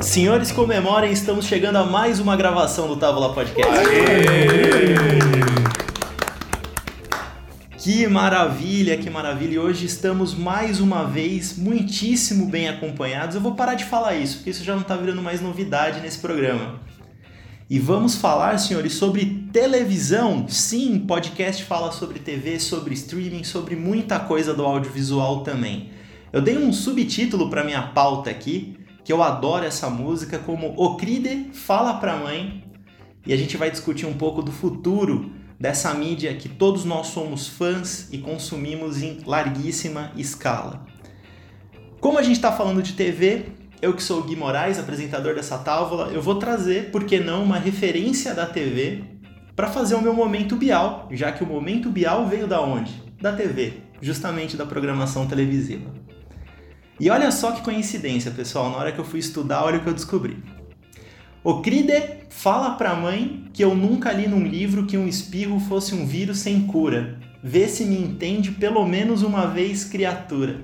[0.00, 3.70] Senhores, comemorem, estamos chegando a mais uma gravação do Távola Podcast.
[7.76, 9.54] Que maravilha, que maravilha!
[9.54, 13.34] E hoje estamos mais uma vez muitíssimo bem acompanhados.
[13.34, 16.18] Eu vou parar de falar isso, porque isso já não está virando mais novidade nesse
[16.18, 16.80] programa.
[17.68, 20.46] E vamos falar, senhores, sobre televisão.
[20.48, 25.90] Sim, podcast fala sobre TV, sobre streaming, sobre muita coisa do audiovisual também.
[26.32, 30.98] Eu dei um subtítulo para minha pauta aqui, que eu adoro essa música, como O
[31.52, 32.64] Fala Pra Mãe,
[33.26, 37.46] e a gente vai discutir um pouco do futuro dessa mídia que todos nós somos
[37.46, 40.86] fãs e consumimos em larguíssima escala.
[42.00, 43.46] Como a gente está falando de TV,
[43.82, 47.44] eu que sou o Gui Moraes, apresentador dessa tábua, eu vou trazer, por que não,
[47.44, 49.04] uma referência da TV
[49.54, 52.92] para fazer o meu momento Bial, já que o momento Bial veio da onde?
[53.20, 55.90] Da TV, justamente da programação televisiva.
[57.00, 59.88] E olha só que coincidência, pessoal, na hora que eu fui estudar, olha o que
[59.88, 60.36] eu descobri.
[61.42, 65.94] O Cride fala pra mãe que eu nunca li num livro que um espirro fosse
[65.94, 67.18] um vírus sem cura.
[67.42, 70.60] Vê se me entende pelo menos uma vez, criatura.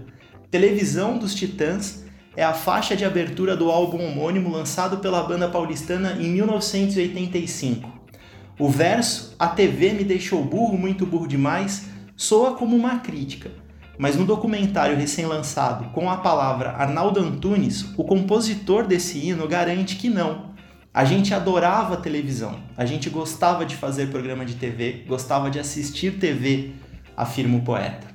[0.50, 2.04] Televisão dos Titãs
[2.36, 7.90] é a faixa de abertura do álbum homônimo lançado pela banda paulistana em 1985.
[8.58, 13.50] O verso A TV me deixou burro, muito burro demais soa como uma crítica
[13.98, 20.08] mas no documentário recém-lançado com a palavra Arnaldo Antunes, o compositor desse hino garante que
[20.08, 20.54] não.
[20.92, 26.18] A gente adorava televisão, a gente gostava de fazer programa de TV, gostava de assistir
[26.18, 26.72] TV,
[27.16, 28.06] afirma o poeta.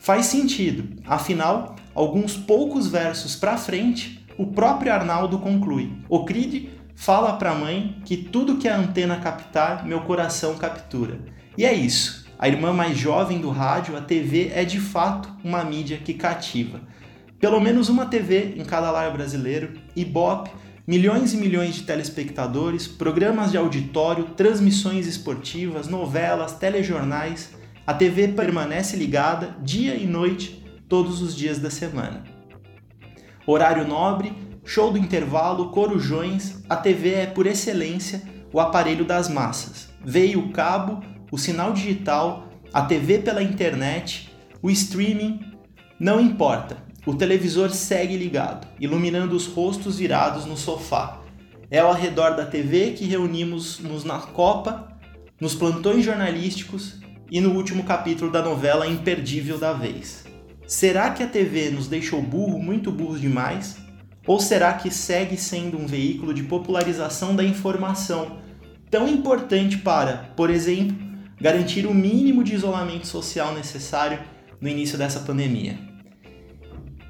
[0.00, 7.34] Faz sentido, afinal, alguns poucos versos para frente, o próprio Arnaldo conclui: O Cride fala
[7.34, 11.20] para a mãe que tudo que a antena captar, meu coração captura.
[11.56, 15.64] E é isso a irmã mais jovem do rádio, a TV é de fato uma
[15.64, 16.80] mídia que cativa.
[17.40, 20.50] Pelo menos uma TV em cada lar brasileiro, Ibope,
[20.86, 27.50] milhões e milhões de telespectadores, programas de auditório, transmissões esportivas, novelas, telejornais.
[27.84, 32.22] A TV permanece ligada dia e noite, todos os dias da semana.
[33.44, 34.32] Horário nobre,
[34.64, 38.22] show do intervalo, corujões, a TV é por excelência
[38.52, 39.88] o aparelho das massas.
[40.04, 44.30] Veio o cabo, o sinal digital, a TV pela internet,
[44.62, 45.40] o streaming,
[45.98, 46.76] não importa.
[47.06, 51.22] O televisor segue ligado, iluminando os rostos virados no sofá.
[51.70, 54.98] É ao redor da TV que reunimos-nos na Copa,
[55.40, 57.00] nos plantões jornalísticos
[57.30, 60.24] e no último capítulo da novela imperdível da vez.
[60.66, 63.78] Será que a TV nos deixou burro, muito burro demais?
[64.26, 68.38] Ou será que segue sendo um veículo de popularização da informação,
[68.90, 71.07] tão importante para, por exemplo,
[71.40, 74.18] garantir o mínimo de isolamento social necessário
[74.60, 75.78] no início dessa pandemia.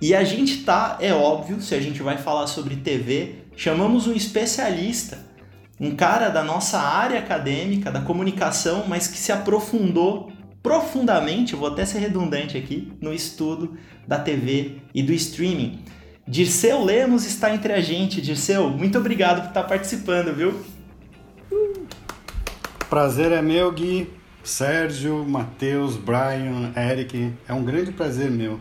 [0.01, 4.13] E a gente tá, é óbvio, se a gente vai falar sobre TV, chamamos um
[4.13, 5.27] especialista,
[5.81, 10.31] um cara da nossa área acadêmica, da comunicação, mas que se aprofundou
[10.63, 15.83] profundamente, vou até ser redundante aqui, no estudo da TV e do streaming.
[16.27, 18.21] Dirceu Lemos está entre a gente.
[18.21, 20.63] Dirceu, muito obrigado por estar participando, viu?
[22.91, 24.18] Prazer é meu, Gui.
[24.49, 28.59] Sérgio, Matheus, Brian, Eric, é um grande prazer meu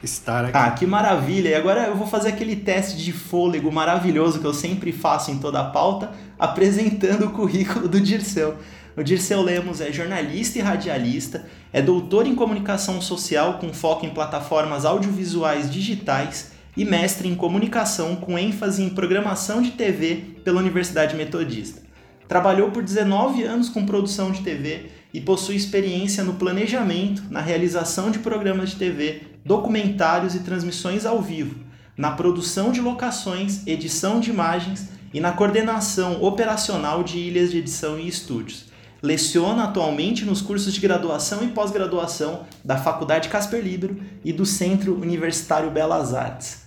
[0.00, 0.56] estar aqui.
[0.56, 1.48] Ah, que maravilha!
[1.48, 5.38] E agora eu vou fazer aquele teste de fôlego maravilhoso que eu sempre faço em
[5.38, 8.56] toda a pauta, apresentando o currículo do Dirceu.
[8.96, 14.10] O Dirceu Lemos é jornalista e radialista, é doutor em comunicação social com foco em
[14.10, 21.16] plataformas audiovisuais digitais e mestre em comunicação com ênfase em programação de TV pela Universidade
[21.16, 21.82] Metodista.
[22.28, 28.10] Trabalhou por 19 anos com produção de TV e possui experiência no planejamento, na realização
[28.10, 31.54] de programas de TV, documentários e transmissões ao vivo,
[31.96, 37.96] na produção de locações, edição de imagens e na coordenação operacional de ilhas de edição
[37.96, 38.64] e estúdios.
[39.00, 45.00] Leciona atualmente nos cursos de graduação e pós-graduação da Faculdade Casper Libero e do Centro
[45.00, 46.62] Universitário Belas Artes.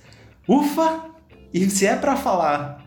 [0.47, 1.01] Ufa!
[1.53, 2.86] E se é para falar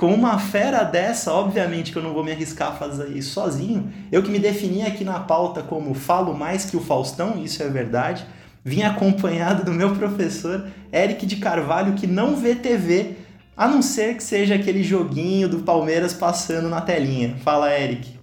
[0.00, 3.92] com uma fera dessa, obviamente que eu não vou me arriscar a fazer isso sozinho.
[4.10, 7.68] Eu que me defini aqui na pauta como falo mais que o Faustão, isso é
[7.68, 8.24] verdade.
[8.64, 13.16] Vim acompanhado do meu professor Eric de Carvalho, que não vê TV,
[13.54, 17.36] a não ser que seja aquele joguinho do Palmeiras passando na telinha.
[17.44, 18.18] Fala, Eric.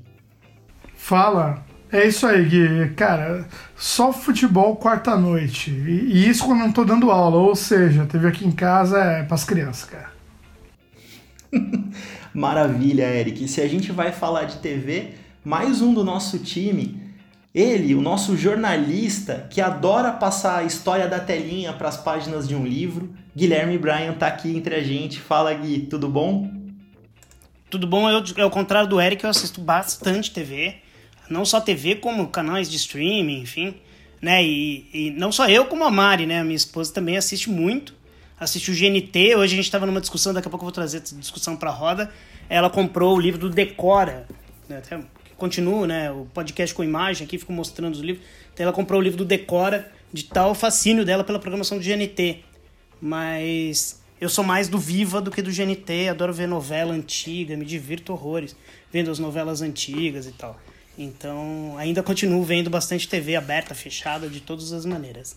[0.96, 1.64] Fala.
[1.92, 2.90] É isso aí, Gui.
[2.96, 3.46] Cara,
[3.76, 5.70] só futebol quarta-noite.
[5.70, 7.38] E, isso quando eu não tô dando aula.
[7.38, 10.17] Ou seja, teve aqui em casa é pras crianças, cara.
[12.34, 13.48] Maravilha, Eric.
[13.48, 15.12] Se a gente vai falar de TV,
[15.44, 17.02] mais um do nosso time,
[17.54, 22.56] Ele, o nosso jornalista que adora passar a história da telinha para as páginas de
[22.56, 25.20] um livro, Guilherme Bryan está aqui entre a gente.
[25.20, 26.52] Fala Gui, tudo bom?
[27.70, 30.76] Tudo bom, eu, ao contrário do Eric, eu assisto bastante TV.
[31.30, 33.76] Não só TV, como canais de streaming, enfim.
[34.22, 34.44] Né?
[34.44, 36.42] E, e não só eu, como a Mari, né?
[36.44, 37.94] Minha esposa também assiste muito.
[38.40, 39.36] Assiste o GNT.
[39.36, 41.72] Hoje a gente estava numa discussão, daqui a pouco eu vou trazer essa discussão para
[41.72, 42.12] roda.
[42.48, 44.28] Ela comprou o livro do Decora.
[44.70, 44.78] Né?
[44.78, 45.00] Até
[45.36, 48.24] continuo, né, o podcast com imagem aqui, fico mostrando os livros.
[48.54, 52.44] Então ela comprou o livro do Decora, de tal fascínio dela pela programação do GNT.
[53.02, 57.66] Mas eu sou mais do Viva do que do GNT, adoro ver novela antiga, me
[57.66, 58.56] divirto horrores
[58.92, 60.60] vendo as novelas antigas e tal.
[60.96, 65.36] Então, ainda continuo vendo bastante TV aberta, fechada, de todas as maneiras.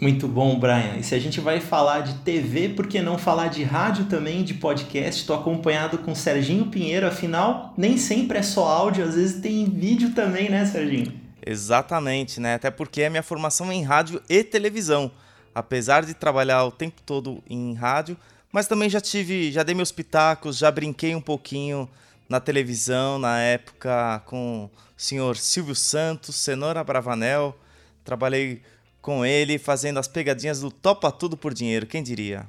[0.00, 0.96] Muito bom, Brian.
[0.96, 4.44] E se a gente vai falar de TV, por que não falar de rádio também,
[4.44, 5.20] de podcast?
[5.20, 10.12] Estou acompanhado com Serginho Pinheiro, afinal, nem sempre é só áudio, às vezes tem vídeo
[10.14, 11.12] também, né, Serginho?
[11.44, 12.54] Exatamente, né?
[12.54, 15.10] Até porque é minha formação em rádio e televisão.
[15.52, 18.16] Apesar de trabalhar o tempo todo em rádio,
[18.52, 21.88] mas também já tive, já dei meus pitacos, já brinquei um pouquinho
[22.28, 27.56] na televisão na época com o senhor Silvio Santos, Cenoura Bravanel.
[28.04, 28.62] Trabalhei
[29.00, 32.46] com ele fazendo as pegadinhas do Topa Tudo por Dinheiro, quem diria?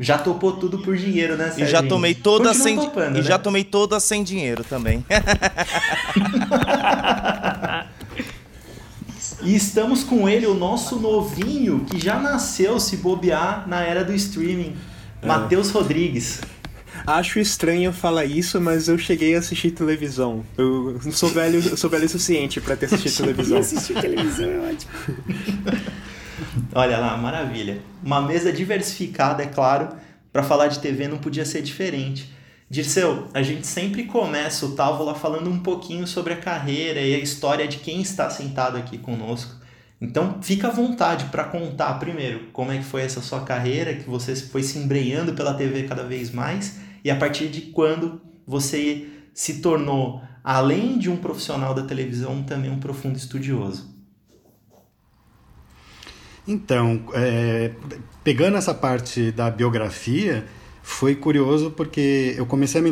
[0.00, 1.66] Já topou tudo por dinheiro, né, Serginho?
[1.66, 3.22] E já tomei todas sem topando, e né?
[3.22, 5.04] já tomei todas sem dinheiro também.
[9.42, 14.14] e estamos com ele, o nosso novinho, que já nasceu se bobear na era do
[14.14, 14.76] streaming,
[15.20, 15.26] é.
[15.26, 16.40] Matheus Rodrigues.
[17.08, 20.44] Acho estranho falar isso, mas eu cheguei a assistir televisão.
[20.58, 23.56] Eu sou velho, eu sou velho o suficiente para ter assistido televisão.
[23.56, 24.92] assistir televisão é ótimo.
[26.74, 27.80] Olha lá, maravilha.
[28.04, 29.88] Uma mesa diversificada, é claro.
[30.30, 32.30] Para falar de TV não podia ser diferente.
[32.68, 37.18] Dirceu, a gente sempre começa o Távola falando um pouquinho sobre a carreira e a
[37.18, 39.56] história de quem está sentado aqui conosco.
[39.98, 44.08] Então, fica à vontade para contar primeiro como é que foi essa sua carreira, que
[44.08, 49.06] você foi se embrenhando pela TV cada vez mais e a partir de quando você
[49.34, 53.96] se tornou, além de um profissional da televisão, também um profundo estudioso?
[56.46, 57.72] Então, é,
[58.24, 60.46] pegando essa parte da biografia,
[60.82, 62.84] foi curioso porque eu comecei a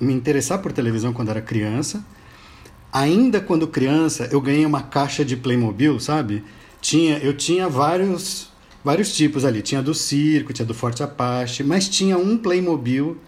[0.00, 2.04] me, interessar por televisão quando era criança.
[2.92, 6.42] Ainda quando criança, eu ganhei uma caixa de Playmobil, sabe?
[6.80, 8.50] Tinha, eu tinha vários
[8.86, 9.62] vários tipos ali.
[9.62, 13.18] Tinha do circo, tinha do Forte Apache, mas tinha um Playmobil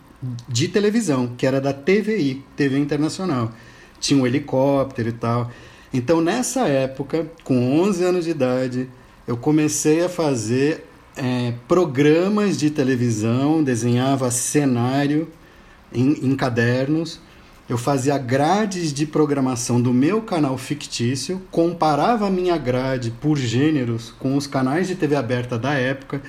[0.49, 3.53] de televisão, que era da TVI, TV Internacional.
[4.00, 5.50] Tinha um helicóptero e tal.
[5.93, 8.88] Então, nessa época, com 11 anos de idade,
[9.26, 10.85] eu comecei a fazer
[11.17, 15.29] é, programas de televisão, desenhava cenário
[15.93, 17.21] em, em cadernos,
[17.69, 24.11] eu fazia grades de programação do meu canal fictício, comparava a minha grade por gêneros
[24.19, 26.23] com os canais de TV aberta da época,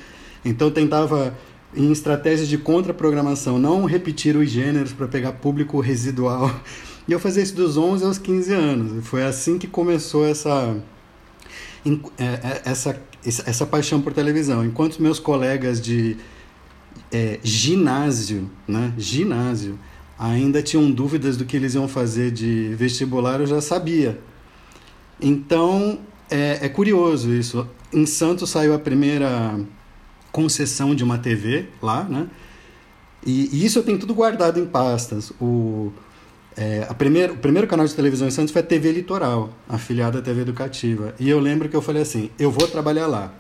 [0.44, 1.34] então tentava
[1.76, 6.54] em estratégias de contraprogramação, não repetir os gêneros para pegar público residual.
[7.08, 9.08] E eu fazia isso dos 11 aos 15 anos.
[9.08, 10.78] Foi assim que começou essa,
[11.84, 14.64] é, é, essa, essa paixão por televisão.
[14.64, 16.18] Enquanto meus colegas de
[17.12, 19.80] é, ginásio, né, ginásio,
[20.20, 24.20] ainda tinham dúvidas do que eles iam fazer de vestibular, eu já sabia.
[25.20, 26.00] Então,
[26.30, 27.68] é, é curioso isso.
[27.92, 29.60] Em Santos saiu a primeira
[30.32, 32.28] concessão de uma TV lá, né?
[33.26, 35.32] E, e isso eu tenho tudo guardado em pastas.
[35.42, 35.92] O,
[36.56, 40.22] é, a o primeiro canal de televisão em Santos foi a TV Litoral, afiliada à
[40.22, 41.14] TV Educativa.
[41.20, 43.34] E eu lembro que eu falei assim: eu vou trabalhar lá.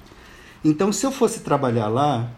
[0.63, 2.29] Então, se eu fosse trabalhar lá,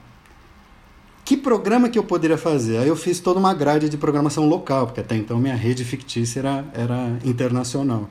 [1.25, 2.77] que programa que eu poderia fazer?
[2.77, 6.39] Aí eu fiz toda uma grade de programação local, porque até então minha rede fictícia
[6.39, 8.09] era, era internacional.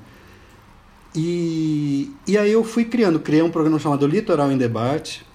[1.14, 5.26] E, e aí eu fui criando, criei um programa chamado Litoral em Debate,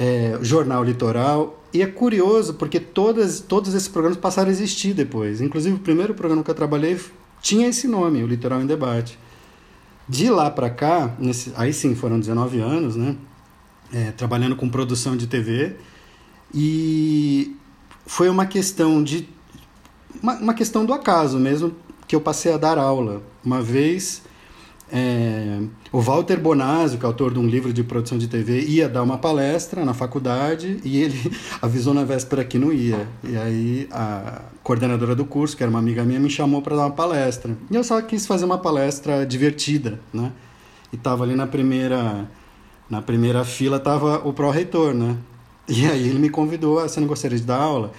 [0.00, 1.62] é, Jornal Litoral.
[1.72, 5.42] E é curioso porque todas, todos esses programas passaram a existir depois.
[5.42, 6.98] Inclusive, o primeiro programa que eu trabalhei
[7.42, 9.18] tinha esse nome, o Litoral em Debate.
[10.08, 13.14] De lá para cá, nesse, aí sim foram 19 anos, né?
[13.92, 15.76] É, trabalhando com produção de TV.
[16.52, 17.54] E
[18.06, 19.28] foi uma questão de.
[20.20, 21.76] Uma, uma questão do acaso mesmo
[22.08, 23.22] que eu passei a dar aula.
[23.44, 24.22] Uma vez
[24.90, 25.60] é,
[25.92, 29.02] o Walter Bonazio, que é autor de um livro de produção de TV, ia dar
[29.02, 33.08] uma palestra na faculdade e ele avisou na véspera que não ia.
[33.24, 36.82] E aí a coordenadora do curso, que era uma amiga minha, me chamou para dar
[36.82, 37.56] uma palestra.
[37.68, 40.30] E eu só quis fazer uma palestra divertida, né?
[40.92, 42.28] E tava ali na primeira
[42.88, 45.16] na primeira fila tava o pró-reitor, né?
[45.68, 47.92] E aí ele me convidou, ah, você não gostaria de dar aula?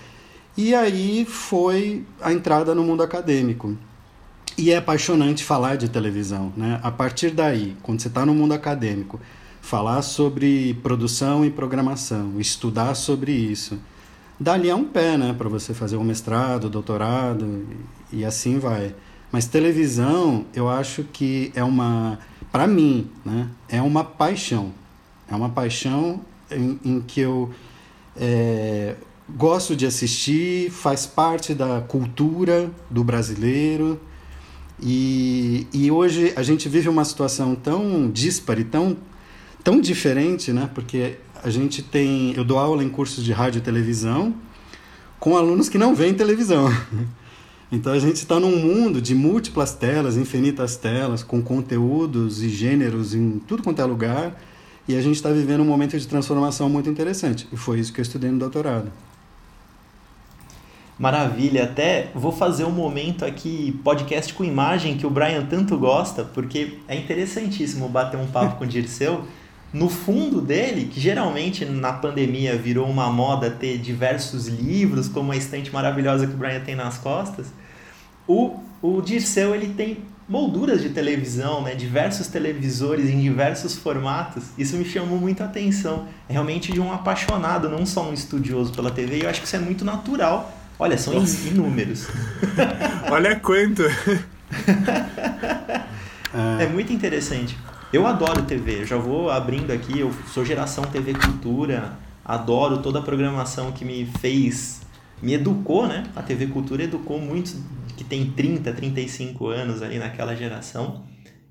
[0.58, 3.78] E aí foi a entrada no mundo acadêmico.
[4.58, 6.80] E é apaixonante falar de televisão, né?
[6.84, 9.20] A partir daí, quando você está no mundo acadêmico,
[9.62, 13.80] falar sobre produção e programação, estudar sobre isso,
[14.40, 15.34] dali é um pé, né?
[15.38, 17.66] Para você fazer um mestrado, doutorado
[18.12, 18.94] e assim vai.
[19.32, 22.20] Mas televisão, eu acho que é uma,
[22.52, 23.48] para mim, né?
[23.70, 24.74] É uma paixão.
[25.30, 27.50] É uma paixão em, em que eu
[28.18, 28.96] é,
[29.30, 34.00] gosto de assistir, faz parte da cultura do brasileiro.
[34.82, 38.98] E, e hoje a gente vive uma situação tão dispare, tão,
[39.64, 40.70] tão diferente, né?
[40.74, 42.34] Porque a gente tem.
[42.36, 44.34] Eu dou aula em cursos de rádio e televisão
[45.20, 46.68] com alunos que não veem televisão.
[47.74, 53.14] Então a gente está num mundo de múltiplas telas, infinitas telas, com conteúdos e gêneros
[53.14, 54.38] em tudo quanto é lugar.
[54.90, 57.48] E a gente está vivendo um momento de transformação muito interessante.
[57.50, 58.92] E foi isso que eu estudei no doutorado.
[61.02, 66.24] Maravilha, até vou fazer um momento aqui, podcast com imagem, que o Brian tanto gosta,
[66.24, 69.26] porque é interessantíssimo bater um papo com o Dirceu.
[69.74, 75.36] No fundo dele, que geralmente na pandemia virou uma moda ter diversos livros, como a
[75.36, 77.48] estante maravilhosa que o Brian tem nas costas,
[78.28, 81.74] o, o Dirceu ele tem molduras de televisão, né?
[81.74, 84.50] diversos televisores em diversos formatos.
[84.56, 86.06] Isso me chamou muito a atenção.
[86.30, 89.48] É realmente de um apaixonado, não só um estudioso pela TV, e eu acho que
[89.48, 91.48] isso é muito natural Olha, são Nossa.
[91.48, 92.08] inúmeros.
[93.12, 93.84] Olha quanto.
[96.60, 97.56] é muito interessante.
[97.94, 101.94] Eu adoro TV, eu já vou abrindo aqui, eu sou geração TV Cultura,
[102.26, 104.82] adoro toda a programação que me fez,
[105.22, 106.06] me educou, né?
[106.16, 107.58] A TV Cultura educou muitos
[107.96, 111.04] que tem 30, 35 anos ali naquela geração.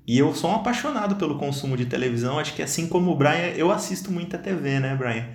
[0.05, 3.53] E eu sou um apaixonado pelo consumo de televisão, acho que assim como o Brian,
[3.55, 5.25] eu assisto muita TV, né, Brian?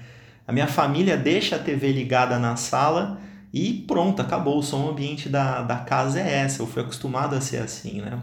[0.46, 4.58] A minha família deixa a TV ligada na sala e pronto, acabou.
[4.58, 6.62] O som ambiente da, da casa é essa.
[6.62, 8.22] Eu fui acostumado a ser assim, né?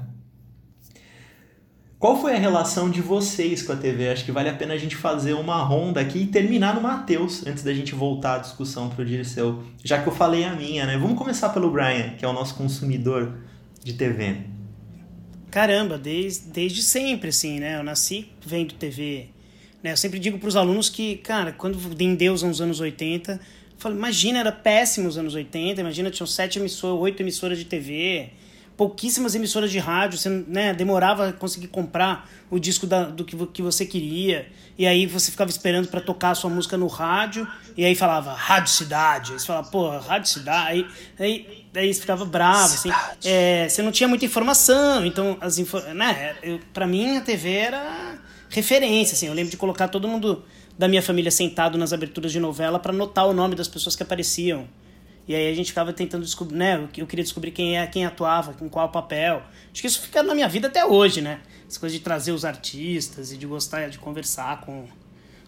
[2.03, 4.09] Qual foi a relação de vocês com a TV?
[4.09, 7.47] Acho que vale a pena a gente fazer uma ronda aqui e terminar no Matheus,
[7.47, 9.63] antes da gente voltar a discussão para o Dirceu.
[9.81, 10.97] Já que eu falei a minha, né?
[10.97, 13.37] Vamos começar pelo Brian, que é o nosso consumidor
[13.81, 14.35] de TV.
[15.49, 17.79] Caramba, desde, desde sempre, assim, né?
[17.79, 19.29] Eu nasci vendo TV.
[19.81, 19.93] Né?
[19.93, 23.39] Eu sempre digo para os alunos que, cara, quando em Deus nos anos 80
[23.83, 28.29] Falei, imagina, era péssimo os anos 80, imagina, tinham sete emissoras, oito emissoras de TV,
[28.77, 33.35] pouquíssimas emissoras de rádio, você né, demorava a conseguir comprar o disco da, do que,
[33.47, 34.47] que você queria,
[34.77, 38.31] e aí você ficava esperando para tocar a sua música no rádio, e aí falava
[38.31, 40.87] Rádio Cidade, aí você falava, pô, Rádio Cidade, aí,
[41.19, 42.89] aí, aí você ficava bravo, assim,
[43.25, 46.35] é, você não tinha muita informação, então, as info né,
[46.73, 48.17] pra mim a TV era
[48.49, 50.41] referência, assim, eu lembro de colocar todo mundo
[50.77, 54.03] da minha família sentado nas aberturas de novela para notar o nome das pessoas que
[54.03, 54.67] apareciam.
[55.27, 56.89] E aí a gente ficava tentando descobrir, né?
[56.97, 59.41] Eu queria descobrir quem é, quem atuava, com qual papel.
[59.71, 61.39] Acho que isso fica na minha vida até hoje, né?
[61.67, 64.85] Essa coisa de trazer os artistas e de gostar de conversar com,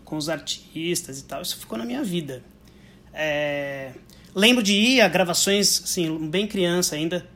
[0.06, 1.42] com os artistas e tal.
[1.42, 2.42] Isso ficou na minha vida.
[3.14, 3.92] É...
[4.34, 7.28] Lembro de ir a gravações, assim, bem criança ainda.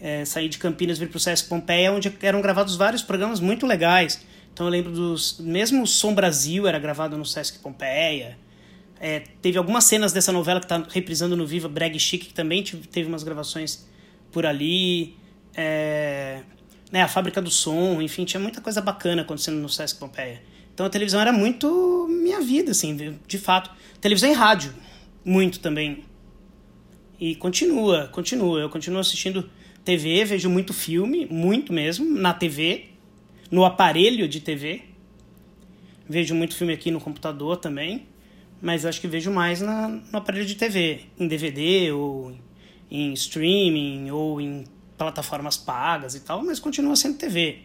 [0.00, 3.66] É, sair de Campinas vir para o Sesc Pompeia, onde eram gravados vários programas muito
[3.66, 4.20] legais
[4.58, 5.38] então eu lembro dos.
[5.38, 8.36] Mesmo Som Brasil era gravado no Sesc Pompeia.
[8.98, 12.64] É, teve algumas cenas dessa novela que está reprisando no Viva Brag Chic, que também
[12.64, 13.88] teve umas gravações
[14.32, 15.16] por ali.
[15.54, 16.40] É,
[16.90, 20.42] né, a Fábrica do Som, enfim, tinha muita coisa bacana acontecendo no Sesc Pompeia.
[20.74, 23.70] Então a televisão era muito minha vida, assim, de fato.
[24.00, 24.74] Televisão e rádio,
[25.24, 26.02] muito também.
[27.20, 28.58] E continua, continua.
[28.58, 29.48] Eu continuo assistindo
[29.84, 32.97] TV, vejo muito filme, muito mesmo, na TV
[33.50, 34.82] no aparelho de TV.
[36.08, 38.06] Vejo muito filme aqui no computador também,
[38.62, 42.34] mas acho que vejo mais na, no aparelho de TV, em DVD ou
[42.90, 44.64] em streaming ou em
[44.96, 47.58] plataformas pagas e tal, mas continua sendo TV.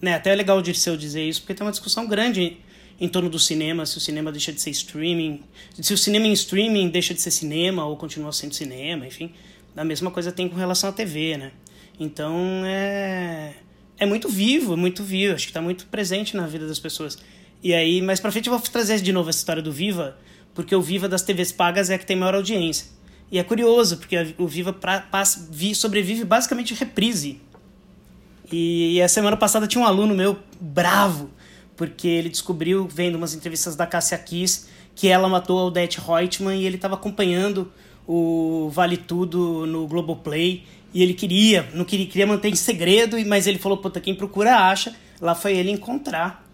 [0.00, 0.14] Né?
[0.14, 2.58] Até é legal o Dirceu dizer isso, porque tem uma discussão grande
[2.98, 5.42] em torno do cinema, se o cinema deixa de ser streaming,
[5.80, 9.32] se o cinema em streaming deixa de ser cinema ou continua sendo cinema, enfim.
[9.76, 11.52] A mesma coisa tem com relação à TV, né?
[11.98, 12.34] Então,
[12.66, 13.54] é
[14.00, 17.18] é muito vivo, muito vivo, acho que está muito presente na vida das pessoas.
[17.62, 20.16] E aí, mais pra frente eu vou trazer de novo essa história do Viva,
[20.54, 22.86] porque o Viva das TVs pagas é que tem maior audiência.
[23.30, 27.42] E é curioso, porque o Viva pra, passa, vi, sobrevive basicamente reprise.
[28.50, 31.30] E, e a semana passada tinha um aluno meu bravo,
[31.76, 36.58] porque ele descobriu, vendo umas entrevistas da Cássia Kiss, que ela matou a Odette Reutemann
[36.58, 37.70] e ele estava acompanhando
[38.08, 43.46] o Vale Tudo no Globoplay e ele queria, não queria, queria manter em segredo, mas
[43.46, 44.94] ele falou, puta, quem procura acha.
[45.20, 46.44] Lá foi ele encontrar.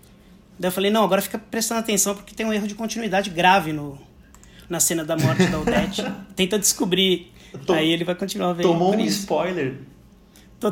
[0.58, 3.72] Daí eu falei, não, agora fica prestando atenção porque tem um erro de continuidade grave
[3.72, 3.98] no,
[4.68, 6.04] na cena da morte da Odete.
[6.34, 7.32] Tenta descobrir.
[7.64, 8.66] Tom, Aí ele vai continuar vendo.
[8.66, 9.20] Tomou um isso.
[9.20, 9.78] spoiler.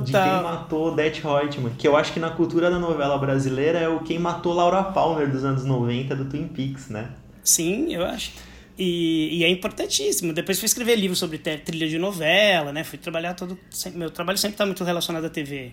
[0.02, 3.88] de quem matou Odette Reutemann, que eu acho que na cultura da novela brasileira é
[3.88, 7.11] o quem matou Laura Palmer dos anos 90 do Twin Peaks, né?
[7.42, 8.33] Sim, eu acho.
[8.76, 10.33] E, e, é importantíssimo.
[10.33, 12.83] Depois fui escrever livro sobre trilha de novela, né?
[12.83, 13.59] Fui trabalhar todo.
[13.95, 15.73] Meu trabalho sempre está muito relacionado à TV.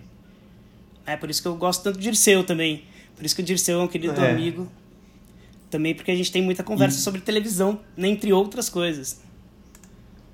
[1.04, 2.84] É por isso que eu gosto tanto de Dirceu também.
[3.16, 4.30] Por isso que o Dirceu é um querido é.
[4.30, 4.70] amigo.
[5.68, 7.00] Também porque a gente tem muita conversa e...
[7.00, 9.20] sobre televisão, entre outras coisas.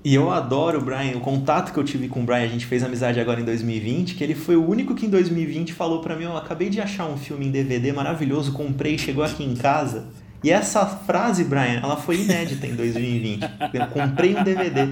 [0.03, 2.65] E eu adoro o Brian, o contato que eu tive com o Brian, a gente
[2.65, 6.15] fez amizade agora em 2020, que ele foi o único que em 2020 falou para
[6.15, 10.07] mim, eu acabei de achar um filme em DVD maravilhoso, comprei, chegou aqui em casa.
[10.43, 13.43] E essa frase, Brian, ela foi inédita em 2020.
[13.73, 14.87] Eu comprei um DVD.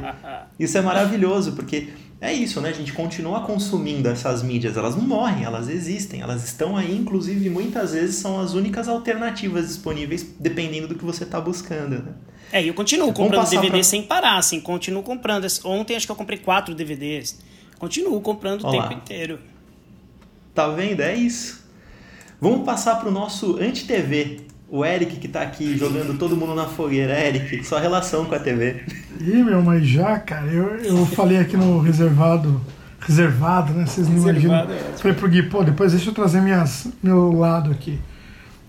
[0.60, 1.90] Isso é maravilhoso, porque
[2.20, 2.70] é isso, né?
[2.70, 7.50] A gente continua consumindo essas mídias, elas não morrem, elas existem, elas estão aí, inclusive
[7.50, 12.14] muitas vezes são as únicas alternativas disponíveis, dependendo do que você está buscando, né?
[12.52, 13.84] É, e eu continuo comprando DVD pra...
[13.84, 15.46] sem parar, assim, continuo comprando.
[15.64, 17.40] Ontem acho que eu comprei quatro DVDs.
[17.78, 18.78] Continuo comprando Olá.
[18.78, 19.40] o tempo inteiro.
[20.56, 21.02] Tá vendo?
[21.02, 21.68] É isso.
[22.42, 24.47] Vamos passar para o nosso anti-TV.
[24.70, 27.18] O Eric que tá aqui jogando todo mundo na fogueira.
[27.18, 28.84] Eric, sua relação com a TV.
[29.22, 32.60] Ih, meu, mas já, cara, eu, eu falei aqui no reservado.
[33.00, 33.86] Reservado, né?
[33.86, 34.56] Vocês não imaginam.
[34.56, 37.98] É, falei pro Gui, pô, depois deixa eu trazer minhas, meu lado aqui.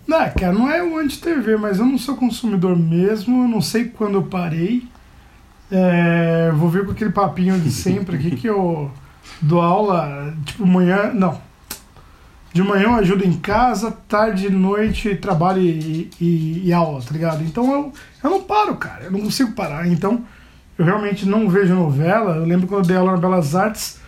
[0.07, 3.87] Não, cara, não é o anti-TV, mas eu não sou consumidor mesmo, eu não sei
[3.87, 4.87] quando eu parei.
[5.71, 8.91] É, vou ver com aquele papinho de sempre aqui que eu
[9.43, 11.13] dou aula, tipo, manhã.
[11.13, 11.41] Não,
[12.53, 17.43] de manhã eu ajudo em casa, tarde, noite, trabalho e, e, e, aula, tá ligado?
[17.45, 19.87] Então eu, eu não paro, cara, eu não consigo parar.
[19.87, 20.25] Então
[20.79, 22.37] eu realmente não vejo novela.
[22.37, 24.01] Eu lembro quando eu dei aula na Belas Artes,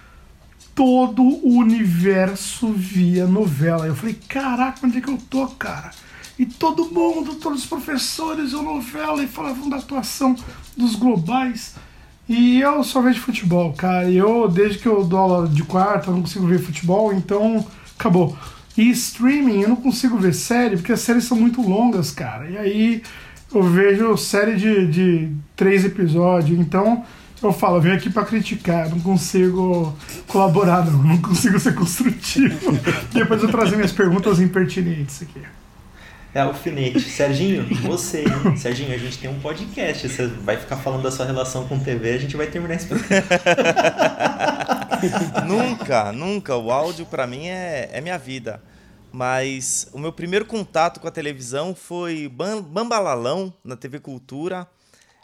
[0.74, 3.86] todo o universo via novela.
[3.86, 5.90] Eu falei, caraca, onde é que eu tô, cara?
[6.38, 10.34] E todo mundo, todos os professores, eu novela e falavam da atuação
[10.74, 11.74] dos globais.
[12.26, 14.10] E eu só vejo futebol, cara.
[14.10, 17.66] Eu, desde que eu dou aula de quarta, eu não consigo ver futebol, então
[18.00, 18.36] acabou.
[18.76, 22.48] E streaming, eu não consigo ver série, porque as séries são muito longas, cara.
[22.48, 23.02] E aí
[23.54, 27.04] eu vejo série de, de três episódios, então
[27.42, 29.94] eu falo, eu venho aqui para criticar, não consigo
[30.26, 32.78] colaborar, não, não consigo ser construtivo.
[33.12, 35.42] Depois eu trazer minhas perguntas impertinentes aqui.
[36.32, 37.00] É alfinete.
[37.00, 38.56] Serginho, você, hein?
[38.56, 40.08] Serginho, a gente tem um podcast.
[40.08, 42.86] Você vai ficar falando da sua relação com TV, a gente vai terminar esse
[45.46, 46.56] nunca, nunca.
[46.56, 48.62] O áudio para mim é, é minha vida.
[49.12, 54.66] Mas o meu primeiro contato com a televisão foi Bambalalão na TV Cultura.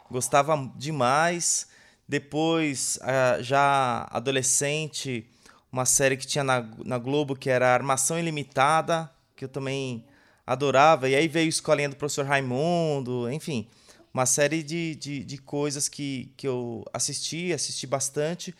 [0.09, 1.67] Gostava demais.
[2.07, 2.97] Depois,
[3.41, 5.25] já adolescente,
[5.71, 10.05] uma série que tinha na, na Globo que era Armação Ilimitada, que eu também
[10.45, 11.09] adorava.
[11.09, 13.67] E aí veio Escolinha do Professor Raimundo, enfim,
[14.13, 18.55] uma série de, de, de coisas que, que eu assisti, assisti bastante.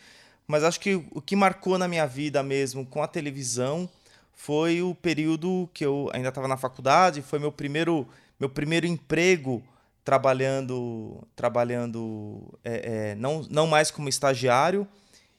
[0.47, 3.89] Mas acho que o que marcou na minha vida mesmo com a televisão
[4.33, 8.07] foi o período que eu ainda estava na faculdade, foi meu primeiro,
[8.39, 9.63] meu primeiro emprego
[10.05, 14.87] trabalhando, trabalhando é, é, não, não mais como estagiário,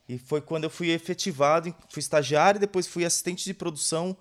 [0.09, 4.17] e foi quando eu fui efetivado, fui estagiário, depois fui assistente de produção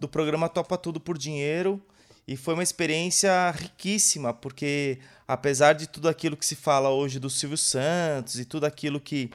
[0.00, 1.80] do programa Topa Tudo por Dinheiro.
[2.26, 7.28] E foi uma experiência riquíssima, porque apesar de tudo aquilo que se fala hoje do
[7.28, 9.30] Silvio Santos e tudo aquilo que,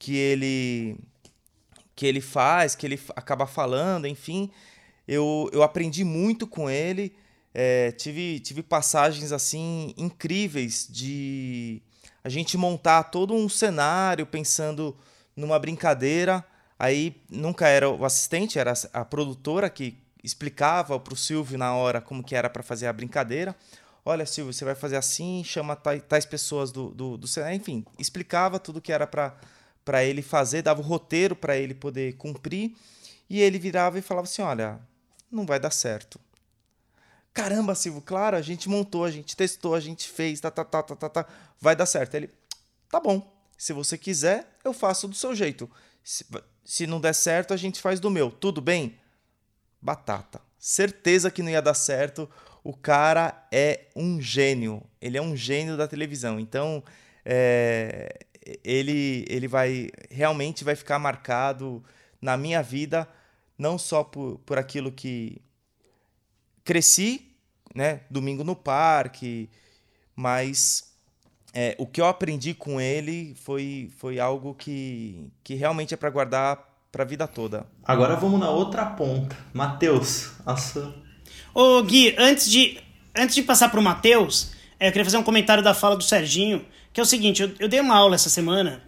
[0.00, 0.96] que ele
[1.94, 4.50] que ele faz, que ele acaba falando, enfim,
[5.06, 7.14] eu, eu aprendi muito com ele.
[7.54, 11.82] É, tive, tive passagens assim incríveis de
[12.24, 14.96] a gente montar todo um cenário pensando
[15.36, 16.44] numa brincadeira
[16.80, 22.00] Aí nunca era o assistente, era a produtora que explicava para o Silvio na hora
[22.00, 23.54] como que era para fazer a brincadeira.
[24.02, 28.80] Olha, Silvio, você vai fazer assim, chama tais pessoas do, do, do enfim, explicava tudo
[28.80, 29.36] que era para
[30.04, 32.76] ele fazer, dava o roteiro para ele poder cumprir,
[33.28, 34.80] e ele virava e falava assim: Olha,
[35.30, 36.20] não vai dar certo.
[37.32, 40.82] Caramba, Silvio, claro, a gente montou, a gente testou, a gente fez, tá, tá, tá,
[40.82, 41.26] tá, tá, tá
[41.60, 42.14] vai dar certo.
[42.14, 42.28] Ele,
[42.88, 45.70] tá bom, se você quiser, eu faço do seu jeito.
[46.02, 46.26] Se,
[46.64, 48.30] se não der certo, a gente faz do meu.
[48.30, 48.98] Tudo bem?
[49.80, 50.40] Batata.
[50.58, 52.28] Certeza que não ia dar certo.
[52.64, 54.82] O cara é um gênio.
[55.00, 56.40] Ele é um gênio da televisão.
[56.40, 56.82] Então,
[57.24, 58.26] é,
[58.64, 61.82] ele, ele vai realmente vai ficar marcado
[62.20, 63.08] na minha vida,
[63.58, 65.40] não só por, por aquilo que
[66.64, 67.34] cresci,
[67.74, 68.00] né?
[68.10, 69.48] Domingo no parque,
[70.14, 70.94] mas
[71.52, 76.10] é, o que eu aprendi com ele foi, foi algo que, que realmente é para
[76.10, 77.66] guardar para a vida toda.
[77.84, 79.36] Agora vamos na outra ponta.
[79.52, 80.94] Matheus, sua...
[81.54, 82.80] Ô Gui, antes de,
[83.16, 86.02] antes de passar para o Matheus, é, eu queria fazer um comentário da fala do
[86.02, 88.82] Serginho, que é o seguinte, eu, eu dei uma aula essa semana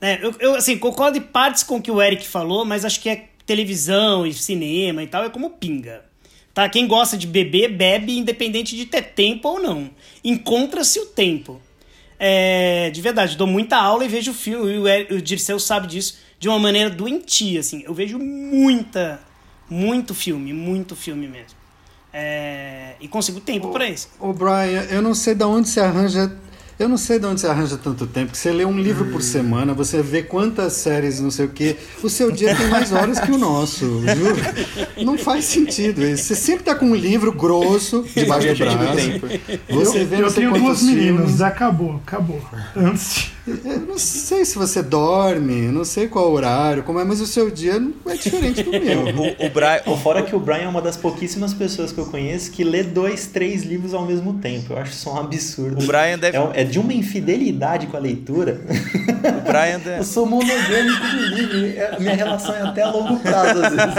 [0.00, 3.00] É, eu, eu, assim, concordo em partes com o que o Eric falou, mas acho
[3.00, 6.04] que é televisão e cinema e tal, é como pinga.
[6.52, 6.68] Tá?
[6.68, 9.90] Quem gosta de beber, bebe, independente de ter tempo ou não.
[10.22, 11.60] Encontra-se o tempo.
[12.18, 15.88] É, de verdade, dou muita aula e vejo filme, e o, Eric, o Dirceu sabe
[15.88, 17.82] disso, de uma maneira doentia, assim.
[17.84, 19.20] Eu vejo muita,
[19.68, 21.58] muito filme, muito filme mesmo.
[22.12, 24.08] É, e consigo tempo para isso.
[24.20, 26.32] Ô, Brian, eu não sei de onde você arranja
[26.78, 29.22] eu não sei de onde você arranja tanto tempo, que você lê um livro por
[29.22, 31.76] semana, você vê quantas séries, não sei o quê.
[32.02, 35.04] O seu dia tem mais horas que o nosso, viu?
[35.04, 36.24] Não faz sentido isso.
[36.24, 38.76] Você sempre tá com um livro grosso debaixo do braço.
[39.68, 42.42] Você eu, vê eu tenho duas meninas, acabou, acabou.
[42.76, 47.26] Antes eu não sei se você dorme, não sei qual horário, como é, mas o
[47.26, 47.74] seu dia
[48.06, 49.00] é diferente do meu.
[49.04, 52.50] o, o, Brian, fora que o Brian é uma das pouquíssimas pessoas que eu conheço
[52.50, 54.72] que lê dois, três livros ao mesmo tempo.
[54.72, 55.84] Eu acho isso um absurdo.
[55.84, 56.38] O Brian deve...
[56.38, 58.62] é, é de uma infidelidade com a leitura.
[58.62, 59.98] O Brian deve...
[60.00, 62.00] eu sou monogâmico do livro.
[62.00, 63.94] Minha relação é até a longo prazo, às vezes.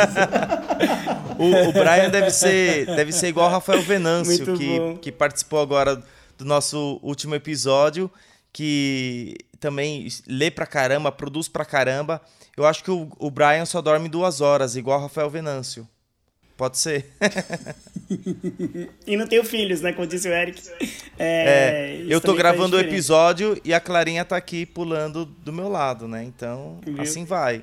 [1.37, 6.01] o, o Brian deve ser, deve ser igual o Rafael Venâncio, que, que participou agora
[6.35, 8.09] do nosso último episódio
[8.55, 12.21] que também lê pra caramba, produz pra caramba.
[12.55, 15.85] Eu acho que o, o Brian só dorme duas horas, igual o Rafael Venâncio.
[16.55, 17.11] Pode ser.
[19.05, 19.91] e não tenho filhos, né?
[19.91, 20.61] Como disse o Eric.
[21.19, 25.67] É, é eu tô gravando o episódio e a Clarinha tá aqui pulando do meu
[25.67, 26.23] lado, né?
[26.23, 27.01] Então, Viu?
[27.01, 27.61] assim vai.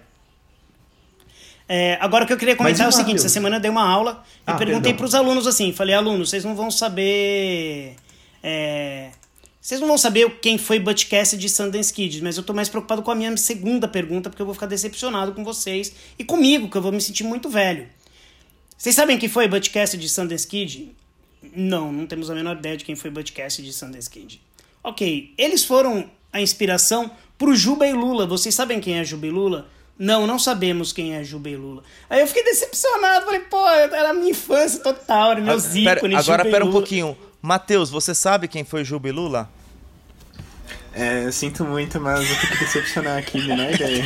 [1.67, 3.89] É, agora o que eu queria comentar é o seguinte: essa semana eu dei uma
[3.89, 7.97] aula e ah, perguntei para os alunos assim: falei, alunos, vocês não vão saber.
[8.43, 9.13] É,
[9.63, 12.69] vocês não vão saber quem foi Butch Cassidy de Sundance Kid, mas eu tô mais
[12.69, 16.69] preocupado com a minha segunda pergunta, porque eu vou ficar decepcionado com vocês e comigo,
[16.69, 17.89] que eu vou me sentir muito velho.
[18.77, 20.93] Vocês sabem quem foi Butch Cassidy de Sundance Kid?
[21.55, 24.41] Não, não temos a menor ideia de quem foi Butch Cassidy de Sundance Kid.
[24.83, 28.27] Ok, eles foram a inspiração pro Juba e Lula.
[28.27, 29.69] Vocês sabem quem é Juba e Lula?
[29.97, 31.85] Não, não sabemos quem é Juba e Lula.
[32.11, 36.19] Aí eu fiquei decepcionado, falei, pô, era a minha infância total, era meus ah, ícones.
[36.19, 37.17] Agora, pera um pouquinho.
[37.43, 39.51] Matheus, você sabe quem foi Juba e Lula?
[40.95, 44.05] É, eu sinto muito, mas eu tenho que decepcionar aqui, menor ideia.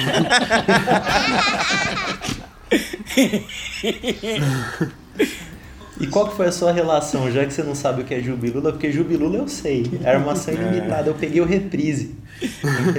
[6.00, 8.22] E qual que foi a sua relação, já que você não sabe o que é
[8.22, 8.72] Jubilula?
[8.72, 12.14] Porque Jubilula eu sei, era uma ação ilimitada, eu peguei o reprise.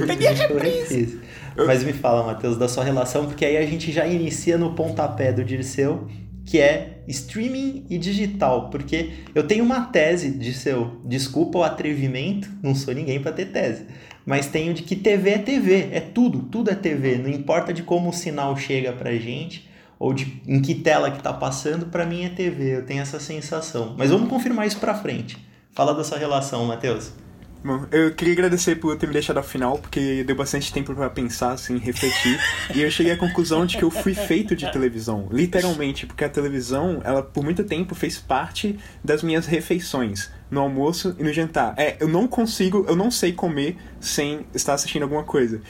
[0.06, 1.20] Peguei a reprise.
[1.66, 5.32] Mas me fala, Matheus, da sua relação, porque aí a gente já inicia no pontapé
[5.32, 6.08] do Dirceu,
[6.48, 12.50] que é streaming e digital, porque eu tenho uma tese de seu, desculpa o atrevimento,
[12.64, 13.86] não sou ninguém para ter tese,
[14.26, 17.84] mas tenho de que TV é TV, é tudo, tudo é TV, não importa de
[17.84, 19.68] como o sinal chega pra gente
[20.00, 23.20] ou de em que tela que tá passando, para mim é TV, eu tenho essa
[23.20, 23.94] sensação.
[23.98, 25.38] Mas vamos confirmar isso para frente.
[25.74, 27.12] Fala da sua relação, Matheus.
[27.64, 31.10] Bom, eu queria agradecer por ter me deixado ao final, porque deu bastante tempo para
[31.10, 32.40] pensar, assim, refletir.
[32.74, 36.30] e eu cheguei à conclusão de que eu fui feito de televisão, literalmente, porque a
[36.30, 41.74] televisão, ela por muito tempo fez parte das minhas refeições, no almoço e no jantar.
[41.78, 45.62] É, eu não consigo, eu não sei comer sem estar assistindo alguma coisa.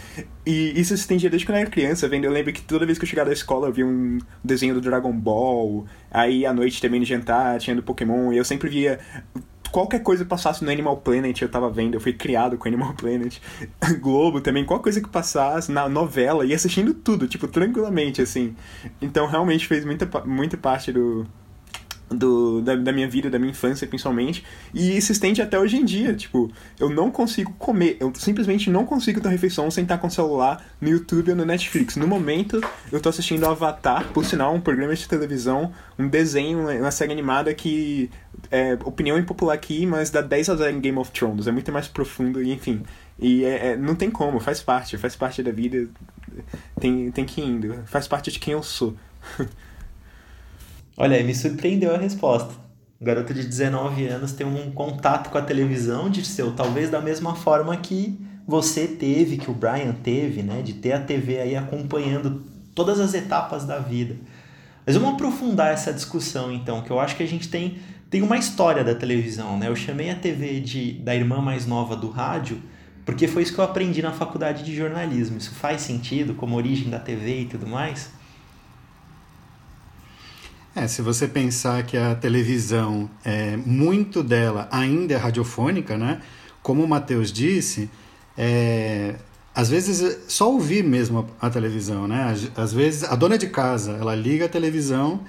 [0.46, 2.26] E isso se estendia desde quando eu era criança, vendo.
[2.26, 4.82] Eu lembro que toda vez que eu chegava da escola eu via um desenho do
[4.82, 9.00] Dragon Ball, aí à noite também no jantar tinha do Pokémon, e eu sempre via
[9.72, 12.94] qualquer coisa que passasse no Animal Planet, eu tava vendo, eu fui criado com Animal
[12.94, 13.40] Planet,
[14.00, 18.56] Globo também, qualquer coisa que passasse na novela, e assistindo tudo, tipo, tranquilamente, assim.
[19.02, 21.26] Então realmente fez muita, muita parte do,
[22.10, 24.44] do, da, da, minha vida, da minha infância principalmente,
[24.74, 26.14] e se estende até hoje em dia.
[26.14, 30.12] Tipo, eu não consigo comer, eu simplesmente não consigo ter refeição sem estar com o
[30.12, 31.96] celular no YouTube ou no Netflix.
[31.96, 36.92] No momento, eu tô assistindo Avatar, por sinal, um programa de televisão, um desenho, uma
[36.92, 38.10] série animada que
[38.52, 41.48] é opinião impopular aqui, mas dá 10 a 0 em Game of Thrones.
[41.48, 42.84] É muito mais profundo, e enfim.
[43.20, 45.88] E é, é, não tem como, faz parte, faz parte da vida.
[46.80, 48.96] Tem, tem que ir indo, faz parte de quem eu sou.
[51.00, 52.52] Olha, me surpreendeu a resposta.
[53.00, 57.00] Um garoto de 19 anos tem um contato com a televisão, de seu, talvez da
[57.00, 60.64] mesma forma que você teve, que o Brian teve, né?
[60.64, 64.16] De ter a TV aí acompanhando todas as etapas da vida.
[64.88, 67.78] Mas vamos aprofundar essa discussão então, que eu acho que a gente tem,
[68.10, 69.68] tem uma história da televisão, né?
[69.68, 72.60] Eu chamei a TV de, da irmã mais nova do rádio,
[73.06, 75.38] porque foi isso que eu aprendi na faculdade de jornalismo.
[75.38, 78.10] Isso faz sentido como origem da TV e tudo mais?
[80.80, 86.22] É, se você pensar que a televisão, é, muito dela ainda é radiofônica, né?
[86.62, 87.90] Como o Matheus disse,
[88.38, 89.16] é,
[89.56, 92.32] às vezes só ouvir mesmo a, a, televisão, né?
[92.56, 95.22] Às vezes a dona de casa, ela liga a televisão,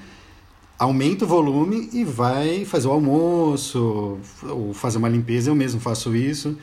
[0.79, 6.15] aumenta o volume e vai fazer o almoço ou fazer uma limpeza, eu mesmo faço
[6.15, 6.59] isso.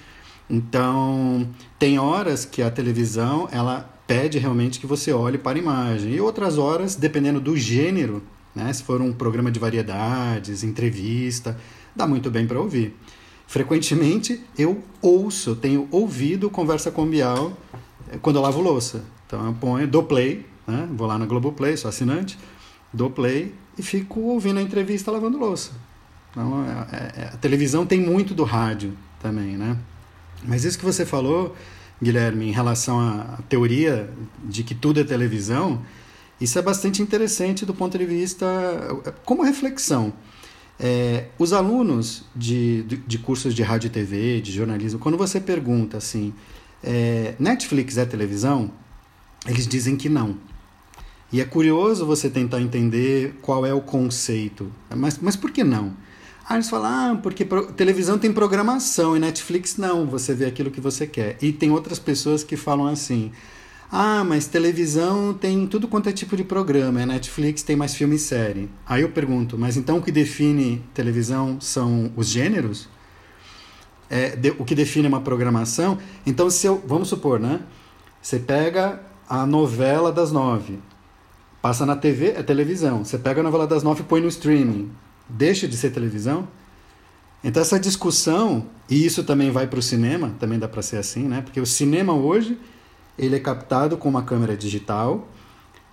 [0.48, 6.14] Então, tem horas que a televisão ela pede realmente que você olhe para a imagem.
[6.14, 8.22] E outras horas, dependendo do gênero,
[8.56, 8.72] né?
[8.72, 11.58] se for um programa de variedades, entrevista,
[11.96, 12.96] dá muito bem para ouvir.
[13.48, 17.56] Frequentemente eu ouço, tenho ouvido conversa com Bial
[18.12, 19.04] eh, quando eu lavo louça.
[19.28, 20.88] Então eu ponho, dou play, né?
[20.92, 22.38] vou lá na Globoplay, sou assinante,
[22.92, 25.72] dou play e fico ouvindo a entrevista lavando louça.
[26.32, 29.78] Então, é, é, é, a televisão tem muito do rádio também, né?
[30.44, 31.56] Mas isso que você falou,
[32.02, 34.10] Guilherme, em relação à teoria
[34.44, 35.82] de que tudo é televisão,
[36.40, 38.46] isso é bastante interessante do ponto de vista
[39.24, 40.14] como reflexão.
[40.78, 45.40] É, os alunos de, de, de, cursos de rádio e TV, de jornalismo, quando você
[45.40, 46.34] pergunta assim,
[46.84, 48.72] é, Netflix é televisão?
[49.48, 50.38] Eles dizem que não.
[51.32, 54.72] E é curioso você tentar entender qual é o conceito.
[54.94, 55.94] Mas, mas por que não?
[56.48, 60.70] Aí eles falam, ah, porque pro, televisão tem programação e Netflix não, você vê aquilo
[60.70, 61.38] que você quer.
[61.42, 63.32] E tem outras pessoas que falam assim,
[63.92, 68.16] ah, mas televisão tem tudo quanto é tipo de programa, é Netflix tem mais filme
[68.16, 68.70] e série.
[68.86, 72.90] Aí eu pergunto, mas então o que define televisão são os gêneros?
[74.10, 75.98] É, de, o que define uma programação?
[76.26, 77.62] Então, se eu, vamos supor, né?
[78.22, 80.80] Você pega a novela das nove,
[81.62, 83.04] passa na TV, é televisão.
[83.04, 84.92] Você pega a novela das nove e põe no streaming,
[85.28, 86.48] deixa de ser televisão?
[87.44, 91.28] Então essa discussão, e isso também vai para o cinema, também dá para ser assim,
[91.28, 91.42] né?
[91.42, 92.58] Porque o cinema hoje,
[93.18, 95.28] ele é captado com uma câmera digital,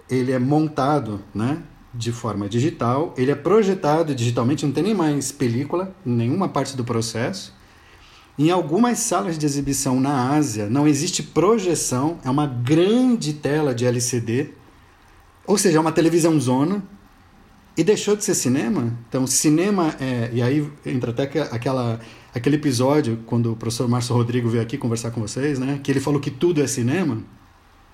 [0.09, 1.63] ele é montado, né?
[1.95, 6.85] De forma digital, ele é projetado digitalmente, não tem nem mais película, nenhuma parte do
[6.85, 7.55] processo.
[8.39, 13.85] Em algumas salas de exibição na Ásia não existe projeção, é uma grande tela de
[13.85, 14.53] LCD,
[15.47, 16.83] ou seja, é uma televisão zona,
[17.77, 18.93] e deixou de ser cinema.
[19.09, 20.31] Então, cinema é.
[20.33, 22.01] E aí entra até aquela,
[22.35, 25.81] aquele episódio, quando o professor Márcio Rodrigo veio aqui conversar com vocês, né?
[25.83, 27.19] Que ele falou que tudo é cinema.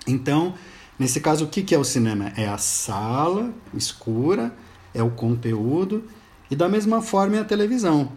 [0.07, 0.55] Então,
[0.99, 2.33] nesse caso, o que, é o cinema?
[2.37, 4.55] É a sala escura,
[4.95, 6.05] é o conteúdo,
[6.51, 8.13] e da mesma forma é a televisão.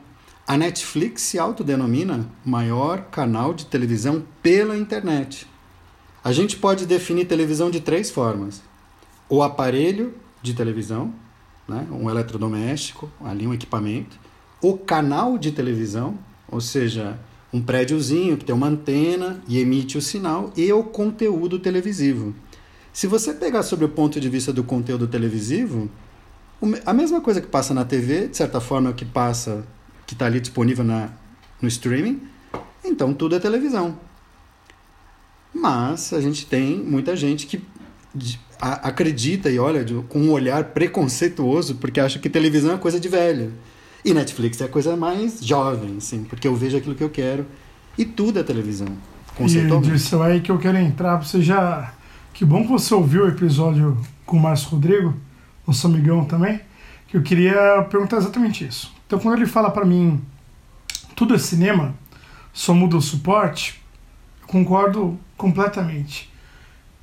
[0.48, 5.48] A Netflix se autodenomina maior canal de televisão pela internet.
[6.24, 8.62] A gente pode definir televisão de três formas:
[9.28, 11.14] o aparelho de televisão,
[11.68, 11.88] né?
[11.92, 14.20] um eletrodoméstico, ali um equipamento,
[14.62, 16.18] o canal de televisão,
[16.50, 17.18] ou seja,
[17.52, 22.34] um prédiozinho que tem uma antena e emite o sinal, e o conteúdo televisivo.
[22.94, 25.90] Se você pegar sobre o ponto de vista do conteúdo televisivo,
[26.86, 29.66] a mesma coisa que passa na TV, de certa forma, é o que passa,
[30.06, 31.10] que está ali disponível na,
[31.62, 32.22] no streaming,
[32.84, 33.98] então tudo é televisão.
[35.54, 37.62] Mas a gente tem muita gente que
[38.60, 43.54] acredita e olha com um olhar preconceituoso porque acha que televisão é coisa de velho.
[44.04, 47.46] E Netflix é coisa mais jovem, assim, porque eu vejo aquilo que eu quero.
[47.98, 48.88] E tudo é televisão,
[49.36, 49.90] conceitualmente.
[49.90, 51.94] E disso aí que eu quero entrar, você já...
[52.34, 55.14] Que bom que você ouviu o episódio com o Márcio Rodrigo,
[55.68, 56.62] nosso amigão também,
[57.08, 58.92] que eu queria perguntar exatamente isso.
[59.06, 60.22] Então, quando ele fala para mim,
[61.16, 61.94] tudo é cinema,
[62.54, 63.82] só muda o suporte,
[64.42, 66.32] eu concordo completamente.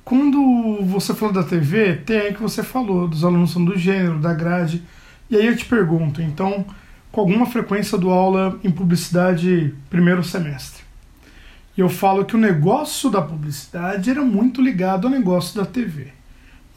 [0.03, 4.17] Quando você falou da TV, tem aí que você falou, dos alunos são do gênero,
[4.17, 4.83] da grade.
[5.29, 6.65] E aí eu te pergunto, então,
[7.11, 10.83] com alguma frequência do aula em publicidade primeiro semestre.
[11.77, 16.07] E eu falo que o negócio da publicidade era muito ligado ao negócio da TV.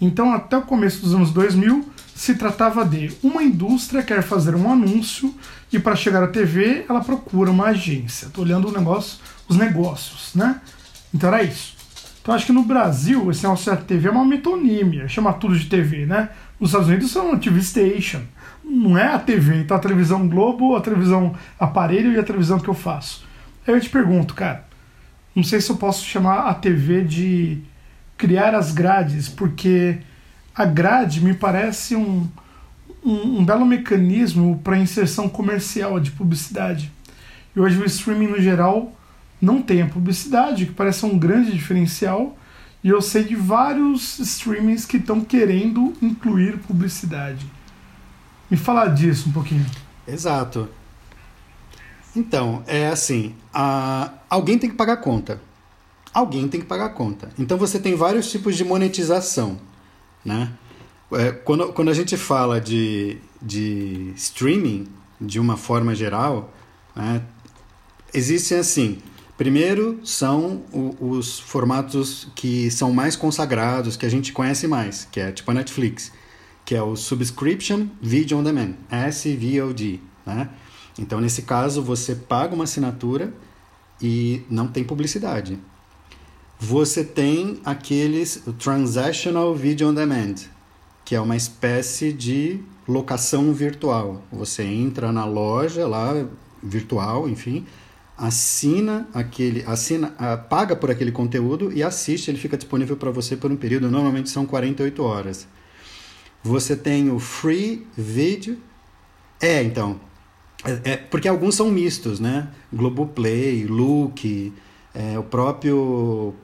[0.00, 4.70] Então, até o começo dos anos 2000, se tratava de uma indústria quer fazer um
[4.70, 5.34] anúncio
[5.72, 8.26] e para chegar à TV ela procura uma agência.
[8.26, 9.18] Estou olhando o negócio,
[9.48, 10.60] os negócios, né?
[11.14, 11.74] Então era isso.
[12.20, 15.66] Então acho que no Brasil esse negócio da TV é uma metonímia, chama tudo de
[15.66, 16.28] TV, né?
[16.60, 18.22] Nos Estados Unidos são TV Station.
[18.72, 22.70] Não é a TV, então a televisão Globo, a televisão aparelho e a televisão que
[22.70, 23.22] eu faço.
[23.66, 24.64] Aí eu te pergunto, cara,
[25.36, 27.58] não sei se eu posso chamar a TV de
[28.16, 29.98] criar as grades, porque
[30.54, 32.26] a grade me parece um,
[33.04, 36.90] um, um belo mecanismo para inserção comercial de publicidade.
[37.54, 38.90] E hoje o streaming no geral
[39.38, 42.38] não tem a publicidade, que parece um grande diferencial.
[42.82, 47.44] E eu sei de vários streamings que estão querendo incluir publicidade.
[48.52, 49.64] Me falar disso um pouquinho.
[50.06, 50.68] Exato.
[52.14, 54.12] Então, é assim: a...
[54.28, 55.40] alguém tem que pagar conta.
[56.12, 57.30] Alguém tem que pagar conta.
[57.38, 59.58] Então você tem vários tipos de monetização.
[60.22, 60.52] Né?
[61.12, 64.86] É, quando, quando a gente fala de, de streaming,
[65.18, 66.52] de uma forma geral,
[66.94, 67.22] né,
[68.12, 68.98] existem assim
[69.42, 70.62] Primeiro são
[71.00, 75.54] os formatos que são mais consagrados, que a gente conhece mais, que é tipo a
[75.54, 76.12] Netflix,
[76.72, 78.72] que é o Subscription Video on Demand,
[79.10, 80.48] SVOD, né?
[80.98, 83.30] Então, nesse caso, você paga uma assinatura
[84.00, 85.58] e não tem publicidade.
[86.58, 90.36] Você tem aqueles Transactional Video on Demand,
[91.04, 94.22] que é uma espécie de locação virtual.
[94.32, 96.26] Você entra na loja lá
[96.62, 97.66] virtual, enfim,
[98.16, 103.36] assina aquele, assina, uh, paga por aquele conteúdo e assiste, ele fica disponível para você
[103.36, 105.46] por um período, normalmente são 48 horas.
[106.42, 108.58] Você tem o Free Video.
[109.40, 110.00] É, então.
[110.64, 112.48] É, é, porque alguns são mistos, né?
[112.72, 114.52] Globoplay, Look,
[114.94, 116.34] é, o próprio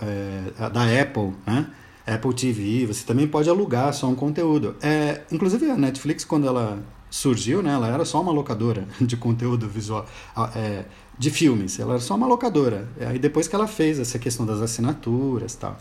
[0.00, 1.70] é, é da Apple, né?
[2.06, 4.76] Apple TV, você também pode alugar só um conteúdo.
[4.80, 6.78] É, inclusive a Netflix, quando ela
[7.10, 10.06] surgiu, né, ela era só uma locadora de conteúdo visual,
[10.54, 10.84] é,
[11.18, 12.88] de filmes, ela era só uma locadora.
[13.00, 15.76] Aí depois que ela fez essa questão das assinaturas tal.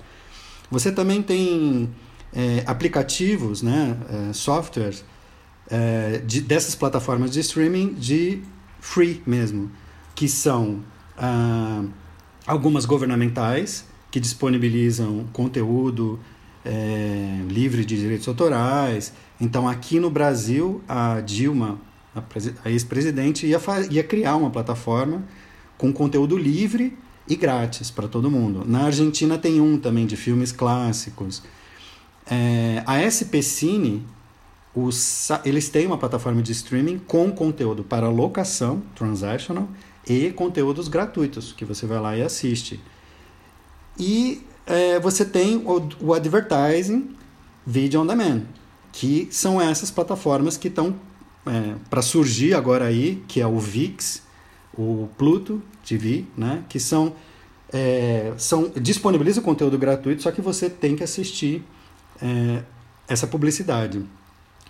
[0.71, 1.89] Você também tem
[2.33, 5.03] é, aplicativos, né, é, softwares
[5.69, 8.41] é, de, dessas plataformas de streaming de
[8.79, 9.71] free mesmo,
[10.13, 10.83] que são
[11.17, 11.83] ah,
[12.45, 16.19] algumas governamentais, que disponibilizam conteúdo
[16.63, 19.11] é, livre de direitos autorais.
[19.41, 21.79] Então, aqui no Brasil, a Dilma,
[22.15, 22.23] a,
[22.63, 23.59] a ex-presidente, ia,
[23.89, 25.23] ia criar uma plataforma
[25.77, 28.63] com conteúdo livre e grátis para todo mundo.
[28.65, 31.43] Na Argentina tem um também de filmes clássicos.
[32.29, 34.05] É, a SP Cine,
[34.73, 39.67] os, eles têm uma plataforma de streaming com conteúdo para locação, transactional,
[40.07, 42.79] e conteúdos gratuitos, que você vai lá e assiste.
[43.97, 47.15] E é, você tem o, o advertising
[47.65, 48.43] video on demand,
[48.91, 50.95] que são essas plataformas que estão
[51.45, 54.21] é, para surgir agora aí, que é o VIX,
[54.77, 56.63] o Pluto TV, né?
[56.69, 57.13] que são,
[57.71, 61.63] é, são disponibiliza conteúdo gratuito, só que você tem que assistir
[62.21, 62.63] é,
[63.07, 64.03] essa publicidade.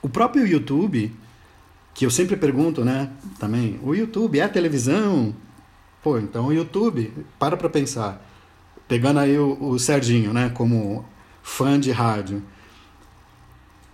[0.01, 1.11] O próprio YouTube,
[1.93, 5.35] que eu sempre pergunto, né, também, o YouTube é televisão?
[6.03, 8.25] Pô, então o YouTube, para para pensar
[8.87, 11.05] pegando aí o, o Serginho, né, como
[11.41, 12.41] fã de rádio,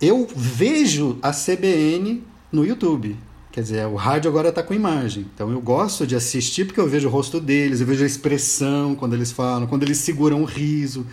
[0.00, 3.16] eu vejo a CBN no YouTube.
[3.50, 5.26] Quer dizer, o rádio agora está com imagem.
[5.34, 8.94] Então eu gosto de assistir porque eu vejo o rosto deles, eu vejo a expressão
[8.94, 11.06] quando eles falam, quando eles seguram o riso.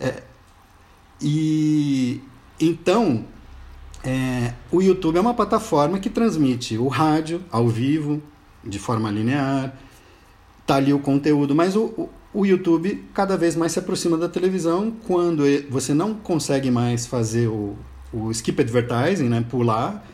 [0.00, 0.22] É,
[1.22, 2.20] e
[2.60, 3.24] então
[4.04, 8.20] é, o YouTube é uma plataforma que transmite o rádio ao vivo,
[8.64, 9.74] de forma linear,
[10.66, 14.92] tá ali o conteúdo, mas o, o YouTube cada vez mais se aproxima da televisão
[15.06, 17.76] quando você não consegue mais fazer o,
[18.12, 20.04] o skip advertising, né, pular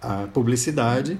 [0.00, 1.18] a publicidade.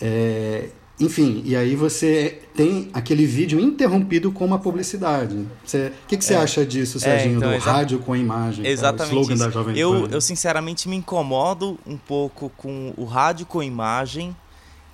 [0.00, 5.36] É, enfim, e aí você tem aquele vídeo interrompido com uma publicidade.
[5.36, 8.66] O que, que você é, acha disso, Serginho, é, então, do rádio com a imagem?
[8.66, 9.14] Exatamente.
[9.14, 10.08] É o slogan da Jovem eu, Pan.
[10.10, 14.34] Eu, sinceramente, me incomodo um pouco com o rádio com imagem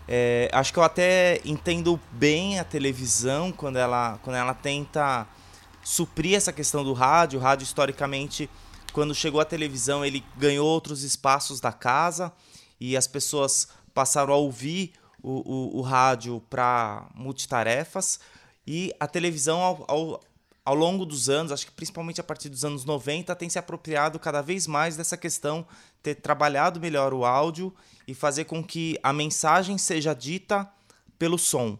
[0.08, 5.26] é, acho que eu até entendo bem a televisão quando ela, quando ela tenta
[5.82, 7.38] suprir essa questão do rádio.
[7.38, 8.50] O rádio, historicamente,
[8.92, 12.32] quando chegou a televisão, ele ganhou outros espaços da casa
[12.80, 18.18] e as pessoas passaram a ouvir o, o, o rádio para multitarefas.
[18.66, 20.20] E a televisão, ao, ao,
[20.64, 24.18] ao longo dos anos, acho que principalmente a partir dos anos 90, tem se apropriado
[24.18, 25.66] cada vez mais dessa questão,
[26.02, 27.74] ter trabalhado melhor o áudio
[28.06, 30.68] e fazer com que a mensagem seja dita
[31.18, 31.78] pelo som,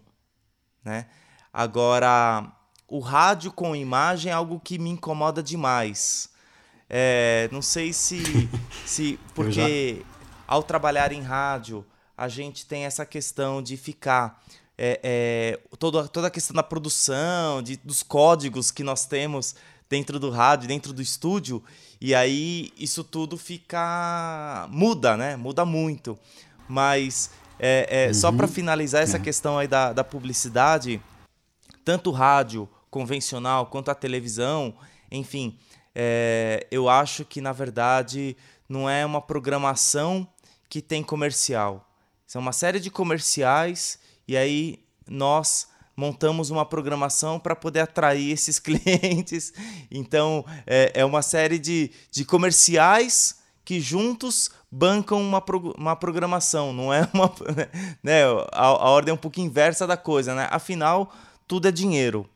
[0.85, 1.07] né?
[1.53, 2.51] Agora,
[2.89, 6.31] o rádio com imagem é algo que me incomoda demais.
[6.89, 8.23] É, não sei se,
[8.87, 10.05] se porque
[10.47, 11.85] ao trabalhar em rádio
[12.23, 14.41] a gente tem essa questão de ficar
[14.79, 19.57] é, é, toda, toda a questão da produção, de, dos códigos que nós temos
[19.91, 21.61] dentro do rádio, dentro do estúdio,
[22.01, 24.69] e aí isso tudo fica.
[24.71, 25.35] muda, né?
[25.35, 26.17] Muda muito.
[26.69, 28.15] Mas é, é uhum.
[28.15, 29.21] só para finalizar essa é.
[29.21, 31.03] questão aí da, da publicidade,
[31.85, 34.73] tanto o rádio convencional quanto a televisão,
[35.11, 35.59] enfim,
[35.93, 38.37] é, eu acho que na verdade
[38.69, 40.25] não é uma programação
[40.69, 41.89] que tem comercial.
[42.33, 48.57] São uma série de comerciais e aí nós montamos uma programação para poder atrair esses
[48.59, 49.53] clientes.
[49.91, 56.73] Então, é, é uma série de, de comerciais que juntos bancam uma, pro, uma programação,
[56.73, 57.31] não é uma.
[58.03, 60.49] Né, a, a ordem é um pouco inversa da coisa, né?
[60.51, 61.15] Afinal,
[61.47, 62.27] tudo é dinheiro.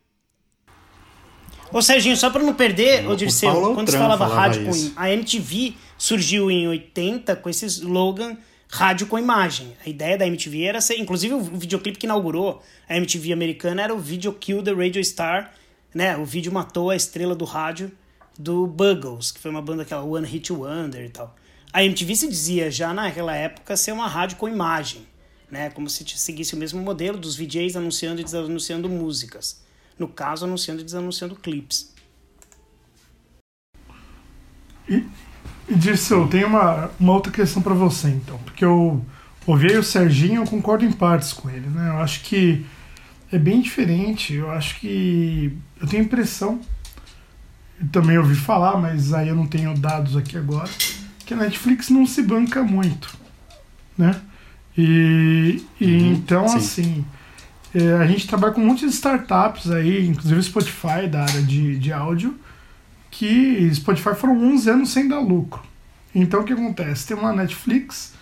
[1.72, 4.92] Ô Serginho, só para não perder, o Dirceu, quando você falava, falava rádio isso.
[4.92, 5.00] com.
[5.00, 8.36] A MTV surgiu em 80 com esse slogan
[8.68, 9.76] rádio com imagem.
[9.84, 13.94] A ideia da MTV era ser, inclusive o videoclipe que inaugurou a MTV americana era
[13.94, 15.52] o Video Kill the Radio Star,
[15.94, 16.16] né?
[16.16, 17.90] O vídeo matou a estrela do rádio
[18.38, 21.34] do Buggles, que foi uma banda aquela One Hit Wonder e tal.
[21.72, 25.06] A MTV se dizia já naquela época ser uma rádio com imagem.
[25.50, 25.70] né?
[25.70, 29.62] Como se seguisse o mesmo modelo dos VJs anunciando e desanunciando músicas.
[29.98, 31.94] No caso, anunciando e desanunciando clipes.
[35.68, 38.38] Dirceu, eu tenho uma, uma outra questão para você, então.
[38.38, 39.04] Porque eu
[39.46, 41.88] ouvi o Serginho, eu concordo em partes com ele, né?
[41.88, 42.64] Eu acho que
[43.32, 44.34] é bem diferente.
[44.34, 45.56] Eu acho que.
[45.80, 46.60] Eu tenho a impressão.
[47.80, 50.70] Eu também ouvi falar, mas aí eu não tenho dados aqui agora.
[51.24, 53.16] Que a Netflix não se banca muito,
[53.98, 54.20] né?
[54.78, 56.56] E, e uhum, então, sim.
[56.56, 57.04] assim.
[57.74, 61.42] É, a gente trabalha com um monte de startups aí, inclusive o Spotify da área
[61.42, 62.38] de, de áudio
[63.18, 65.62] que Spotify foram 11 anos sem dar lucro.
[66.14, 67.06] Então o que acontece?
[67.06, 68.12] Tem uma Netflix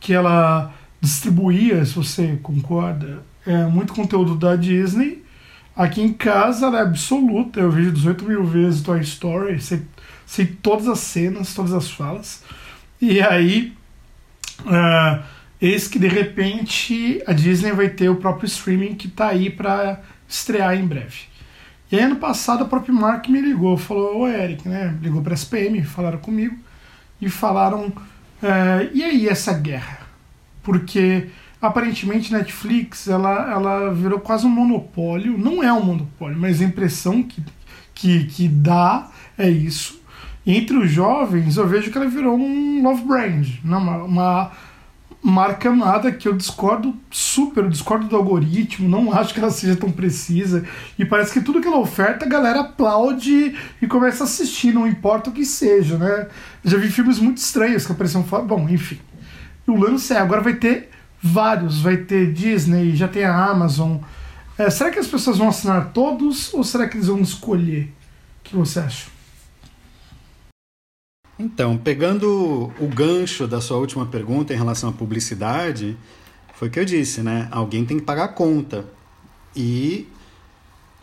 [0.00, 5.22] que ela distribuía, se você concorda, é, muito conteúdo da Disney.
[5.76, 9.82] Aqui em casa ela é absoluta, eu vejo 18 mil vezes Toy Story, sei,
[10.26, 12.42] sei todas as cenas, todas as falas.
[13.00, 13.74] E aí,
[14.60, 15.22] uh,
[15.60, 20.00] eis que de repente a Disney vai ter o próprio streaming que está aí para
[20.26, 21.27] estrear em breve.
[21.90, 24.96] E aí, ano passado, a própria Mark me ligou, falou: Ô Eric, né?
[25.00, 26.56] Ligou para a SPM, falaram comigo
[27.20, 27.92] e falaram:
[28.42, 30.00] é, e aí essa guerra?
[30.62, 31.28] Porque
[31.60, 35.36] aparentemente Netflix ela, ela virou quase um monopólio.
[35.36, 37.42] Não é um monopólio, mas a impressão que,
[37.94, 39.98] que, que dá é isso.
[40.46, 44.52] Entre os jovens, eu vejo que ela virou um love brand, uma, uma
[45.22, 49.76] marca nada que eu discordo super, eu discordo do algoritmo, não acho que ela seja
[49.76, 50.64] tão precisa.
[50.98, 54.86] E parece que tudo que ela oferta, a galera aplaude e começa a assistir, não
[54.86, 56.28] importa o que seja, né?
[56.64, 58.22] Já vi filmes muito estranhos que apareciam.
[58.22, 58.98] Bom, enfim.
[59.66, 60.88] O lance é, agora vai ter
[61.20, 63.98] vários, vai ter Disney, já tem a Amazon.
[64.56, 67.92] É, será que as pessoas vão assinar todos ou será que eles vão escolher?
[68.40, 69.17] O que você acha?
[71.38, 75.96] Então, pegando o gancho da sua última pergunta em relação à publicidade,
[76.54, 77.46] foi o que eu disse, né?
[77.52, 78.84] Alguém tem que pagar a conta.
[79.54, 80.08] E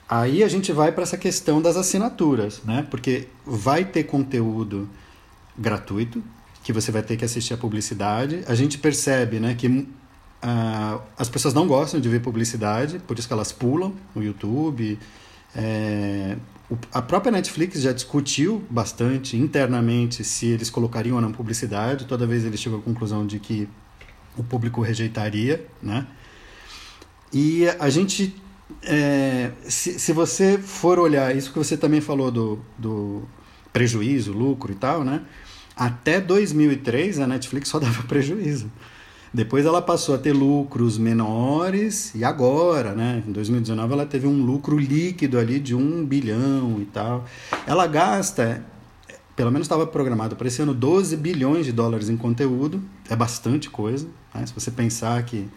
[0.09, 2.86] aí a gente vai para essa questão das assinaturas, né?
[2.91, 4.89] Porque vai ter conteúdo
[5.57, 6.21] gratuito,
[6.63, 8.43] que você vai ter que assistir a publicidade.
[8.47, 13.27] A gente percebe, né, que uh, as pessoas não gostam de ver publicidade, por isso
[13.27, 14.99] que elas pulam no YouTube.
[15.55, 16.36] É,
[16.91, 22.05] a própria Netflix já discutiu bastante internamente se eles colocariam ou não publicidade.
[22.05, 23.70] Toda vez eles chegam à conclusão de que
[24.36, 26.07] o público rejeitaria, né?
[27.32, 28.36] E a gente,
[28.82, 33.24] é, se, se você for olhar isso que você também falou do, do
[33.72, 35.22] prejuízo, lucro e tal, né?
[35.76, 38.72] Até 2003 a Netflix só dava prejuízo.
[39.36, 44.41] Depois ela passou a ter lucros menores e agora, né, em 2019 ela teve um
[44.45, 47.25] lucro líquido ali de um bilhão e tal.
[47.67, 48.65] Ela gasta,
[49.36, 53.69] pelo menos estava programado para esse ano, 12 bilhões de dólares em conteúdo, é bastante
[53.69, 54.07] coisa.
[54.33, 54.45] Né?
[54.45, 55.49] Se você pensar que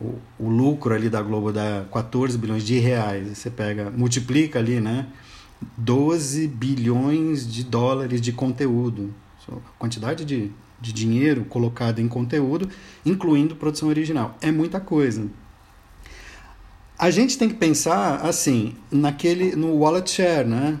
[0.00, 4.80] o, o, lucro ali da Globo dá 14 bilhões de reais, você pega, multiplica ali,
[4.80, 5.06] né,
[5.76, 9.14] 12 bilhões de dólares de conteúdo.
[9.78, 10.50] Quantidade de
[10.80, 12.68] de dinheiro colocado em conteúdo,
[13.04, 14.36] incluindo produção original.
[14.40, 15.26] É muita coisa.
[16.98, 20.80] A gente tem que pensar assim, naquele no wallet share, né?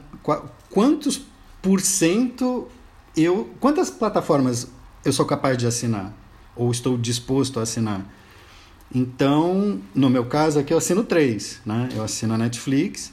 [0.70, 1.22] Quantos
[1.60, 2.68] por cento
[3.16, 4.68] eu, quantas plataformas
[5.04, 6.12] eu sou capaz de assinar
[6.54, 8.04] ou estou disposto a assinar?
[8.94, 11.88] Então, no meu caso aqui eu assino três, né?
[11.94, 13.12] Eu assino a Netflix,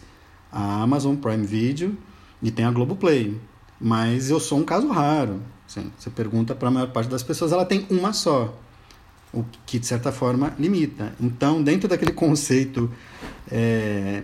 [0.52, 1.98] a Amazon Prime Video
[2.42, 3.40] e tem a Globoplay.
[3.82, 5.42] Mas eu sou um caso raro.
[5.74, 8.56] Sim, você pergunta para a maior parte das pessoas, ela tem uma só,
[9.34, 11.14] o que de certa forma limita.
[11.20, 12.92] Então, dentro daquele conceito
[13.52, 14.22] é,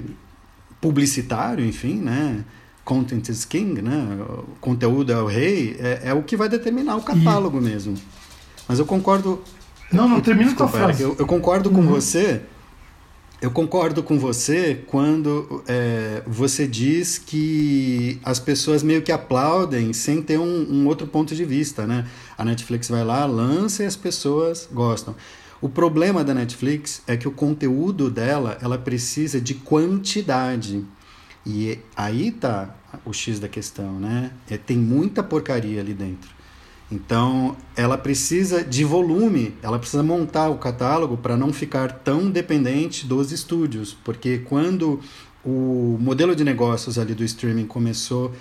[0.80, 2.46] publicitário, enfim, né?
[2.86, 4.20] Content is king, né?
[4.22, 7.62] O conteúdo é o rei, é, é o que vai determinar o catálogo e...
[7.62, 7.96] mesmo.
[8.68, 9.42] Mas eu concordo.
[9.92, 11.02] Não, não, termina com a frase.
[11.02, 11.78] Eu, eu concordo uhum.
[11.78, 12.44] com você
[13.42, 20.22] eu concordo com você quando é, você diz que as pessoas meio que aplaudem sem
[20.22, 22.06] ter um, um, outro ponto de vista, né?
[22.38, 25.16] A Netflix vai lá, lança e as pessoas gostam.
[25.62, 30.86] O problema da Netflix é que o conteúdo dela, ela precisa de quantidade.
[31.46, 32.76] E aí tá
[33.06, 34.32] o X da questão, né?
[34.50, 36.30] É, tem muita porcaria ali dentro.
[36.92, 43.06] Então, ela precisa de volume, ela precisa montar o catálogo para não ficar tão dependente
[43.06, 45.00] dos estúdios, porque quando
[45.46, 48.34] o modelo de negócios ali do streaming começou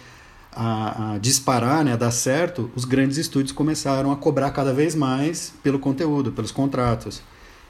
[0.51, 4.95] a, a, disparar, né, a dar certo, os grandes estúdios começaram a cobrar cada vez
[4.95, 7.23] mais pelo conteúdo, pelos contratos.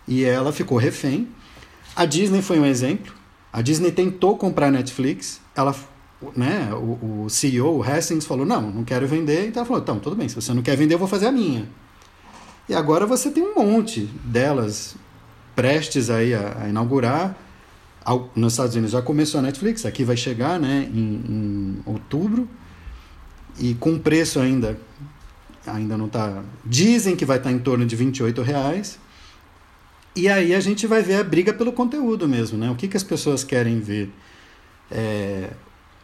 [0.06, 1.28] E ela ficou refém.
[1.94, 3.12] A Disney foi um exemplo.
[3.52, 5.74] A Disney tentou comprar a Netflix, ela
[6.36, 9.46] né, o, o CEO, o Hastings, falou: não, não quero vender.
[9.46, 11.32] Então ela falou: então, tudo bem, se você não quer vender, eu vou fazer a
[11.32, 11.68] minha.
[12.68, 14.96] E agora você tem um monte delas
[15.54, 17.36] prestes aí a, a inaugurar.
[18.34, 22.48] Nos Estados Unidos já começou a Netflix, aqui vai chegar né, em, em outubro.
[23.58, 24.78] E com preço ainda,
[25.66, 26.42] ainda não está.
[26.64, 28.98] Dizem que vai estar tá em torno de 28 reais.
[30.14, 32.70] E aí a gente vai ver a briga pelo conteúdo mesmo, né?
[32.70, 34.10] O que, que as pessoas querem ver?
[34.90, 35.50] É,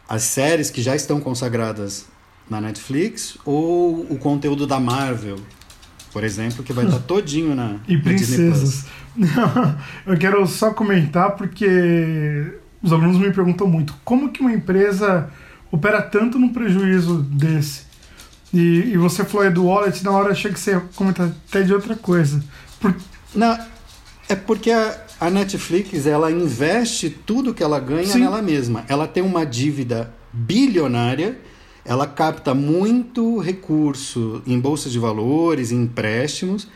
[0.08, 2.06] as séries que já estão consagradas
[2.48, 5.38] na Netflix ou o conteúdo da Marvel,
[6.12, 8.84] por exemplo, que vai estar todinho na e princesas.
[10.06, 15.30] eu quero só comentar porque os alunos me perguntam muito como que uma empresa
[15.70, 17.82] opera tanto num prejuízo desse.
[18.52, 21.62] E, e você falou aí do wallet, na hora achei que você ia comentar até
[21.62, 22.44] de outra coisa.
[22.78, 22.94] Por...
[23.34, 23.58] Não,
[24.28, 28.20] é porque a, a Netflix ela investe tudo que ela ganha Sim.
[28.20, 28.84] nela mesma.
[28.88, 31.38] Ela tem uma dívida bilionária
[31.84, 36.66] ela capta muito recurso em bolsas de valores, em empréstimos,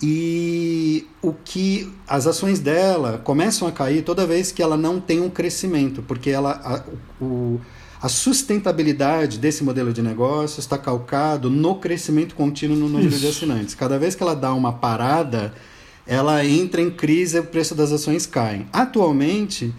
[0.00, 5.20] e o que as ações dela começam a cair toda vez que ela não tem
[5.20, 7.60] um crescimento, porque ela a, o,
[8.02, 13.20] a sustentabilidade desse modelo de negócio está calcado no crescimento contínuo no número Isso.
[13.20, 13.74] de assinantes.
[13.74, 15.54] Cada vez que ela dá uma parada,
[16.06, 18.66] ela entra em crise e o preço das ações cai.
[18.72, 19.72] Atualmente,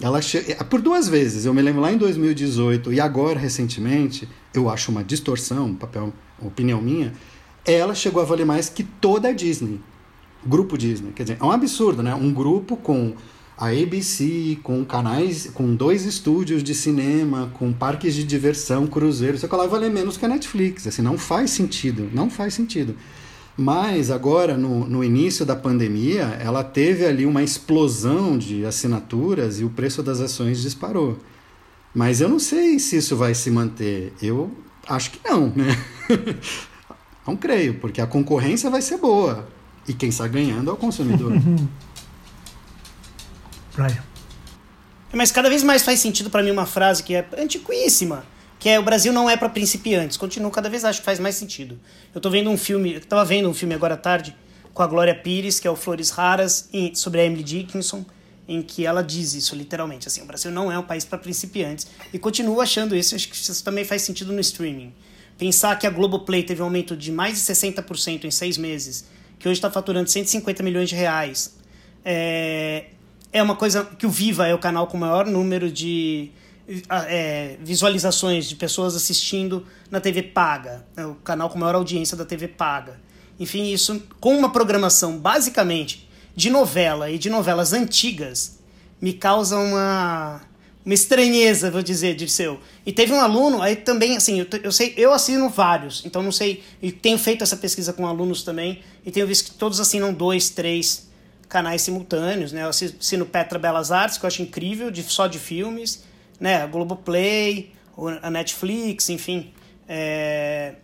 [0.00, 0.20] ela.
[0.48, 4.90] É, por duas vezes, eu me lembro lá em 2018 e agora recentemente, eu acho
[4.90, 7.12] uma distorção, papel, opinião minha,
[7.64, 9.80] ela chegou a valer mais que toda a Disney.
[10.44, 12.14] Grupo Disney, quer dizer, é um absurdo, né?
[12.14, 13.14] Um grupo com
[13.58, 19.46] a ABC, com canais, com dois estúdios de cinema, com parques de diversão, cruzeiros, você
[19.54, 22.96] lá valer menos que a Netflix, assim, não faz sentido, não faz sentido.
[23.60, 29.64] Mas agora, no, no início da pandemia, ela teve ali uma explosão de assinaturas e
[29.64, 31.18] o preço das ações disparou.
[31.94, 34.14] Mas eu não sei se isso vai se manter.
[34.22, 34.50] Eu
[34.88, 35.78] acho que não, né?
[37.28, 39.46] não creio, porque a concorrência vai ser boa.
[39.86, 41.30] E quem está ganhando é o consumidor.
[43.76, 44.02] Brian.
[45.12, 48.24] Mas cada vez mais faz sentido para mim uma frase que é antiquíssima
[48.60, 50.18] que é o Brasil não é para principiantes.
[50.18, 51.80] Continuo cada vez acho que faz mais sentido.
[52.14, 54.36] Eu tô vendo um filme, eu tava vendo um filme agora à tarde
[54.74, 58.04] com a Glória Pires, que é o Flores Raras, sobre a Emily Dickinson,
[58.46, 61.86] em que ela diz isso literalmente, assim, o Brasil não é um país para principiantes.
[62.12, 64.92] E continuo achando isso, acho que isso também faz sentido no streaming.
[65.38, 69.06] Pensar que a Globoplay teve um aumento de mais de 60% em seis meses,
[69.38, 71.56] que hoje está faturando 150 milhões de reais,
[72.04, 72.86] é,
[73.32, 76.30] é uma coisa que o Viva é o canal com o maior número de
[77.08, 82.24] é, visualizações de pessoas assistindo na TV paga, é o canal com maior audiência da
[82.24, 83.00] TV paga.
[83.38, 88.58] Enfim, isso com uma programação basicamente de novela e de novelas antigas
[89.00, 90.42] me causa uma
[90.84, 92.58] uma estranheza, vou dizer, de seu.
[92.86, 96.32] E teve um aluno, aí também, assim, eu, eu sei, eu assino vários, então não
[96.32, 100.12] sei, e tenho feito essa pesquisa com alunos também, e tenho visto que todos assinam
[100.12, 101.08] dois, três
[101.48, 102.62] canais simultâneos, né?
[102.62, 106.02] Eu assino Petra Belas Artes, que eu acho incrível, de, só de filmes,
[106.40, 107.72] né, a Globoplay,
[108.22, 109.52] a Netflix, enfim.
[109.86, 110.74] É,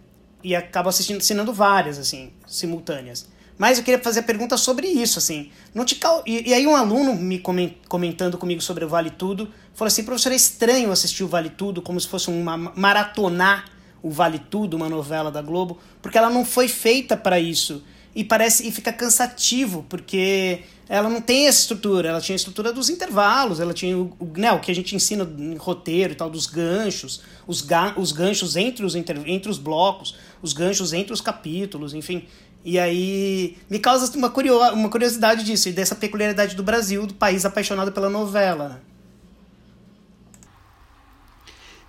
[0.45, 3.29] e acabo assistindo, assinando várias, assim, simultâneas.
[3.59, 5.51] Mas eu queria fazer a pergunta sobre isso, assim.
[5.75, 6.23] Não te cal...
[6.27, 7.43] e, e aí um aluno me
[7.89, 11.81] comentando comigo sobre o Vale Tudo, falou assim, professor, é estranho assistir o Vale Tudo
[11.81, 13.71] como se fosse uma maratonar
[14.03, 17.83] o Vale Tudo, uma novela da Globo, porque ela não foi feita para isso.
[18.17, 22.73] E parece e fica cansativo, porque ela não tem essa estrutura, ela tinha a estrutura
[22.73, 26.31] dos intervalos, ela tinha o, né, o que a gente ensina em roteiro e tal,
[26.31, 31.13] dos ganchos, os, ga, os ganchos entre os, inter, entre os blocos, os ganchos entre
[31.13, 32.25] os capítulos, enfim.
[32.65, 37.13] E aí me causa uma, curio, uma curiosidade disso, e dessa peculiaridade do Brasil, do
[37.13, 38.69] país apaixonado pela novela.
[38.71, 38.77] Né?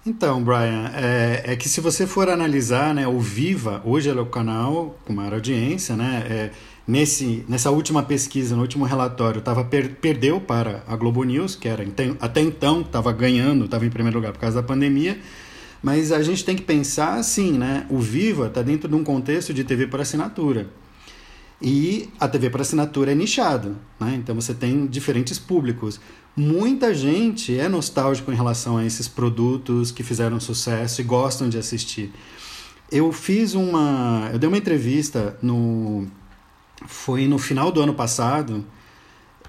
[0.07, 4.21] Então, Brian, é, é, que se você for analisar, né, o Viva, hoje ele é
[4.21, 6.25] o canal com maior audiência, né?
[6.29, 6.51] É,
[6.87, 11.67] nesse, nessa última pesquisa, no último relatório, tava, per, perdeu para a Globo News, que
[11.67, 11.85] era
[12.21, 15.19] até então estava ganhando, estava em primeiro lugar por causa da pandemia.
[15.83, 17.85] Mas a gente tem que pensar assim, né?
[17.89, 20.69] O Viva está dentro de um contexto de TV por assinatura.
[21.61, 24.15] E a TV por assinatura é nichado, né?
[24.15, 25.99] Então você tem diferentes públicos.
[26.37, 31.57] Muita gente é nostálgico em relação a esses produtos que fizeram sucesso e gostam de
[31.57, 32.13] assistir.
[32.91, 34.29] Eu fiz uma.
[34.31, 36.07] Eu dei uma entrevista no
[36.85, 38.63] foi no final do ano passado,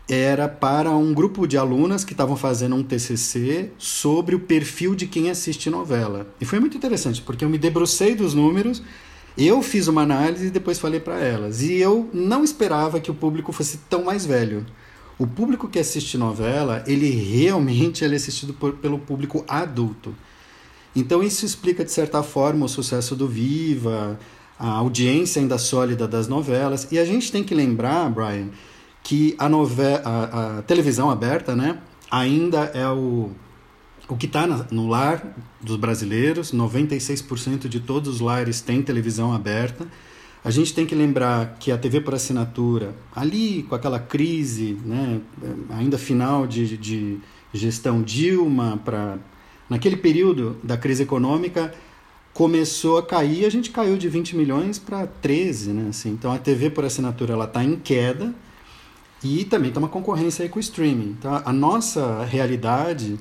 [0.09, 5.07] era para um grupo de alunas que estavam fazendo um TCC sobre o perfil de
[5.07, 6.27] quem assiste novela.
[6.41, 8.83] E foi muito interessante, porque eu me debrucei dos números,
[9.37, 11.61] eu fiz uma análise e depois falei para elas.
[11.61, 14.65] E eu não esperava que o público fosse tão mais velho.
[15.19, 20.15] O público que assiste novela, ele realmente é assistido por, pelo público adulto.
[20.95, 24.19] Então isso explica de certa forma o sucesso do Viva,
[24.59, 26.87] a audiência ainda sólida das novelas.
[26.93, 28.49] E a gente tem que lembrar, Brian,
[29.03, 31.79] que a, a, a televisão aberta né,
[32.11, 33.31] ainda é o,
[34.09, 36.53] o que está no lar dos brasileiros.
[36.53, 39.87] 96% de todos os lares têm televisão aberta.
[40.45, 45.21] A gente tem que lembrar que a TV por assinatura, ali com aquela crise, né,
[45.71, 47.19] ainda final de, de
[47.53, 49.19] gestão Dilma, pra,
[49.69, 51.75] naquele período da crise econômica,
[52.33, 55.89] começou a cair, a gente caiu de 20 milhões para 13, né?
[55.91, 58.33] Assim, então a TV por assinatura ela está em queda
[59.25, 61.17] e também tem uma concorrência aí com o streaming.
[61.19, 63.19] Então a nossa realidade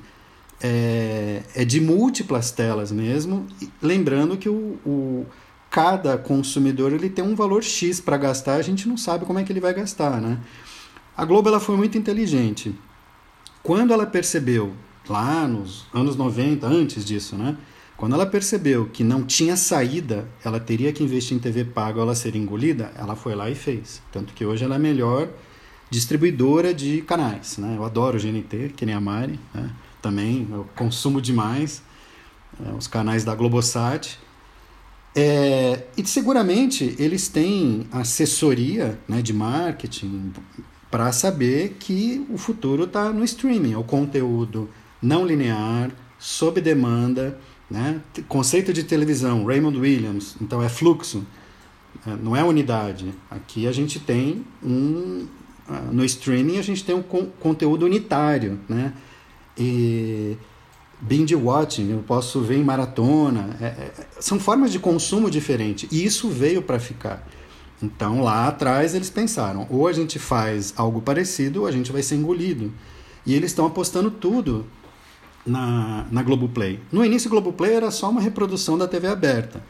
[0.60, 3.44] é, é de múltiplas telas mesmo,
[3.82, 5.26] lembrando que o, o
[5.78, 9.44] cada consumidor ele tem um valor X para gastar, a gente não sabe como é
[9.44, 10.40] que ele vai gastar, né?
[11.16, 12.74] A Globo ela foi muito inteligente.
[13.62, 14.72] Quando ela percebeu,
[15.08, 17.56] lá nos anos 90, antes disso, né?
[17.96, 22.16] Quando ela percebeu que não tinha saída, ela teria que investir em TV paga ela
[22.16, 24.02] ser engolida, ela foi lá e fez.
[24.10, 25.28] Tanto que hoje ela é a melhor
[25.88, 27.56] distribuidora de canais.
[27.56, 27.76] Né?
[27.76, 29.38] Eu adoro o GNT, que nem a Mari.
[29.54, 29.70] Né?
[30.02, 31.84] Também eu consumo demais
[32.66, 34.18] é, os canais da Globosat.
[35.20, 40.32] É, e seguramente eles têm assessoria né, de marketing
[40.90, 44.68] para saber que o futuro está no streaming, o conteúdo
[45.02, 47.36] não linear, sob demanda
[47.70, 48.00] né?
[48.28, 51.26] Conceito de televisão, Raymond Williams, então é fluxo,
[52.06, 53.12] é, não é unidade.
[53.30, 55.26] Aqui a gente tem um.
[55.92, 58.58] No streaming a gente tem um conteúdo unitário.
[58.66, 58.94] Né?
[59.56, 60.38] E
[61.00, 63.56] binge watching, eu posso ver em maratona.
[63.60, 65.90] É, é, são formas de consumo diferentes.
[65.92, 67.26] E isso veio para ficar.
[67.82, 72.02] Então lá atrás eles pensaram: ou a gente faz algo parecido, ou a gente vai
[72.02, 72.72] ser engolido.
[73.24, 74.66] E eles estão apostando tudo
[75.46, 76.80] na, na Globoplay.
[76.90, 79.62] No início, Globoplay era só uma reprodução da TV aberta.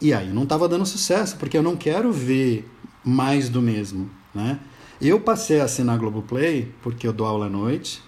[0.00, 2.68] E aí não estava dando sucesso, porque eu não quero ver
[3.04, 4.10] mais do mesmo.
[4.34, 4.58] Né?
[5.00, 8.02] Eu passei a assinar Globoplay porque eu dou aula à noite,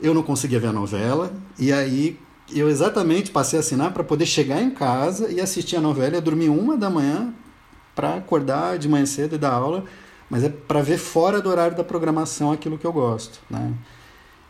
[0.00, 2.18] eu não conseguia ver a novela, e aí
[2.54, 6.16] eu exatamente passei a assinar para poder chegar em casa e assistir a novela.
[6.16, 7.34] Eu dormi uma da manhã
[7.94, 9.84] para acordar de manhã cedo e dar aula,
[10.30, 13.40] mas é para ver fora do horário da programação aquilo que eu gosto.
[13.50, 13.74] Né?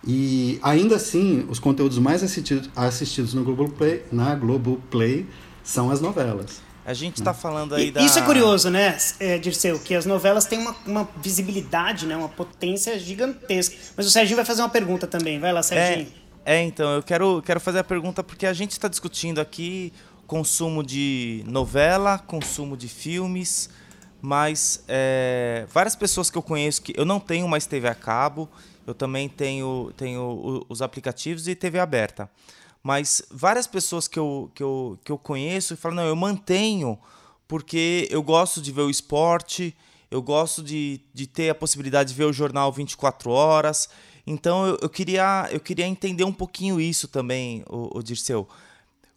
[0.06, 5.26] E ainda assim, os conteúdos mais assistidos, assistidos no Globoplay, na Globoplay
[5.64, 6.62] são as novelas.
[6.88, 8.00] A gente está falando aí e, da.
[8.00, 9.78] Isso é curioso, né, é, Dirceu?
[9.78, 13.76] Que as novelas têm uma, uma, visibilidade, né, uma potência gigantesca.
[13.94, 15.38] Mas o Serginho vai fazer uma pergunta também.
[15.38, 16.10] Vai lá, Serginho.
[16.46, 19.92] É, é então, eu quero, quero fazer a pergunta porque a gente está discutindo aqui
[20.26, 23.68] consumo de novela, consumo de filmes,
[24.22, 28.48] mas é, várias pessoas que eu conheço que eu não tenho mais TV a cabo
[28.88, 32.30] eu também tenho, tenho os aplicativos e TV aberta.
[32.88, 36.98] Mas várias pessoas que eu, que eu, que eu conheço falam, não, eu mantenho
[37.46, 39.76] porque eu gosto de ver o esporte,
[40.10, 43.90] eu gosto de, de ter a possibilidade de ver o jornal 24 horas.
[44.26, 48.48] Então eu, eu queria, eu queria entender um pouquinho isso também, o, o Dirceu.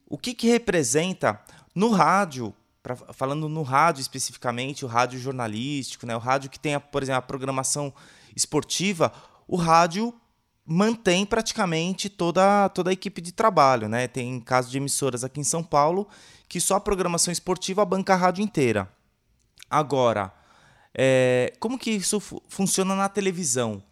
[0.05, 1.39] O que, que representa
[1.73, 2.53] no rádio,
[2.83, 7.01] pra, falando no rádio especificamente, o rádio jornalístico, né, o rádio que tem, a, por
[7.01, 7.93] exemplo, a programação
[8.35, 9.13] esportiva,
[9.47, 10.13] o rádio
[10.71, 13.89] mantém praticamente toda, toda a equipe de trabalho.
[13.89, 14.07] Né?
[14.07, 16.07] Tem casos de emissoras aqui em São Paulo
[16.47, 18.89] que só a programação esportiva banca a rádio inteira.
[19.69, 20.33] Agora,
[20.93, 23.83] é, como que isso funciona na televisão?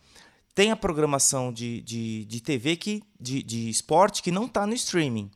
[0.56, 4.74] Tem a programação de, de, de TV, que, de, de esporte, que não está no
[4.74, 5.30] streaming.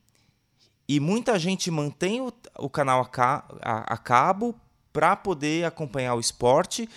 [0.88, 4.56] E muita gente mantém o, o canal a, ca, a, a cabo
[4.92, 6.90] para poder acompanhar o esporte.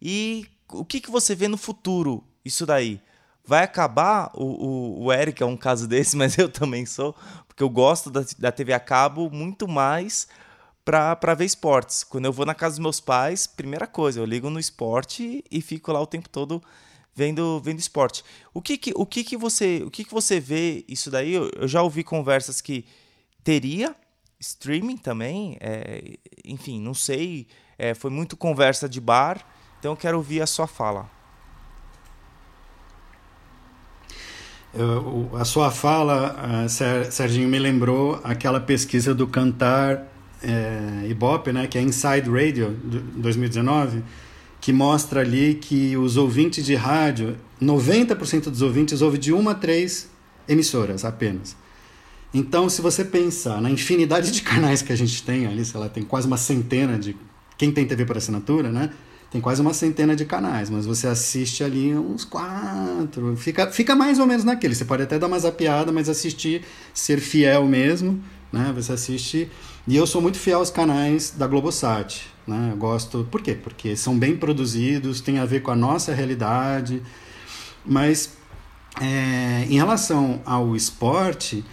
[0.00, 3.00] E o que, que você vê no futuro isso daí
[3.46, 4.30] vai acabar.
[4.34, 7.14] O, o, o Eric é um caso desse, mas eu também sou,
[7.46, 10.28] porque eu gosto da, da TV a cabo muito mais
[10.84, 12.04] para ver esportes.
[12.04, 15.60] Quando eu vou na casa dos meus pais, primeira coisa, eu ligo no esporte e
[15.60, 16.62] fico lá o tempo todo
[17.14, 18.22] vendo vendo esporte.
[18.52, 21.32] O que que, o que, que você o que, que você vê isso daí?
[21.32, 22.84] Eu, eu já ouvi conversas que
[23.42, 23.96] teria
[24.38, 27.46] streaming também, é, enfim, não sei,
[27.78, 29.44] é, foi muito conversa de bar,
[29.78, 31.10] então eu quero ouvir a sua fala.
[34.78, 40.06] Eu, a sua fala, uh, Serginho, me lembrou aquela pesquisa do Cantar
[40.42, 42.76] é, Ibope, né, que é Inside Radio,
[43.16, 44.02] 2019,
[44.60, 49.54] que mostra ali que os ouvintes de rádio, 90% dos ouvintes ouvem de uma a
[49.54, 50.10] três
[50.48, 51.56] emissoras apenas.
[52.34, 55.88] Então, se você pensar na infinidade de canais que a gente tem ali, sei lá,
[55.88, 57.16] tem quase uma centena de.
[57.56, 58.90] Quem tem TV por assinatura, né?
[59.30, 63.36] Tem quase uma centena de canais, mas você assiste ali uns quatro.
[63.36, 64.74] Fica, fica mais ou menos naquele.
[64.74, 66.62] Você pode até dar uma zapiada, mas assistir,
[66.94, 68.22] ser fiel mesmo,
[68.52, 68.72] né?
[68.74, 69.50] Você assiste
[69.86, 72.26] E eu sou muito fiel aos canais da Globosat.
[72.46, 72.70] Né?
[72.72, 73.26] Eu gosto.
[73.30, 73.54] Por quê?
[73.54, 77.02] Porque são bem produzidos, tem a ver com a nossa realidade.
[77.84, 78.36] Mas
[79.00, 81.64] é, em relação ao esporte,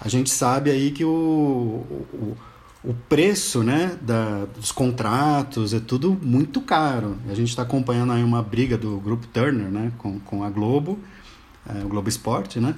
[0.00, 2.36] a gente sabe aí que o, o,
[2.82, 7.16] o preço né, da, dos contratos é tudo muito caro.
[7.28, 10.98] A gente está acompanhando aí uma briga do grupo Turner né, com, com a Globo,
[11.68, 12.74] é, o Globo Esporte, né?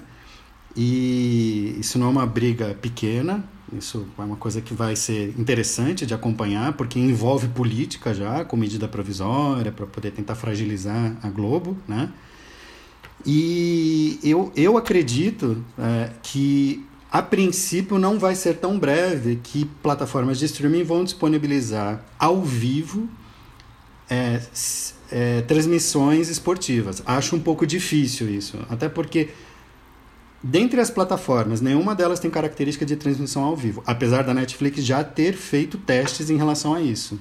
[0.77, 6.07] E isso não é uma briga pequena, isso é uma coisa que vai ser interessante
[6.07, 11.77] de acompanhar, porque envolve política já, com medida provisória, para poder tentar fragilizar a Globo,
[11.89, 12.11] né?
[13.27, 20.39] E eu, eu acredito é, que, a princípio, não vai ser tão breve que plataformas
[20.39, 23.09] de streaming vão disponibilizar ao vivo
[24.09, 24.41] é,
[25.11, 27.03] é, transmissões esportivas.
[27.05, 29.31] Acho um pouco difícil isso, até porque
[30.43, 35.05] Dentre as plataformas, nenhuma delas tem característica de transmissão ao vivo, apesar da Netflix já
[35.05, 37.21] ter feito testes em relação a isso.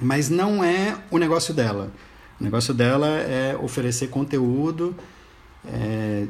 [0.00, 1.90] Mas não é o negócio dela.
[2.38, 4.94] O negócio dela é oferecer conteúdo.
[5.66, 6.26] É,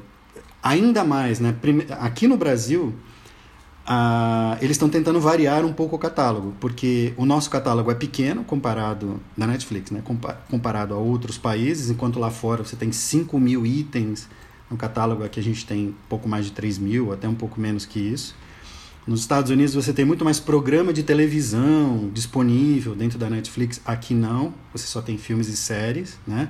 [0.64, 1.54] ainda mais, né?
[2.00, 2.94] Aqui no Brasil,
[4.60, 9.20] eles estão tentando variar um pouco o catálogo, porque o nosso catálogo é pequeno comparado
[9.36, 10.02] da Netflix, né?
[10.50, 14.26] comparado a outros países, enquanto lá fora você tem 5 mil itens
[14.70, 17.84] no catálogo aqui a gente tem pouco mais de 3 mil, até um pouco menos
[17.84, 18.34] que isso.
[19.06, 23.78] Nos Estados Unidos você tem muito mais programa de televisão disponível dentro da Netflix.
[23.84, 26.48] Aqui não, você só tem filmes e séries, né?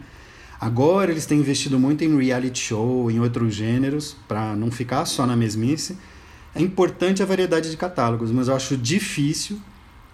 [0.60, 5.26] Agora eles têm investido muito em reality show, em outros gêneros, para não ficar só
[5.26, 5.98] na mesmice.
[6.54, 9.60] É importante a variedade de catálogos, mas eu acho difícil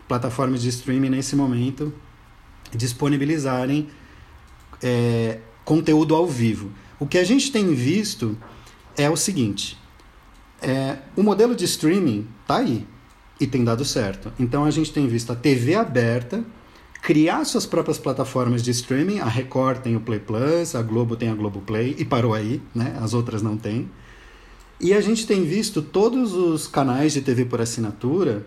[0.09, 1.93] plataformas de streaming nesse momento
[2.75, 3.89] disponibilizarem
[4.83, 6.73] é, conteúdo ao vivo.
[6.99, 8.37] O que a gente tem visto
[8.97, 9.79] é o seguinte:
[10.61, 12.87] é, o modelo de streaming está aí
[13.39, 14.33] e tem dado certo.
[14.39, 16.45] Então a gente tem visto a TV aberta
[17.03, 19.21] criar suas próprias plataformas de streaming.
[19.21, 22.61] A Record tem o Play Plus, a Globo tem a Globo Play e parou aí,
[22.75, 22.97] né?
[23.01, 23.89] As outras não têm.
[24.81, 28.47] E a gente tem visto todos os canais de TV por assinatura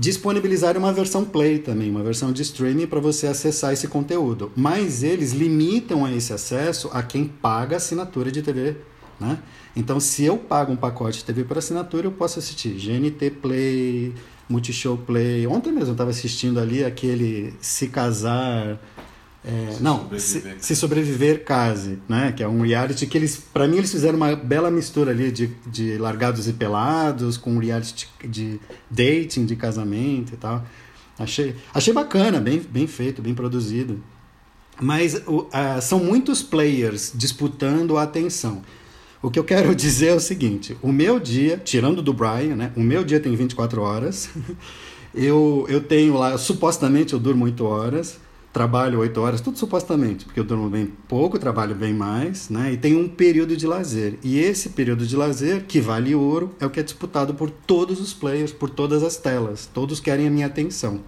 [0.00, 4.50] disponibilizar uma versão Play também, uma versão de streaming para você acessar esse conteúdo.
[4.56, 8.76] Mas eles limitam esse acesso a quem paga assinatura de TV.
[9.20, 9.38] Né?
[9.76, 14.14] Então, se eu pago um pacote de TV por assinatura, eu posso assistir GNT Play,
[14.50, 15.46] Multishow Play.
[15.46, 18.78] Ontem mesmo eu estava assistindo ali aquele Se Casar
[19.42, 20.56] é, se não, sobreviver.
[20.58, 22.32] Se, se, sobreviver case, né?
[22.32, 25.46] Que é um reality que eles, para mim, eles fizeram uma bela mistura ali de,
[25.66, 30.64] de largados e pelados com um reality de dating, de casamento e tal.
[31.18, 34.02] Achei, achei bacana, bem, bem feito, bem produzido.
[34.80, 35.48] Mas uh,
[35.82, 38.62] são muitos players disputando a atenção.
[39.22, 42.72] O que eu quero dizer é o seguinte: o meu dia, tirando do Brian, né?
[42.76, 44.30] O meu dia tem 24 horas.
[45.14, 48.18] eu, eu tenho lá, supostamente eu durmo 8 horas
[48.52, 52.72] trabalho oito horas, tudo supostamente, porque eu durmo bem pouco, trabalho bem mais, né?
[52.72, 54.18] E tem um período de lazer.
[54.22, 58.00] E esse período de lazer, que vale ouro, é o que é disputado por todos
[58.00, 59.68] os players, por todas as telas.
[59.72, 61.00] Todos querem a minha atenção.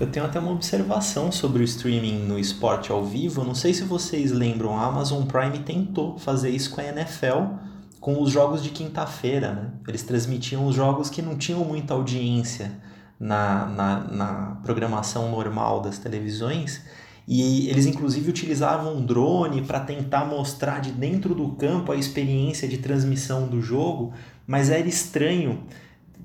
[0.00, 3.44] Eu tenho até uma observação sobre o streaming no esporte ao vivo.
[3.44, 7.58] Não sei se vocês lembram, a Amazon Prime tentou fazer isso com a NFL,
[8.00, 9.70] com os jogos de quinta-feira, né?
[9.86, 12.72] Eles transmitiam os jogos que não tinham muita audiência
[13.20, 16.80] na, na, na programação normal das televisões.
[17.28, 22.66] E eles inclusive utilizavam um drone para tentar mostrar de dentro do campo a experiência
[22.66, 24.14] de transmissão do jogo,
[24.46, 25.62] mas era estranho.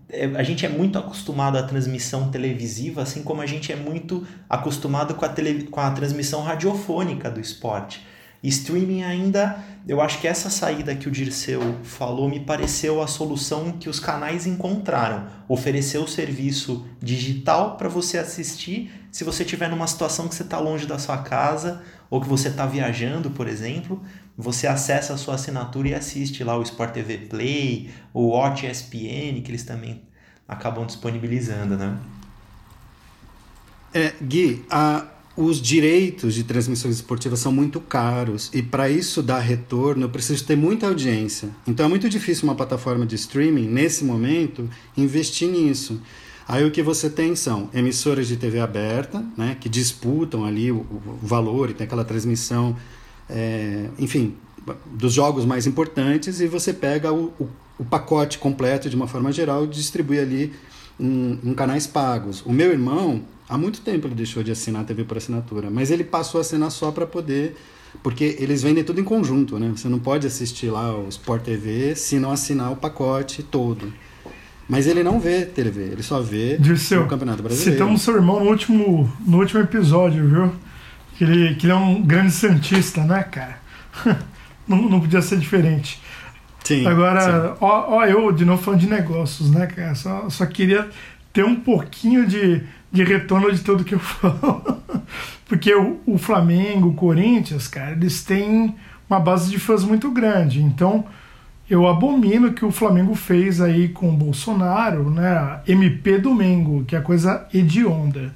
[0.09, 4.25] É, a gente é muito acostumado à transmissão televisiva, assim como a gente é muito
[4.49, 8.05] acostumado com a, tele, com a transmissão radiofônica do esporte.
[8.43, 13.73] streaming ainda eu acho que essa saída que o Dirceu falou me pareceu a solução
[13.73, 15.27] que os canais encontraram.
[15.47, 20.59] Oferecer o serviço digital para você assistir se você estiver numa situação que você está
[20.59, 24.01] longe da sua casa ou que você está viajando, por exemplo.
[24.37, 29.41] Você acessa a sua assinatura e assiste lá o Sport TV Play, o Watch ESPN,
[29.41, 30.01] que eles também
[30.47, 31.97] acabam disponibilizando, né?
[33.93, 35.05] É, Gui, a,
[35.37, 40.45] os direitos de transmissões esportivas são muito caros e para isso dar retorno eu preciso
[40.45, 41.49] ter muita audiência.
[41.65, 46.01] Então é muito difícil uma plataforma de streaming nesse momento investir nisso.
[46.47, 50.77] Aí o que você tem são emissoras de TV aberta, né, que disputam ali o,
[50.77, 52.75] o valor e tem aquela transmissão,
[53.29, 54.35] é, enfim,
[54.85, 57.47] dos jogos mais importantes e você pega o, o,
[57.79, 60.53] o, pacote completo de uma forma geral e distribui ali
[60.99, 62.43] em, em canais pagos.
[62.45, 65.91] O meu irmão Há muito tempo ele deixou de assinar a TV por assinatura, mas
[65.91, 67.55] ele passou a assinar só para poder.
[68.03, 69.71] Porque eles vendem tudo em conjunto, né?
[69.73, 73.93] Você não pode assistir lá o Sport TV se não assinar o pacote todo.
[74.67, 77.71] Mas ele não vê TV, ele só vê Dirceu, o Campeonato Brasileiro.
[77.71, 80.51] Citamos seu irmão no último, no último episódio, viu?
[81.17, 83.57] Que ele, que ele é um grande Santista, né, cara?
[84.67, 86.01] não, não podia ser diferente.
[86.63, 87.57] Sim, Agora, sim.
[87.61, 89.93] ó, ó, eu de novo falando de negócios, né, cara?
[89.93, 90.89] Só, só queria
[91.31, 94.81] ter um pouquinho de, de retorno de tudo que eu falo.
[95.45, 98.75] Porque o, o Flamengo, o Corinthians, cara, eles têm
[99.09, 100.61] uma base de fãs muito grande.
[100.61, 101.05] Então,
[101.69, 105.59] eu abomino o que o Flamengo fez aí com o Bolsonaro, né?
[105.67, 108.33] MP Domingo, que é coisa hedionda.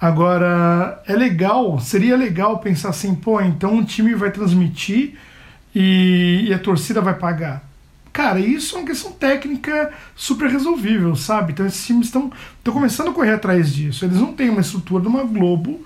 [0.00, 5.14] Agora, é legal, seria legal pensar assim, pô, então o time vai transmitir
[5.74, 7.64] e, e a torcida vai pagar.
[8.12, 11.52] Cara, isso é uma questão técnica super resolvível, sabe?
[11.52, 12.30] Então esses times estão
[12.64, 14.04] começando a correr atrás disso.
[14.04, 15.84] Eles não têm uma estrutura de uma Globo.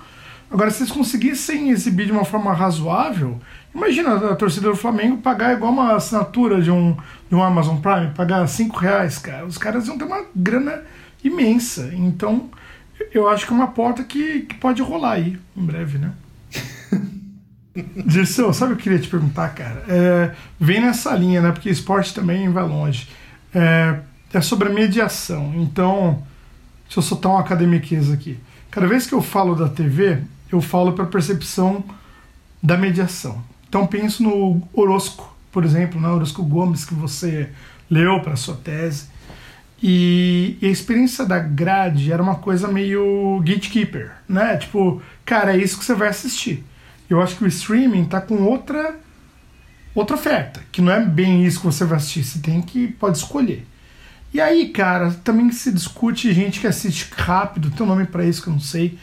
[0.49, 3.41] Agora, se eles conseguissem exibir de uma forma razoável,
[3.75, 6.97] imagina a torcida do Flamengo pagar igual uma assinatura de um,
[7.29, 9.45] de um Amazon Prime, pagar 5 reais, cara.
[9.45, 10.83] Os caras vão ter uma grana
[11.25, 11.91] imensa.
[11.93, 12.49] Então,
[13.13, 16.13] eu acho que é uma porta que, que pode rolar aí em breve, né?
[18.07, 19.85] Dirceu, sabe o que eu queria te perguntar, cara?
[19.89, 21.53] É, vem nessa linha, né?
[21.53, 23.09] Porque esporte também vai longe.
[23.55, 24.01] É,
[24.33, 25.53] é sobre a mediação.
[25.57, 26.23] Então,
[26.85, 28.39] deixa eu soltar uma academiqueza aqui.
[28.71, 31.85] Cada vez que eu falo da TV, eu falo para percepção
[32.63, 33.43] da mediação.
[33.69, 36.09] Então, penso no Orosco, por exemplo, né?
[36.09, 37.51] Orosco Gomes, que você
[37.89, 39.07] leu para sua tese.
[39.83, 44.57] E, a experiência da grade era uma coisa meio gatekeeper, né?
[44.57, 46.65] Tipo, cara, é isso que você vai assistir.
[47.09, 48.95] Eu acho que o streaming tá com outra
[49.93, 53.19] outra oferta, que não é bem isso que você vai assistir, você tem que pode
[53.19, 53.67] escolher.
[54.33, 58.41] E aí, cara, também se discute gente que assiste rápido, tem um nome para isso
[58.43, 58.97] que eu não sei.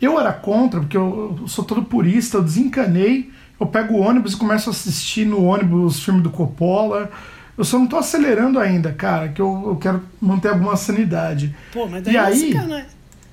[0.00, 4.36] Eu era contra, porque eu sou todo purista, eu desencanei, eu pego o ônibus e
[4.36, 7.10] começo a assistir no ônibus filme do Coppola.
[7.56, 11.54] Eu só não tô acelerando ainda, cara, que eu, eu quero manter alguma sanidade.
[11.72, 12.86] Pô, mas daí e é aí, sacanagem.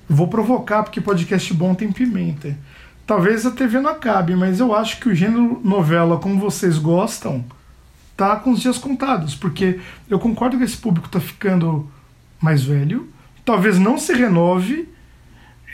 [0.08, 2.56] vou provocar, porque podcast bom tem pimenta.
[3.06, 7.44] Talvez a TV não acabe, mas eu acho que o gênero novela, como vocês gostam,
[8.16, 9.34] tá com os dias contados.
[9.34, 11.86] Porque eu concordo que esse público tá ficando
[12.40, 13.08] mais velho,
[13.44, 14.88] talvez não se renove,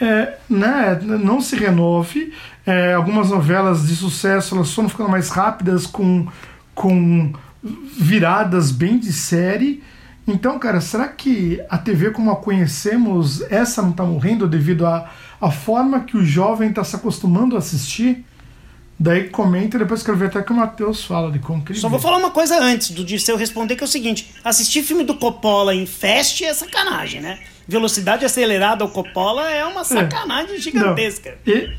[0.00, 2.32] é, né, não se renove.
[2.66, 6.26] É, algumas novelas de sucesso elas foram ficando mais rápidas, com,
[6.74, 7.32] com
[7.62, 9.82] viradas bem de série.
[10.26, 15.10] Então, cara, será que a TV como a conhecemos, essa não está morrendo devido à
[15.40, 18.24] a, forma que o jovem está se acostumando a assistir?
[19.02, 21.88] Daí comenta e depois quero ver até que o Matheus fala de como que Só
[21.88, 21.92] vê.
[21.92, 25.14] vou falar uma coisa antes do Dirceu responder, que é o seguinte: assistir filme do
[25.14, 27.40] Coppola em Fast é sacanagem, né?
[27.66, 31.38] Velocidade acelerada ao Coppola é uma sacanagem gigantesca.
[31.46, 31.52] Não.
[31.54, 31.72] E-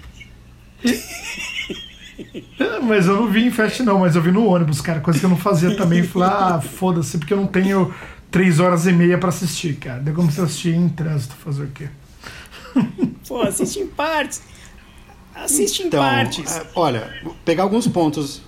[0.84, 1.91] e- É,
[2.84, 5.26] mas eu não vi em fest não, mas eu vi no ônibus, cara, coisa que
[5.26, 6.03] eu não fazia também.
[6.03, 7.93] Falei, ah, foda-se, porque eu não tenho
[8.30, 9.99] três horas e meia pra assistir, cara.
[9.99, 11.89] Daí como se assistir em trânsito, fazer o quê?
[13.28, 14.41] Pô, assiste em partes.
[15.36, 16.55] Assiste Então, em partes.
[16.55, 17.13] é, olha,
[17.45, 18.41] pegar alguns pontos.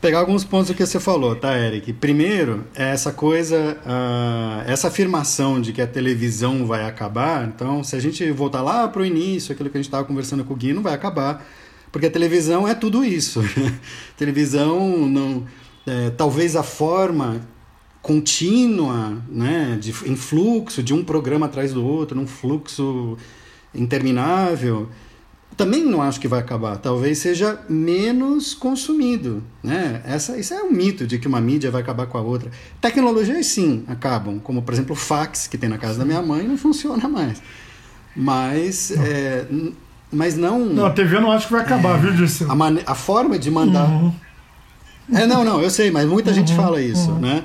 [0.00, 1.92] pegar alguns pontos do que você falou, tá, Eric?
[1.94, 7.46] Primeiro, é essa coisa, ah, essa afirmação de que a televisão vai acabar.
[7.46, 10.54] Então, se a gente voltar lá pro início, aquilo que a gente estava conversando com
[10.54, 11.46] o Gui, não vai acabar.
[11.96, 13.40] Porque a televisão é tudo isso.
[14.18, 15.46] televisão não.
[15.86, 17.40] é, talvez a forma
[18.02, 23.16] contínua, né, de em fluxo de um programa atrás do outro, num fluxo
[23.74, 24.90] interminável,
[25.56, 26.76] também não acho que vai acabar.
[26.76, 30.02] Talvez seja menos consumido, né?
[30.04, 32.50] Essa, isso é um mito de que uma mídia vai acabar com a outra.
[32.78, 36.46] Tecnologias sim acabam, como por exemplo o fax que tem na casa da minha mãe
[36.46, 37.40] não funciona mais.
[38.14, 39.46] Mas, é,
[40.12, 40.60] mas não.
[40.64, 42.50] Não, a TV eu não acho que vai acabar, viu, Dirceu?
[42.50, 43.88] A, mane- a forma de mandar.
[43.88, 44.12] Uhum.
[45.12, 47.44] É, não, não, eu sei, mas muita gente fala isso, né?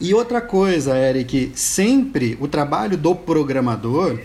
[0.00, 4.18] E outra coisa, Eric, sempre o trabalho do programador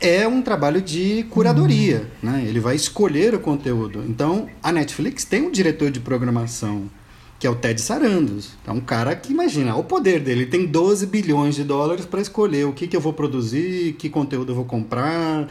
[0.00, 2.44] é um trabalho de curadoria, né?
[2.46, 4.04] Ele vai escolher o conteúdo.
[4.06, 6.90] Então, a Netflix tem um diretor de programação,
[7.38, 8.50] que é o Ted Sarandos.
[8.66, 12.20] É um cara que, imagina, o poder dele, ele tem 12 bilhões de dólares para
[12.20, 15.48] escolher o que, que eu vou produzir, que conteúdo eu vou comprar.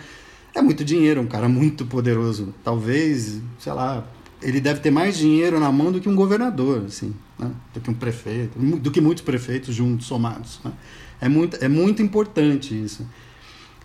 [0.56, 2.54] É muito dinheiro, um cara muito poderoso.
[2.64, 4.06] Talvez, sei lá,
[4.42, 7.52] ele deve ter mais dinheiro na mão do que um governador, assim, né?
[7.74, 10.60] do que um prefeito, do que muitos prefeitos juntos, somados.
[10.64, 10.72] né?
[11.20, 13.08] É, muito, é muito importante isso.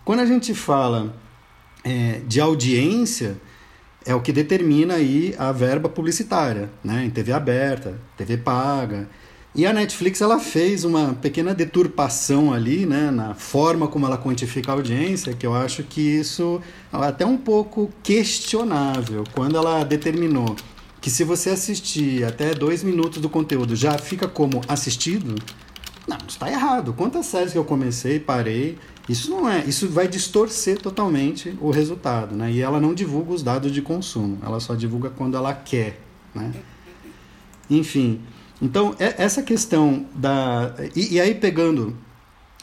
[0.05, 1.17] Quando a gente fala
[1.85, 3.41] é, de audiência,
[4.05, 7.05] é o que determina aí a verba publicitária, né?
[7.05, 9.09] em TV aberta, TV paga.
[9.55, 14.71] E a Netflix ela fez uma pequena deturpação ali, né, na forma como ela quantifica
[14.71, 16.61] a audiência, que eu acho que isso
[16.93, 20.55] é até um pouco questionável, quando ela determinou
[21.01, 25.35] que se você assistir até dois minutos do conteúdo já fica como assistido,
[26.09, 26.95] Não, está errado.
[26.95, 29.63] Quantas séries que eu comecei parei, isso não é.
[29.67, 32.51] Isso vai distorcer totalmente o resultado, né?
[32.51, 34.39] E ela não divulga os dados de consumo.
[34.43, 36.01] Ela só divulga quando ela quer,
[36.35, 36.51] né?
[37.69, 38.21] Enfim.
[38.61, 40.75] Então, é, essa questão da.
[40.95, 41.97] E, e aí, pegando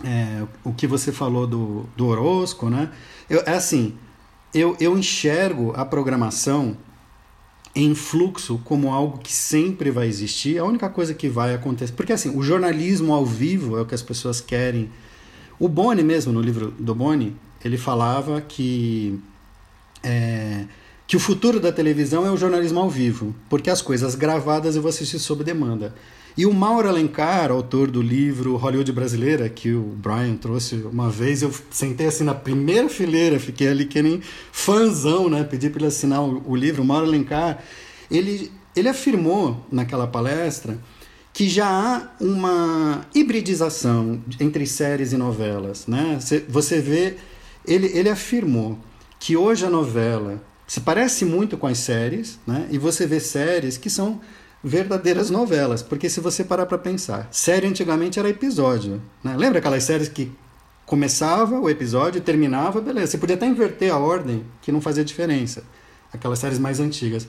[0.04, 2.91] é, o que você falou do, do Orosco, né?
[3.30, 3.96] Eu, é assim,
[4.54, 6.78] eu, eu enxergo a programação
[7.74, 11.93] em fluxo como algo que sempre vai existir, a única coisa que vai acontecer.
[11.93, 14.89] Porque assim, o jornalismo ao vivo é o que as pessoas querem.
[15.60, 19.20] O Boni mesmo, no livro do Boni, ele falava que.
[20.04, 20.66] É,
[21.08, 24.82] que o futuro da televisão é o jornalismo ao vivo, porque as coisas gravadas eu
[24.82, 25.93] vou assistir sob demanda.
[26.38, 31.41] E o Mauro Alencar, autor do livro Hollywood Brasileira, que o Brian trouxe uma vez,
[31.41, 35.45] eu sentei assim na primeira fileira, fiquei ali que nem fãzão, né?
[35.45, 36.82] Pedi para ele assinar o, livro.
[36.82, 37.64] O Mauro Alencar,
[38.12, 40.78] ele, ele afirmou naquela palestra
[41.32, 46.20] que já há uma hibridização entre séries e novelas, né?
[46.49, 47.16] Você vê,
[47.66, 48.78] ele, ele afirmou
[49.20, 52.68] que hoje a novela se parece muito com as séries, né?
[52.72, 54.20] E você vê séries que são
[54.63, 55.84] verdadeiras novelas.
[55.84, 58.99] Porque se você parar para pensar, série antigamente era episódio.
[59.24, 59.36] Né?
[59.38, 60.32] Lembra aquelas séries que
[60.86, 63.11] começava o episódio, terminava, beleza.
[63.11, 65.63] Você podia até inverter a ordem, que não fazia diferença.
[66.11, 67.28] Aquelas séries mais antigas.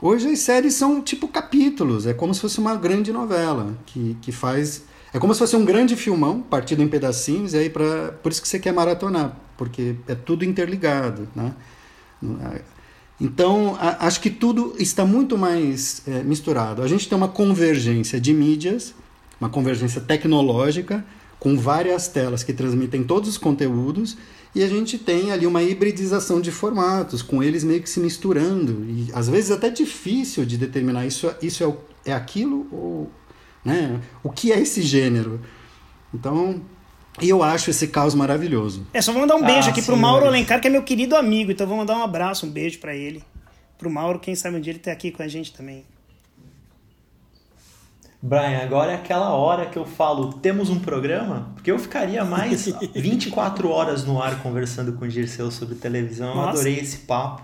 [0.00, 4.30] Hoje as séries são tipo capítulos, é como se fosse uma grande novela, que, que
[4.30, 4.82] faz.
[5.14, 8.42] É como se fosse um grande filmão, partido em pedacinhos, e aí pra, por isso
[8.42, 11.26] que você quer maratonar, porque é tudo interligado.
[11.34, 11.54] Né?
[13.20, 16.82] Então, a, acho que tudo está muito mais é, misturado.
[16.82, 18.94] A gente tem uma convergência de mídias,
[19.40, 21.04] uma convergência tecnológica,
[21.38, 24.16] com várias telas que transmitem todos os conteúdos,
[24.54, 28.84] e a gente tem ali uma hibridização de formatos, com eles meio que se misturando.
[28.88, 31.62] E às vezes até difícil de determinar isso, isso
[32.04, 33.10] é, é aquilo ou.
[33.64, 34.00] Né?
[34.22, 35.40] O que é esse gênero?
[36.14, 36.62] Então,
[37.20, 38.86] e eu acho esse caos maravilhoso.
[38.92, 41.16] É, só vou mandar um beijo ah, aqui pro Mauro Alencar, que é meu querido
[41.16, 41.50] amigo.
[41.50, 43.22] Então vou mandar um abraço, um beijo para ele.
[43.78, 45.84] Pro Mauro, quem sabe um dia ele tá aqui com a gente também.
[48.20, 51.52] Brian, agora é aquela hora que eu falo, temos um programa?
[51.54, 56.34] Porque eu ficaria mais 24 horas no ar conversando com o Dirceu sobre televisão.
[56.34, 57.42] Eu adorei esse papo.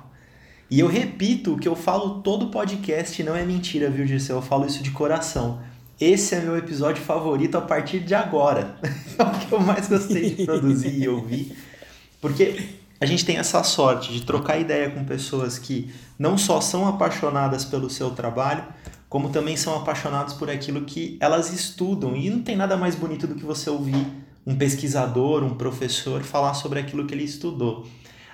[0.70, 4.36] E eu repito o que eu falo todo podcast, não é mentira, viu, Dirceu?
[4.36, 5.60] Eu falo isso de coração.
[6.05, 8.74] Esse é meu episódio favorito a partir de agora.
[9.16, 11.57] é o que eu mais gostei de produzir e ouvir.
[12.20, 12.61] Porque
[13.00, 17.64] a gente tem essa sorte de trocar ideia com pessoas que não só são apaixonadas
[17.64, 18.64] pelo seu trabalho,
[19.09, 22.16] como também são apaixonadas por aquilo que elas estudam.
[22.16, 24.05] E não tem nada mais bonito do que você ouvir
[24.44, 27.86] um pesquisador, um professor falar sobre aquilo que ele estudou.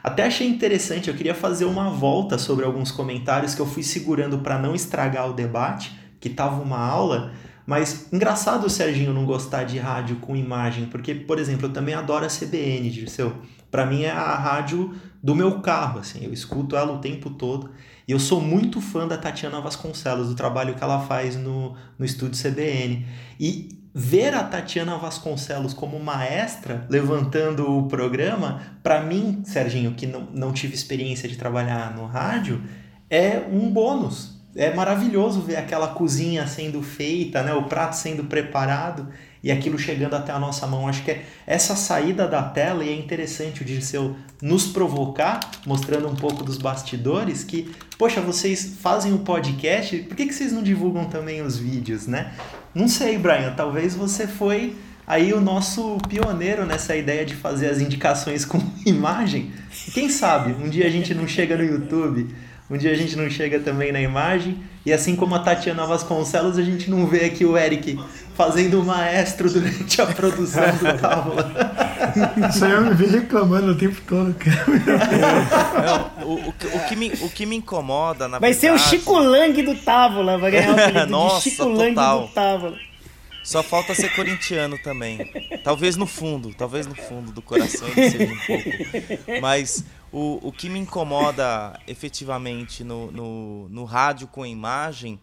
[0.02, 4.38] Até achei interessante, eu queria fazer uma volta sobre alguns comentários que eu fui segurando
[4.38, 7.30] para não estragar o debate, que estava uma aula,
[7.68, 11.94] mas engraçado o Serginho não gostar de rádio com imagem, porque, por exemplo, eu também
[11.94, 13.42] adoro a CBN, Dirceu.
[13.70, 17.68] Para mim é a rádio do meu carro, assim, eu escuto ela o tempo todo.
[18.08, 22.06] E eu sou muito fã da Tatiana Vasconcelos, do trabalho que ela faz no, no
[22.06, 23.04] estúdio CBN.
[23.38, 30.26] E ver a Tatiana Vasconcelos como maestra levantando o programa, para mim, Serginho, que não,
[30.32, 32.62] não tive experiência de trabalhar no rádio,
[33.10, 37.54] é um bônus é maravilhoso ver aquela cozinha sendo feita, né?
[37.54, 39.06] o prato sendo preparado
[39.40, 40.88] e aquilo chegando até a nossa mão.
[40.88, 46.08] Acho que é essa saída da tela e é interessante o Dirceu nos provocar, mostrando
[46.08, 50.62] um pouco dos bastidores, que, poxa, vocês fazem o podcast, por que, que vocês não
[50.62, 52.32] divulgam também os vídeos, né?
[52.74, 57.80] Não sei, Brian, talvez você foi aí o nosso pioneiro nessa ideia de fazer as
[57.80, 59.52] indicações com imagem.
[59.94, 62.28] Quem sabe um dia a gente não chega no YouTube
[62.70, 64.58] um dia a gente não chega também na imagem.
[64.84, 67.98] E assim como a Tatiana Vasconcelos, a gente não vê aqui o Eric
[68.34, 71.52] fazendo o maestro durante a produção do Távola.
[72.48, 74.64] Isso aí eu me vi reclamando o tempo todo, cara.
[76.20, 78.80] É, o, o, o, que me, o que me incomoda, na Vai verdade...
[78.80, 82.28] ser o Chico Lang do Távola, vai ganhar o apelido Nossa, de Chico Lang do
[82.28, 82.76] Távola.
[83.42, 85.18] Só falta ser corintiano também.
[85.64, 89.40] Talvez no fundo, talvez no fundo do coração ele seja um pouco.
[89.40, 95.20] Mas o, o que me incomoda efetivamente no, no, no rádio com imagem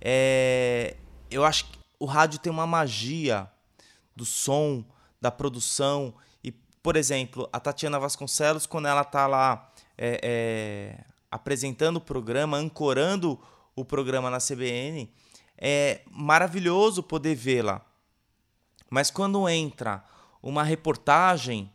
[0.00, 0.96] é.
[1.28, 3.50] Eu acho que o rádio tem uma magia
[4.14, 4.84] do som,
[5.20, 6.14] da produção.
[6.42, 12.56] E, por exemplo, a Tatiana Vasconcelos, quando ela está lá é, é, apresentando o programa,
[12.56, 13.40] ancorando
[13.74, 15.12] o programa na CBN,
[15.58, 17.84] é maravilhoso poder vê-la.
[18.88, 20.04] Mas quando entra
[20.42, 21.70] uma reportagem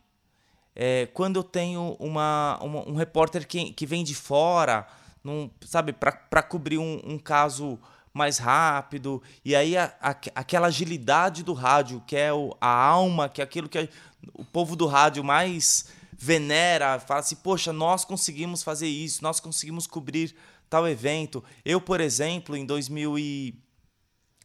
[0.75, 4.87] é, quando eu tenho uma, uma, um repórter que, que vem de fora,
[5.23, 7.79] num, sabe, para cobrir um, um caso
[8.13, 13.29] mais rápido, e aí a, a, aquela agilidade do rádio, que é o, a alma,
[13.29, 13.89] que é aquilo que
[14.33, 19.87] o povo do rádio mais venera, fala assim, poxa, nós conseguimos fazer isso, nós conseguimos
[19.87, 20.35] cobrir
[20.69, 21.43] tal evento.
[21.65, 23.55] Eu, por exemplo, em 2000 e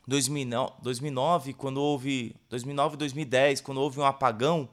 [0.07, 4.68] 2009, quando houve 2009 2010, quando houve um apagão,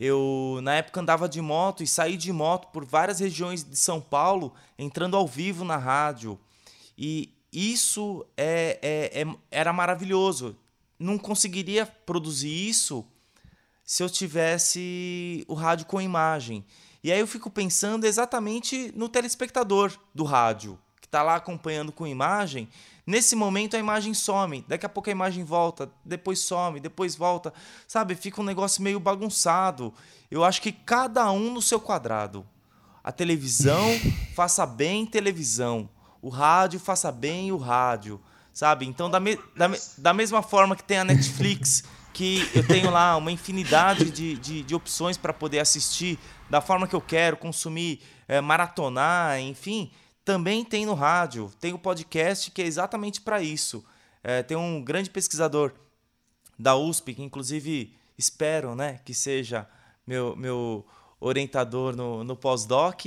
[0.00, 4.00] eu na época andava de moto e saí de moto por várias regiões de São
[4.00, 6.38] Paulo, entrando ao vivo na rádio.
[6.96, 10.56] E isso é, é, é, era maravilhoso.
[10.96, 13.04] Não conseguiria produzir isso
[13.84, 16.64] se eu tivesse o rádio com imagem.
[17.02, 22.06] E aí eu fico pensando exatamente no telespectador do rádio, que está lá acompanhando com
[22.06, 22.68] imagem.
[23.08, 27.52] Nesse momento a imagem some, daqui a pouco a imagem volta, depois some, depois volta.
[27.86, 29.94] Sabe, fica um negócio meio bagunçado.
[30.30, 32.46] Eu acho que cada um no seu quadrado.
[33.02, 33.86] A televisão
[34.36, 35.88] faça bem televisão
[36.20, 38.20] o rádio faça bem o rádio,
[38.52, 38.86] sabe?
[38.86, 43.16] Então, da, me, da, da mesma forma que tem a Netflix, que eu tenho lá
[43.16, 46.18] uma infinidade de, de, de opções para poder assistir
[46.50, 49.90] da forma que eu quero, consumir, é, maratonar, enfim,
[50.28, 51.50] também tem no rádio.
[51.58, 53.82] Tem o podcast que é exatamente para isso.
[54.22, 55.72] É, tem um grande pesquisador
[56.58, 59.66] da USP, que inclusive espero né, que seja
[60.06, 60.84] meu, meu
[61.18, 63.06] orientador no, no pós-doc,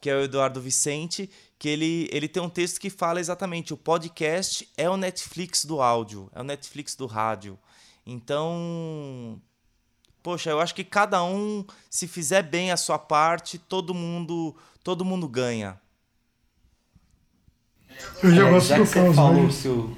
[0.00, 3.76] que é o Eduardo Vicente, que ele, ele tem um texto que fala exatamente o
[3.76, 7.58] podcast é o Netflix do áudio, é o Netflix do rádio.
[8.06, 9.38] Então,
[10.22, 15.04] poxa, eu acho que cada um se fizer bem a sua parte, todo mundo, todo
[15.04, 15.81] mundo ganha.
[18.22, 19.54] Eu já, é, já que você falou mas...
[19.54, 19.96] seu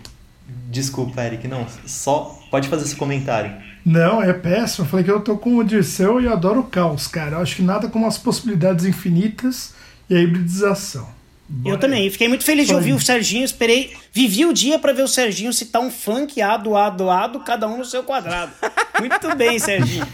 [0.75, 3.55] Desculpa, Eric, não, só pode fazer esse comentário.
[3.85, 4.85] Não, é péssimo.
[4.85, 7.37] Eu falei que eu tô com o Dirceu e adoro o caos, cara.
[7.37, 9.73] Eu acho que nada como as possibilidades infinitas
[10.11, 11.09] e a hibridização.
[11.49, 12.11] Bora eu também.
[12.11, 13.45] Fiquei muito feliz de ouvir o Serginho.
[13.45, 13.95] Esperei.
[14.13, 17.27] Vivi o dia para ver o Serginho citar um funk A do A do A
[17.29, 18.53] do, cada um no seu quadrado.
[18.99, 20.07] Muito bem, Serginho.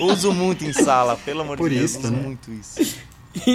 [0.00, 1.90] Uso muito em sala, pelo amor Por de Deus.
[1.90, 2.22] Isso, uso né?
[2.22, 2.96] muito isso.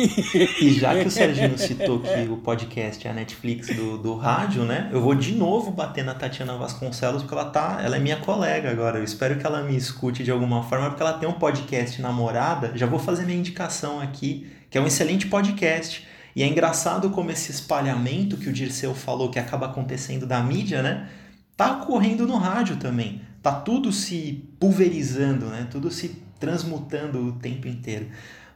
[0.61, 4.63] e já que o Serginho citou que o podcast é a Netflix do, do rádio,
[4.63, 4.89] né?
[4.91, 7.79] Eu vou de novo bater na Tatiana Vasconcelos, porque ela tá.
[7.83, 8.97] Ela é minha colega agora.
[8.97, 12.71] Eu espero que ela me escute de alguma forma, porque ela tem um podcast namorada.
[12.75, 16.07] Já vou fazer minha indicação aqui, que é um excelente podcast
[16.37, 20.83] e é engraçado como esse espalhamento que o Dirceu falou que acaba acontecendo da mídia,
[20.83, 21.09] né?
[21.55, 23.23] Tá ocorrendo no rádio também.
[23.41, 25.67] Tá tudo se pulverizando, né?
[25.71, 26.09] Tudo se
[26.39, 28.05] transmutando o tempo inteiro.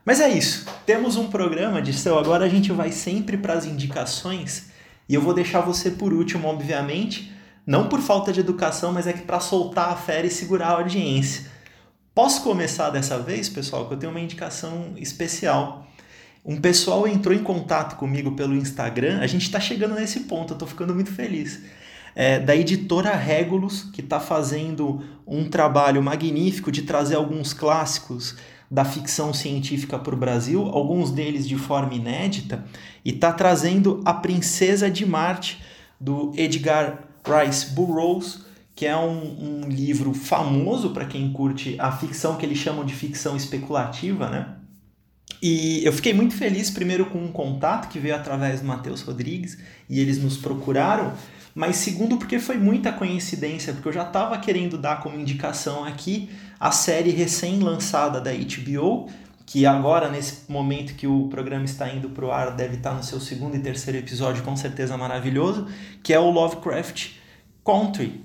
[0.04, 0.66] Mas é isso.
[0.84, 2.18] Temos um programa, Dirceu.
[2.18, 4.70] Agora a gente vai sempre para as indicações
[5.08, 7.32] e eu vou deixar você por último, obviamente.
[7.64, 10.78] Não por falta de educação, mas é que para soltar a fera e segurar a
[10.78, 11.46] audiência.
[12.12, 15.86] Posso começar dessa vez, pessoal, que eu tenho uma indicação especial.
[16.44, 19.20] Um pessoal entrou em contato comigo pelo Instagram.
[19.20, 21.60] A gente está chegando nesse ponto, eu estou ficando muito feliz.
[22.14, 28.36] É, da editora Regulus, que está fazendo um trabalho magnífico de trazer alguns clássicos
[28.72, 32.64] da ficção científica para o Brasil, alguns deles de forma inédita,
[33.04, 35.62] e está trazendo A Princesa de Marte,
[36.00, 42.36] do Edgar Rice Burroughs, que é um, um livro famoso para quem curte a ficção
[42.38, 44.54] que eles chamam de ficção especulativa, né?
[45.42, 49.58] E eu fiquei muito feliz, primeiro, com um contato que veio através do Matheus Rodrigues
[49.86, 51.12] e eles nos procuraram,
[51.54, 56.30] mas segundo, porque foi muita coincidência, porque eu já estava querendo dar como indicação aqui
[56.62, 59.10] a série recém-lançada da HBO,
[59.44, 63.02] que agora, nesse momento que o programa está indo para o ar, deve estar no
[63.02, 65.66] seu segundo e terceiro episódio, com certeza maravilhoso,
[66.04, 67.14] que é o Lovecraft
[67.64, 68.24] Country,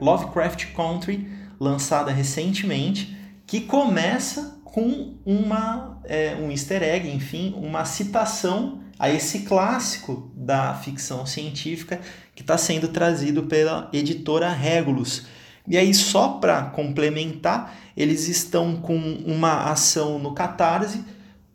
[0.00, 1.28] Lovecraft Country,
[1.60, 3.14] lançada recentemente,
[3.46, 10.72] que começa com uma, é, um easter egg, enfim, uma citação a esse clássico da
[10.76, 12.00] ficção científica
[12.34, 15.26] que está sendo trazido pela editora Regulus.
[15.66, 21.04] E aí, só para complementar, eles estão com uma ação no Catarse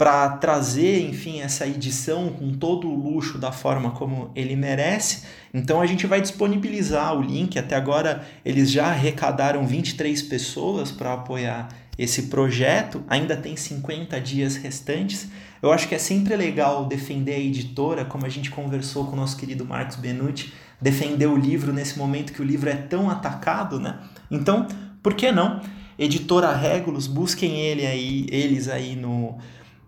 [0.02, 5.28] para trazer, enfim, essa edição com todo o luxo da forma como ele merece.
[5.54, 7.60] Então a gente vai disponibilizar o link.
[7.60, 11.70] Até agora eles já arrecadaram 23 pessoas para apoiar
[12.00, 15.28] esse projeto, ainda tem 50 dias restantes.
[15.62, 19.16] Eu acho que é sempre legal defender a editora, como a gente conversou com o
[19.16, 20.52] nosso querido Marcos Benucci,
[20.82, 24.00] defender o livro nesse momento que o livro é tão atacado, né?
[24.30, 24.68] Então,
[25.04, 25.62] por que não?
[25.98, 29.38] Editora Regulus, busquem ele aí, eles aí no,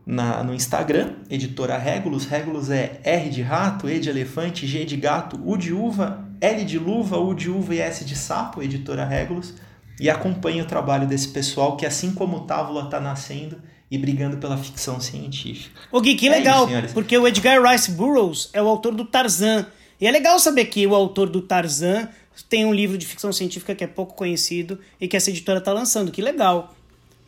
[0.06, 2.26] na, no Instagram, Editora Regulus.
[2.26, 6.64] Regulus é R de rato, E de elefante, G de gato, U de uva, L
[6.64, 9.56] de luva, U de uva e S de sapo, Editora Regulus
[10.00, 13.58] e acompanhe o trabalho desse pessoal que, assim como o Távola está nascendo
[13.90, 15.80] e brigando pela ficção científica.
[15.92, 19.06] O Gui, que é legal, isso, porque o Edgar Rice Burroughs é o autor do
[19.06, 19.68] Tarzan.
[20.04, 22.10] E é legal saber que o autor do Tarzan
[22.50, 25.72] tem um livro de ficção científica que é pouco conhecido e que essa editora está
[25.72, 26.12] lançando.
[26.12, 26.76] Que legal.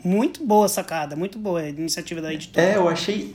[0.04, 2.68] Muito boa sacada, muito boa a iniciativa da editora.
[2.68, 3.34] É, eu achei,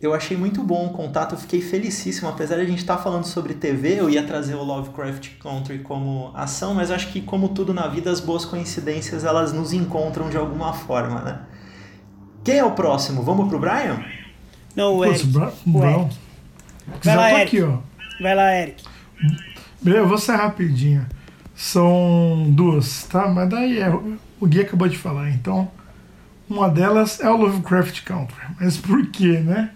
[0.00, 2.28] eu achei muito bom o contato, eu fiquei felicíssimo.
[2.28, 5.80] Apesar de a gente estar tá falando sobre TV, eu ia trazer o Lovecraft Country
[5.80, 10.30] como ação, mas acho que, como tudo na vida, as boas coincidências elas nos encontram
[10.30, 11.40] de alguma forma, né?
[12.44, 13.24] Quem é o próximo?
[13.24, 14.00] Vamos pro Brian?
[14.76, 15.26] Não, o Eric.
[15.26, 16.16] Bra o Eric.
[17.02, 17.56] Vai lá, Eric.
[17.56, 17.95] aqui, ó.
[18.20, 18.84] Vai lá, Eric.
[19.80, 21.06] Beleza, eu vou ser rapidinho.
[21.54, 23.28] São duas, tá?
[23.28, 25.70] Mas daí é, o Gui acabou de falar, então.
[26.48, 28.36] Uma delas é o Lovecraft Country.
[28.60, 29.70] Mas por quê, né?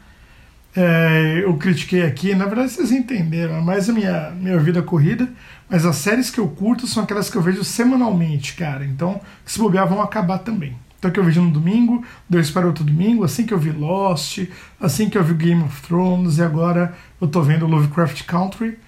[0.75, 5.29] É, eu critiquei aqui, na verdade vocês entenderam, é mais a minha, minha vida corrida,
[5.69, 8.85] mas as séries que eu curto são aquelas que eu vejo semanalmente, cara.
[8.85, 10.77] Então, se bobear, vão acabar também.
[11.01, 14.41] Então, que eu vejo no domingo, dois para outro domingo, assim que eu vi Lost,
[14.79, 18.79] assim que eu vi Game of Thrones, e agora eu tô vendo Lovecraft Country,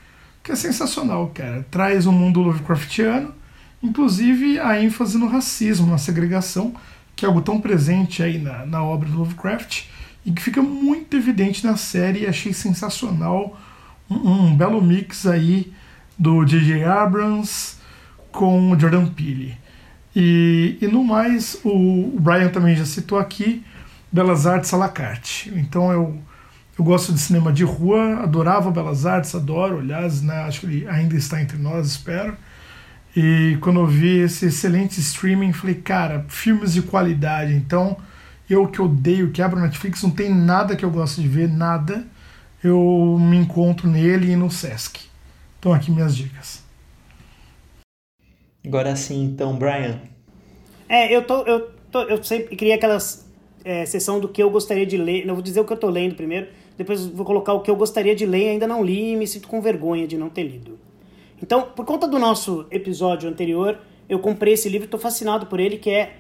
[0.43, 1.67] que é sensacional, cara.
[1.71, 3.35] Traz um mundo Lovecraftiano,
[3.83, 6.75] inclusive a ênfase no racismo, na segregação,
[7.17, 9.85] que é algo tão presente aí na, na obra do Lovecraft
[10.27, 12.27] e que fica muito evidente na série.
[12.27, 13.59] Achei sensacional
[14.11, 15.73] um, um belo mix aí
[16.19, 16.85] do J.J.
[16.85, 17.77] Abrams
[18.31, 19.62] com o Jordan Peele.
[20.15, 23.65] E, e no mais, o, Brian também já citou aqui
[24.11, 25.53] Belas Artes à la carte.
[25.57, 26.19] Então eu,
[26.79, 30.89] eu gosto de cinema de rua, adorava Belas Artes, adoro, aliás, né, acho que ele
[30.89, 32.37] ainda está entre nós, espero.
[33.15, 37.53] E quando eu vi esse excelente streaming, falei, cara, filmes de qualidade.
[37.53, 37.97] Então,
[38.49, 42.07] eu que odeio, que abro Netflix, não tem nada que eu gosto de ver, nada.
[42.65, 45.01] Eu me encontro nele e no Sesc.
[45.59, 46.62] Então, aqui minhas dicas.
[48.65, 50.01] Agora sim, então, Brian.
[50.89, 51.43] É, eu tô.
[51.43, 53.29] Eu, tô, eu sempre queria aquelas
[53.65, 55.27] é, sessão do que eu gostaria de ler.
[55.27, 57.77] Não vou dizer o que eu tô lendo primeiro, depois vou colocar o que eu
[57.77, 60.45] gostaria de ler e ainda não li e me sinto com vergonha de não ter
[60.45, 60.79] lido.
[61.43, 63.79] Então, por conta do nosso episódio anterior,
[64.09, 66.17] eu comprei esse livro, estou fascinado por ele, que é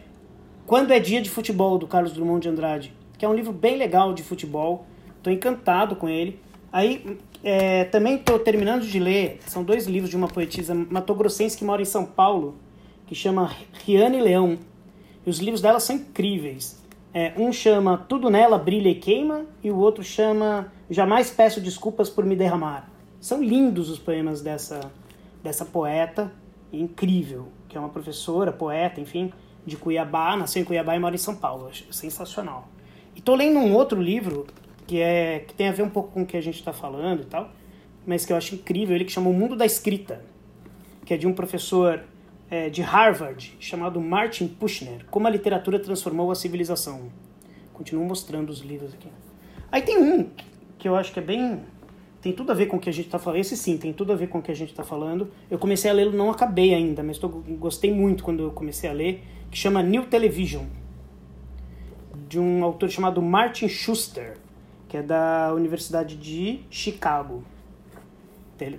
[0.66, 3.76] Quando é Dia de Futebol, do Carlos Drummond de Andrade, que é um livro bem
[3.76, 4.84] legal de futebol,
[5.16, 6.40] estou encantado com ele.
[6.72, 11.64] Aí, é, também estou terminando de ler, são dois livros de uma poetisa matogrossense que
[11.64, 12.56] mora em São Paulo,
[13.06, 13.50] que chama
[13.84, 14.58] Riane Leão,
[15.26, 16.80] e os livros dela são incríveis.
[17.14, 22.08] É, um chama Tudo Nela Brilha e Queima, e o outro chama Jamais Peço Desculpas
[22.08, 22.90] por Me Derramar.
[23.20, 24.90] São lindos os poemas dessa
[25.42, 26.32] dessa poeta
[26.72, 29.32] incrível, que é uma professora, poeta, enfim,
[29.66, 31.70] de Cuiabá, nasceu em Cuiabá e mora em São Paulo.
[31.90, 32.68] Sensacional.
[33.14, 34.46] E tô lendo um outro livro
[34.92, 37.22] que é que tem a ver um pouco com o que a gente está falando
[37.22, 37.50] e tal,
[38.06, 40.22] mas que eu acho incrível, ele que chama O Mundo da Escrita,
[41.06, 42.04] que é de um professor
[42.50, 47.10] é, de Harvard chamado Martin Pushner, Como a Literatura Transformou a Civilização.
[47.72, 49.08] Continuo mostrando os livros aqui.
[49.70, 50.28] Aí tem um
[50.78, 51.62] que eu acho que é bem
[52.20, 53.40] tem tudo a ver com o que a gente está falando.
[53.40, 55.30] Esse sim, tem tudo a ver com o que a gente está falando.
[55.50, 58.92] Eu comecei a lê-lo, não acabei ainda, mas tô, gostei muito quando eu comecei a
[58.92, 60.64] ler, que chama New Television,
[62.28, 64.36] de um autor chamado Martin Schuster,
[64.92, 67.42] que é da Universidade de Chicago,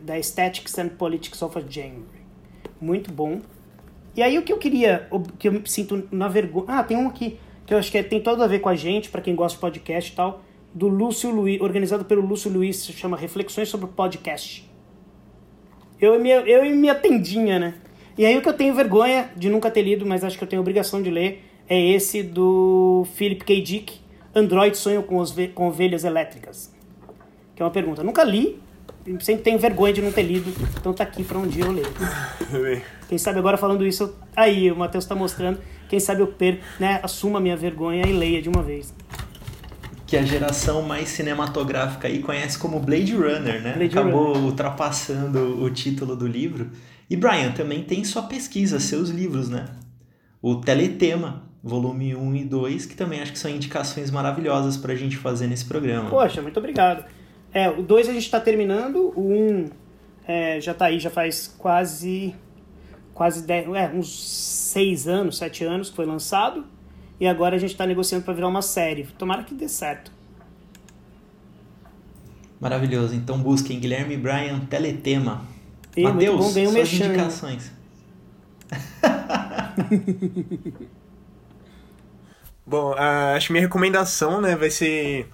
[0.03, 2.05] da Aesthetics and Politics of a Genre.
[2.79, 3.41] Muito bom.
[4.15, 5.09] E aí o que eu queria,
[5.39, 6.65] que eu me sinto na vergonha...
[6.67, 8.75] Ah, tem um aqui, que eu acho que é, tem tudo a ver com a
[8.75, 12.75] gente, para quem gosta de podcast e tal, do Lúcio Luiz, organizado pelo Lúcio Luiz,
[12.75, 14.69] se chama Reflexões sobre Podcast.
[15.99, 17.73] Eu e, minha, eu e minha tendinha, né?
[18.15, 20.47] E aí o que eu tenho vergonha de nunca ter lido, mas acho que eu
[20.47, 23.61] tenho obrigação de ler, é esse do Philip K.
[23.63, 24.02] Dick,
[24.35, 26.71] Android Sonho com, os, com Ovelhas Elétricas.
[27.55, 28.03] Que é uma pergunta.
[28.03, 28.59] Nunca li,
[29.19, 32.83] sempre tenho vergonha de não ter lido, então tá aqui para um dia eu ler.
[33.07, 34.15] Quem sabe agora falando isso, eu...
[34.35, 38.13] aí o Matheus tá mostrando, quem sabe eu per, né, assuma a minha vergonha e
[38.13, 38.93] leia de uma vez
[40.13, 43.73] que a geração mais cinematográfica aí conhece como Blade Runner, né?
[43.73, 44.43] Blade Acabou Runner.
[44.43, 46.69] ultrapassando o título do livro.
[47.09, 49.65] E Brian, também tem sua pesquisa, seus livros, né?
[50.39, 54.95] O Teletema, volume 1 e 2, que também acho que são indicações maravilhosas para a
[54.95, 56.09] gente fazer nesse programa.
[56.09, 57.05] Poxa, muito obrigado.
[57.53, 59.69] É, o 2 a gente está terminando, o 1 um,
[60.27, 62.35] é, já está aí, já faz quase,
[63.13, 64.09] quase dez, é, uns
[64.73, 66.65] 6 anos, 7 anos que foi lançado
[67.19, 69.05] e agora a gente está negociando para virar uma série.
[69.17, 70.11] Tomara que dê certo.
[72.59, 73.15] Maravilhoso.
[73.15, 75.45] Então busquem Guilherme Bryan Teletema.
[75.95, 77.13] Mateus, bom, suas mexendo.
[77.13, 77.71] indicações.
[82.65, 85.27] bom, uh, acho que minha recomendação né, vai ser...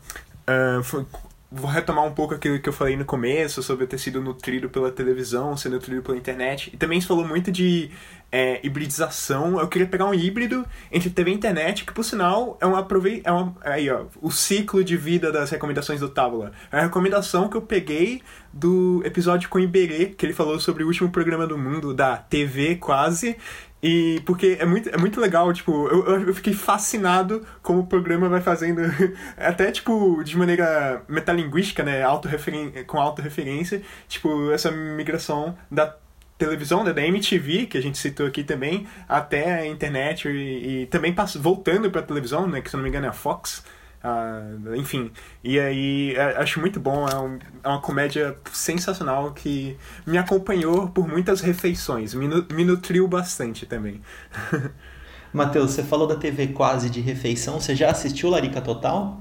[0.48, 1.06] Uh,
[1.52, 4.70] vou retomar um pouco aquilo que eu falei no começo sobre eu ter sido nutrido
[4.70, 6.70] pela televisão, ser nutrido pela internet.
[6.72, 7.90] E também se falou muito de
[8.32, 9.60] é, hibridização.
[9.60, 13.22] Eu queria pegar um híbrido entre TV e internet, que por sinal é um aprovei
[13.24, 16.52] é uma, aí ó, o ciclo de vida das recomendações do Tábula.
[16.72, 18.22] É a recomendação que eu peguei
[18.54, 22.18] do episódio com o Iberê, que ele falou sobre o último programa do mundo da
[22.18, 23.38] TV quase,
[23.82, 28.28] e porque é muito, é muito legal, tipo, eu, eu fiquei fascinado como o programa
[28.28, 28.82] vai fazendo,
[29.38, 35.96] até tipo, de maneira metalinguística, né, autorreferen com autorreferência, tipo, essa migração da
[36.38, 40.86] televisão, né, da MTV, que a gente citou aqui também, até a internet e, e
[40.88, 43.64] também voltando pra televisão, né, que se não me engano é a Fox,
[44.02, 45.12] Uh, enfim,
[45.44, 49.78] e aí é, acho muito bom, é, um, é, uma comédia sensacional que
[50.08, 54.02] me acompanhou por muitas refeições, me, me nutriu bastante também.
[55.34, 59.20] Matheus, você falou da TV quase de refeição, você já assistiu Larica Total?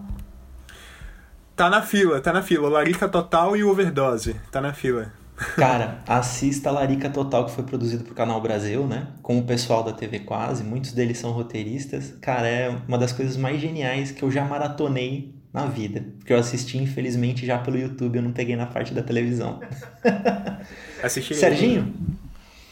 [1.57, 2.69] Tá na fila, tá na fila.
[2.69, 5.13] Larica Total e Overdose, tá na fila.
[5.55, 9.09] Cara, assista a Larica Total, que foi produzido pro Canal Brasil, né?
[9.23, 12.13] Com o pessoal da TV Quase, muitos deles são roteiristas.
[12.21, 16.05] Cara, é uma das coisas mais geniais que eu já maratonei na vida.
[16.19, 19.61] Porque eu assisti, infelizmente, já pelo YouTube, eu não peguei na parte da televisão.
[21.03, 21.35] Assisti.
[21.35, 21.95] Serginho?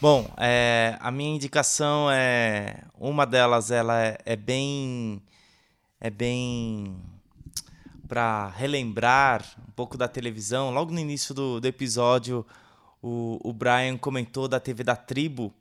[0.01, 2.79] Bom, é, a minha indicação é.
[2.99, 5.23] Uma delas, ela é, é bem.
[6.01, 6.97] É bem
[8.07, 12.47] para relembrar um pouco da televisão, logo no início do, do episódio,
[13.03, 15.53] o, o Brian comentou da TV da Tribo.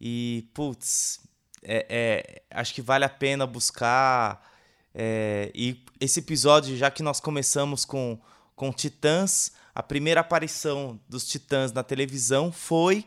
[0.00, 1.20] E, putz,
[1.62, 4.46] é, é, acho que vale a pena buscar.
[4.94, 8.18] É, e esse episódio, já que nós começamos com,
[8.54, 13.04] com Titãs, a primeira aparição dos Titãs na televisão foi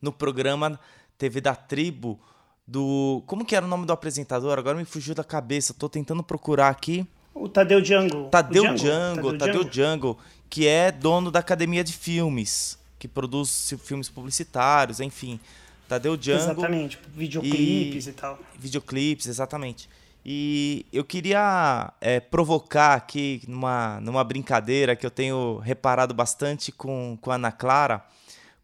[0.00, 0.78] no programa
[1.16, 2.20] TV da Tribo
[2.66, 3.22] do.
[3.26, 4.58] Como que era o nome do apresentador?
[4.58, 7.06] Agora me fugiu da cabeça, tô tentando procurar aqui.
[7.34, 8.28] O Tadeu Django.
[8.28, 10.18] Tadeu Django, Django, Tadeu Django,
[10.50, 15.40] que é dono da Academia de Filmes, que produz filmes publicitários, enfim.
[15.88, 16.42] Tadeu Django.
[16.42, 18.38] Exatamente, videoclipes e, e tal.
[18.58, 19.88] Videoclipes, exatamente.
[20.24, 27.18] E eu queria é, provocar aqui numa, numa brincadeira que eu tenho reparado bastante com,
[27.20, 28.04] com a Ana Clara,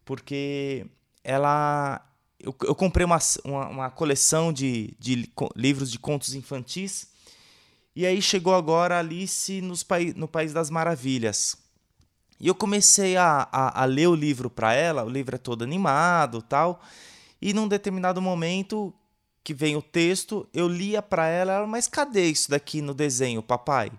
[0.05, 0.85] porque
[1.23, 2.01] ela.
[2.39, 7.08] Eu, eu comprei uma, uma, uma coleção de, de livros de contos infantis
[7.99, 9.85] e aí chegou agora Alice nos
[10.15, 11.57] no País das Maravilhas.
[12.39, 15.65] E eu comecei a, a, a ler o livro para ela, o livro é todo
[15.65, 16.81] animado tal.
[17.41, 18.93] E num determinado momento
[19.43, 23.91] que vem o texto, eu lia para ela, mas cadê isso daqui no desenho, papai?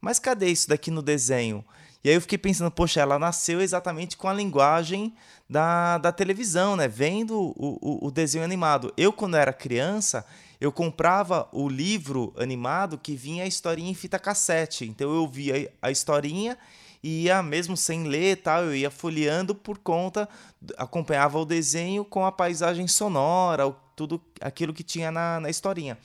[0.00, 1.62] Mas cadê isso daqui no desenho?
[2.02, 5.14] E aí eu fiquei pensando, poxa, ela nasceu exatamente com a linguagem
[5.46, 6.88] da, da televisão, né?
[6.88, 8.94] Vendo o, o, o desenho animado.
[8.96, 10.24] Eu, quando era criança,
[10.60, 14.84] eu comprava o livro animado que vinha a historinha em fita cassete.
[14.84, 16.56] Então eu via a historinha
[17.02, 20.28] e ia, mesmo sem ler tal, eu ia folheando por conta,
[20.76, 25.98] acompanhava o desenho com a paisagem sonora, tudo aquilo que tinha na, na historinha.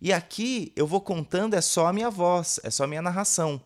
[0.00, 3.60] E aqui eu vou contando, é só a minha voz, é só a minha narração.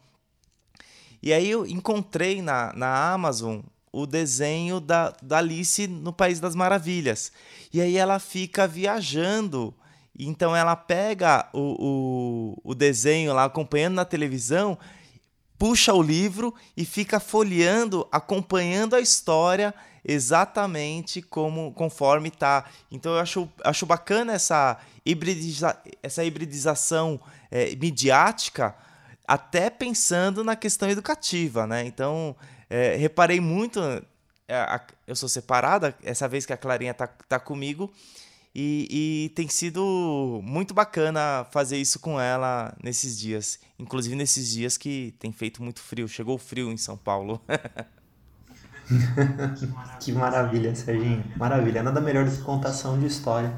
[1.23, 6.55] E aí eu encontrei na, na Amazon o desenho da, da Alice no País das
[6.55, 7.31] Maravilhas.
[7.73, 9.73] E aí ela fica viajando
[10.19, 14.79] então ela pega o, o, o desenho lá, acompanhando na televisão,
[15.59, 19.75] puxa o livro e fica folheando, acompanhando a história
[20.05, 22.67] exatamente como conforme tá.
[22.91, 27.21] Então eu acho, acho bacana essa, hibridiza, essa hibridização
[27.51, 28.75] é, midiática,
[29.27, 31.85] até pensando na questão educativa, né?
[31.87, 32.37] Então
[32.69, 33.81] é, reparei muito.
[34.47, 37.91] É, eu sou separada, essa vez que a Clarinha tá, tá comigo,
[38.55, 43.59] e, e, tem sido muito bacana fazer isso com ela nesses dias.
[43.79, 46.07] Inclusive nesses dias que tem feito muito frio.
[46.07, 47.41] Chegou frio em São Paulo.
[49.99, 51.25] que maravilha, Serginho.
[51.37, 51.83] Maravilha.
[51.83, 53.53] Nada melhor do que contação de história.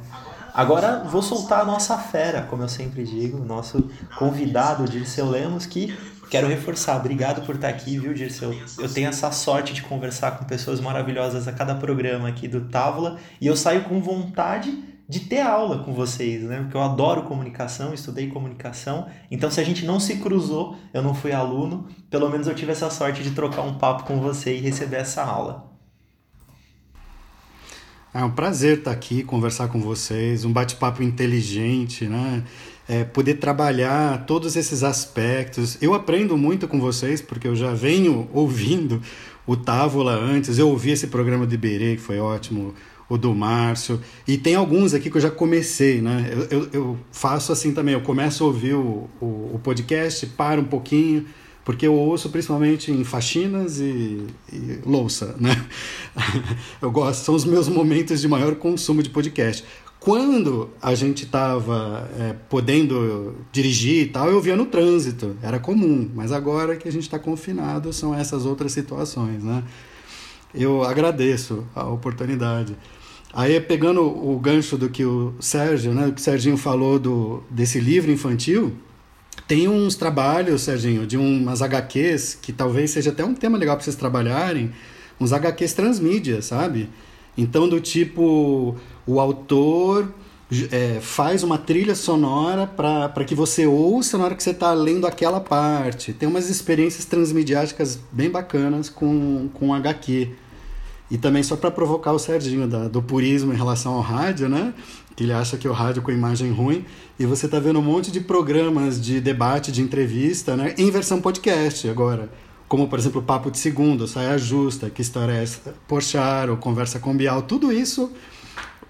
[0.54, 5.94] Agora vou soltar a nossa fera, como eu sempre digo, nosso convidado, Dirceu Lemos, que
[6.30, 6.96] quero reforçar.
[6.96, 8.54] Obrigado por estar aqui, viu, Dirceu?
[8.78, 13.18] Eu tenho essa sorte de conversar com pessoas maravilhosas a cada programa aqui do Távola
[13.40, 16.62] e eu saio com vontade de ter aula com vocês, né?
[16.62, 19.06] Porque eu adoro comunicação, estudei comunicação.
[19.30, 22.72] Então, se a gente não se cruzou, eu não fui aluno, pelo menos eu tive
[22.72, 25.72] essa sorte de trocar um papo com você e receber essa aula.
[28.12, 32.42] É um prazer estar aqui, conversar com vocês, um bate-papo inteligente, né?
[32.88, 35.76] É, poder trabalhar todos esses aspectos.
[35.82, 39.02] Eu aprendo muito com vocês, porque eu já venho ouvindo
[39.46, 42.74] o Távola antes, eu ouvi esse programa de Berê, que foi ótimo,
[43.08, 46.28] o do Márcio, e tem alguns aqui que eu já comecei, né?
[46.32, 50.62] Eu, eu, eu faço assim também, eu começo a ouvir o, o, o podcast, paro
[50.62, 51.24] um pouquinho,
[51.64, 55.66] porque eu ouço principalmente em faxinas e, e louça, né?
[56.80, 59.64] Eu gosto, são os meus momentos de maior consumo de podcast.
[60.06, 66.08] Quando a gente estava é, podendo dirigir e tal, eu via no trânsito, era comum.
[66.14, 69.64] Mas agora que a gente está confinado, são essas outras situações, né?
[70.54, 72.76] Eu agradeço a oportunidade.
[73.34, 77.42] Aí, pegando o gancho do que o Sérgio, né, o que o Serginho falou do,
[77.50, 78.76] desse livro infantil,
[79.48, 83.82] tem uns trabalhos, Serginho, de umas HQs, que talvez seja até um tema legal para
[83.82, 84.70] vocês trabalharem,
[85.18, 86.90] uns HQs transmídia, sabe?
[87.36, 88.76] Então, do tipo,
[89.06, 90.12] o autor
[90.70, 95.06] é, faz uma trilha sonora para que você ouça na hora que você está lendo
[95.06, 96.12] aquela parte.
[96.12, 100.30] Tem umas experiências transmediáticas bem bacanas com, com HQ.
[101.08, 104.74] E também só para provocar o Serginho da, do purismo em relação ao rádio, né?
[105.14, 106.84] Que ele acha que o rádio com imagem ruim.
[107.18, 110.74] E você tá vendo um monte de programas de debate, de entrevista, né?
[110.76, 112.28] Em versão podcast agora.
[112.68, 115.74] Como, por exemplo, Papo de Segundo, Saia Justa, Que História é essa?
[115.86, 117.42] Porcharo, Conversa com Bial.
[117.42, 118.10] Tudo isso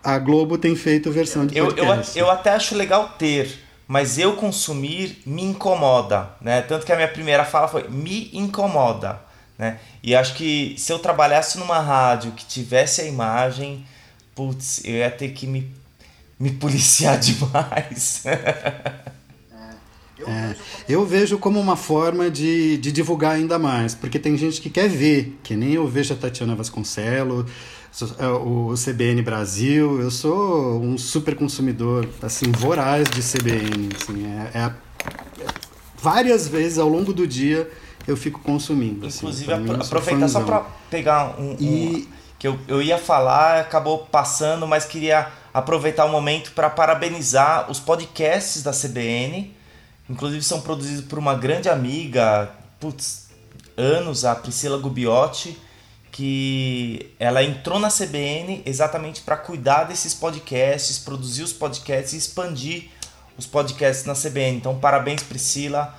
[0.06, 2.16] a Globo tem feito versão de podcast.
[2.16, 3.58] Eu, eu, eu até acho legal ter,
[3.88, 6.62] mas eu consumir me incomoda, né?
[6.62, 9.20] Tanto que a minha primeira fala foi me incomoda.
[9.58, 9.80] Né?
[10.04, 13.84] E acho que se eu trabalhasse numa rádio que tivesse a imagem,
[14.32, 15.72] putz, eu ia ter que me,
[16.38, 18.22] me policiar demais.
[20.28, 20.54] É,
[20.88, 24.88] eu vejo como uma forma de, de divulgar ainda mais, porque tem gente que quer
[24.88, 27.75] ver, que nem eu vejo a Tatiana Vasconcelos, é,
[28.44, 34.60] o CBN Brasil, eu sou um super consumidor, assim, voraz de CBN, assim, é, é,
[34.60, 35.46] é
[35.96, 37.70] várias vezes ao longo do dia
[38.06, 39.06] eu fico consumindo.
[39.06, 42.08] Assim, Inclusive, assim, aproveitar só para pegar um, e...
[42.12, 47.70] um, que eu, eu ia falar, acabou passando, mas queria aproveitar o momento para parabenizar
[47.70, 49.54] os podcasts da CBN.
[50.08, 53.28] Inclusive são produzidos por uma grande amiga, putz,
[53.76, 55.58] anos, a Priscila Gubiotti,
[56.16, 62.84] que ela entrou na CBN exatamente para cuidar desses podcasts, produzir os podcasts e expandir
[63.36, 64.56] os podcasts na CBN.
[64.56, 65.94] Então, parabéns, Priscila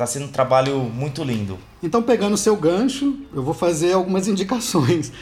[0.00, 1.58] Está sendo um trabalho muito lindo.
[1.82, 5.12] Então, pegando o seu gancho, eu vou fazer algumas indicações.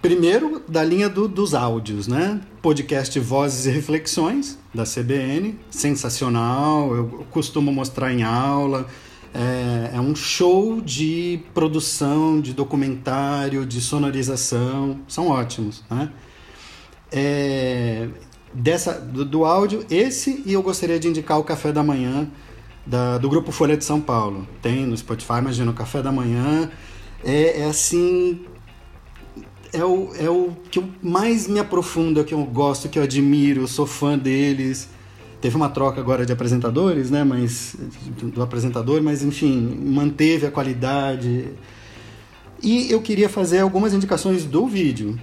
[0.00, 2.40] Primeiro, da linha do, dos áudios, né?
[2.62, 8.86] Podcast Vozes e Reflexões, da CBN, sensacional, eu costumo mostrar em aula.
[9.38, 16.10] É, é um show de produção, de documentário, de sonorização, são ótimos, né?
[17.12, 18.08] É,
[18.52, 22.28] dessa, do, do áudio, esse e eu gostaria de indicar o Café da Manhã,
[22.84, 24.44] da, do Grupo Folha de São Paulo.
[24.60, 26.70] Tem no Spotify, imagina, no café da manhã.
[27.22, 28.44] É, é assim.
[29.72, 32.98] É o, é o que eu mais me aprofundo, é o que eu gosto, que
[32.98, 34.88] eu admiro, sou fã deles.
[35.40, 37.22] Teve uma troca agora de apresentadores, né?
[37.22, 37.76] Mas,
[38.22, 41.50] do apresentador, mas enfim, manteve a qualidade.
[42.62, 45.18] E eu queria fazer algumas indicações do vídeo.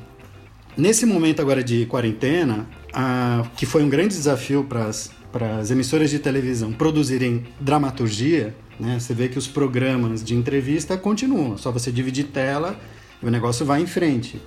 [0.77, 6.19] Nesse momento agora de quarentena, a, que foi um grande desafio para as emissoras de
[6.19, 12.25] televisão produzirem dramaturgia, né, você vê que os programas de entrevista continuam, só você dividir
[12.25, 12.77] tela
[13.21, 14.41] e o negócio vai em frente.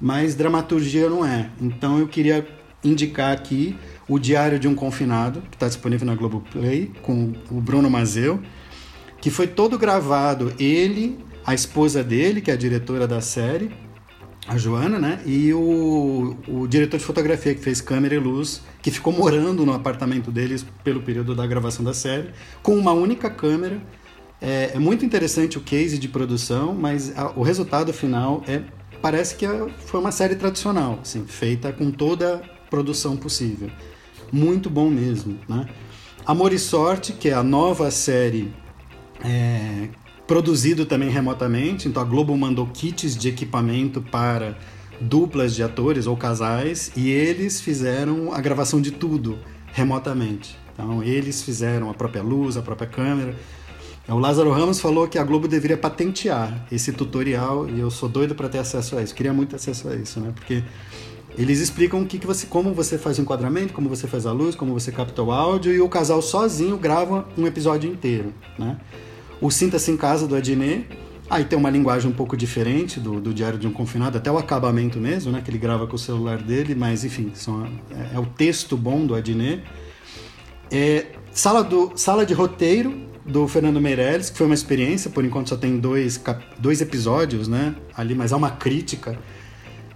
[0.00, 1.50] Mas dramaturgia não é.
[1.60, 2.46] Então eu queria
[2.84, 3.76] indicar aqui
[4.08, 8.40] o Diário de um Confinado, que está disponível na Globoplay, com o Bruno Mazeu,
[9.20, 13.70] que foi todo gravado, ele, a esposa dele, que é a diretora da série,
[14.46, 15.20] a Joana, né?
[15.24, 19.72] E o, o diretor de fotografia que fez câmera e luz, que ficou morando no
[19.72, 22.28] apartamento deles pelo período da gravação da série,
[22.62, 23.80] com uma única câmera.
[24.40, 28.62] É, é muito interessante o case de produção, mas a, o resultado final é
[29.00, 33.70] parece que é, foi uma série tradicional, assim, feita com toda a produção possível.
[34.34, 35.68] Muito bom mesmo, né?
[36.26, 38.52] Amor e Sorte, que é a nova série
[39.24, 39.88] é,
[40.26, 41.86] produzido também remotamente.
[41.86, 44.58] Então a Globo mandou kits de equipamento para
[45.00, 49.38] duplas de atores ou casais e eles fizeram a gravação de tudo
[49.72, 50.58] remotamente.
[50.72, 53.36] Então eles fizeram a própria luz, a própria câmera.
[54.08, 58.34] O Lázaro Ramos falou que a Globo deveria patentear esse tutorial e eu sou doido
[58.34, 59.14] para ter acesso a isso.
[59.14, 60.32] Queria muito acesso a isso, né?
[60.34, 60.64] Porque
[61.36, 64.32] eles explicam o que, que você, como você faz o enquadramento, como você faz a
[64.32, 68.78] luz, como você capta o áudio e o casal sozinho grava um episódio inteiro, né?
[69.40, 70.86] O Sinta-se em Casa, do Adnet.
[71.28, 74.38] Aí tem uma linguagem um pouco diferente do, do Diário de um Confinado, até o
[74.38, 75.42] acabamento mesmo, né?
[75.44, 79.04] Que ele grava com o celular dele, mas enfim, são, é, é o texto bom
[79.04, 79.64] do Adnet.
[80.70, 82.94] É, sala, do, sala de roteiro
[83.26, 86.22] do Fernando Meirelles, que foi uma experiência, por enquanto só tem dois,
[86.58, 87.74] dois episódios, né?
[87.96, 89.18] Ali, mas há uma crítica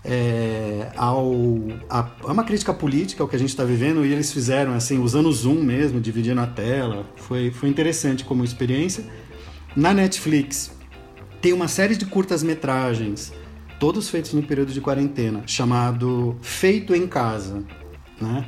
[0.05, 1.35] é, ao,
[1.89, 4.99] a, a, uma crítica política ao que a gente está vivendo e eles fizeram assim
[4.99, 7.07] usando o Zoom mesmo, dividindo a tela.
[7.17, 9.05] Foi, foi interessante como experiência.
[9.77, 10.71] Na Netflix
[11.41, 13.33] tem uma série de curtas-metragens,
[13.79, 17.63] todos feitos no período de quarentena, chamado Feito em Casa,
[18.21, 18.45] né?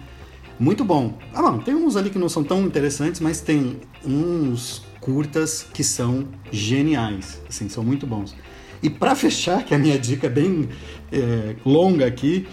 [0.58, 1.18] Muito bom.
[1.32, 5.82] Ah, bom, tem uns ali que não são tão interessantes, mas tem uns curtas que
[5.82, 8.36] são geniais, assim, são muito bons.
[8.82, 10.68] E para fechar, que a minha dica é bem
[11.12, 12.46] é, longa aqui,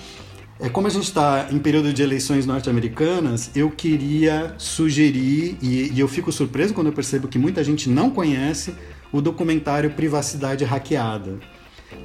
[0.60, 6.00] é como a gente está em período de eleições norte-americanas, eu queria sugerir, e, e
[6.00, 8.74] eu fico surpreso quando eu percebo que muita gente não conhece,
[9.12, 11.40] o documentário Privacidade Hackeada,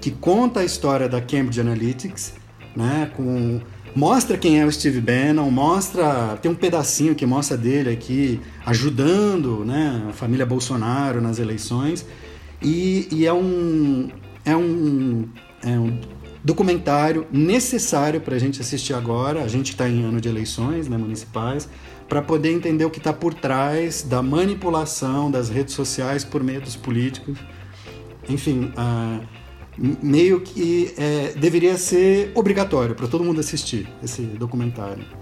[0.01, 2.35] que conta a história da Cambridge Analytics,
[2.77, 3.61] né, com
[3.95, 9.65] mostra quem é o Steve Bannon, mostra tem um pedacinho que mostra dele aqui ajudando,
[9.65, 12.07] né, a família Bolsonaro nas eleições
[12.63, 14.09] e, e é um
[14.45, 15.29] é um,
[15.65, 15.99] é um
[16.43, 19.43] documentário necessário para a gente assistir agora.
[19.43, 21.69] A gente está em ano de eleições né, municipais
[22.09, 26.61] para poder entender o que está por trás da manipulação das redes sociais por meio
[26.61, 27.39] dos políticos.
[28.29, 28.73] Enfim,
[30.03, 35.22] meio que é, deveria ser obrigatório para todo mundo assistir esse documentário.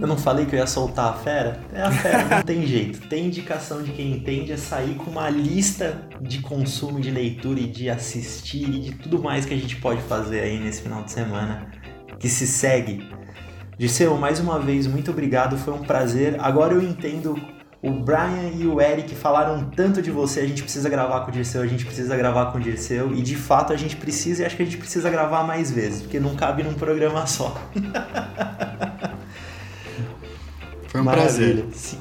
[0.00, 1.60] Eu não falei que eu ia soltar a fera?
[1.72, 3.08] É a fera, não tem jeito.
[3.08, 7.66] Tem indicação de quem entende é sair com uma lista de consumo, de leitura e
[7.66, 11.12] de assistir e de tudo mais que a gente pode fazer aí nesse final de
[11.12, 11.66] semana
[12.18, 13.08] que se segue.
[13.78, 16.36] Disseu, mais uma vez, muito obrigado, foi um prazer.
[16.40, 17.40] Agora eu entendo
[17.82, 21.32] o Brian e o Eric falaram tanto de você, a gente precisa gravar com o
[21.32, 24.46] Dirceu, a gente precisa gravar com o Dirceu, e de fato a gente precisa e
[24.46, 27.54] acho que a gente precisa gravar mais vezes, porque não cabe num programa só.
[30.94, 31.64] Foi um Maravilha.
[31.64, 31.98] prazer.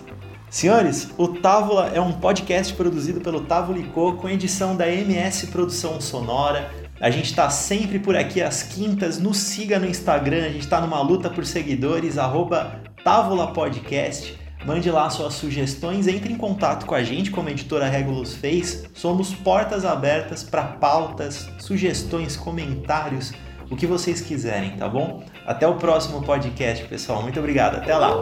[0.51, 5.99] Senhores, o Távola é um podcast produzido pelo Távola Co, com edição da MS Produção
[5.99, 6.69] Sonora.
[7.01, 9.17] A gente está sempre por aqui às quintas.
[9.17, 14.37] Nos siga no Instagram, a gente está numa luta por seguidores, arroba Távola Podcast.
[14.63, 18.83] Mande lá suas sugestões, entre em contato com a gente, como a editora Regulus fez.
[18.93, 23.33] Somos portas abertas para pautas, sugestões, comentários,
[23.71, 25.23] o que vocês quiserem, tá bom?
[25.45, 27.21] Até o próximo podcast, pessoal.
[27.21, 27.75] Muito obrigado.
[27.77, 28.13] Até lá.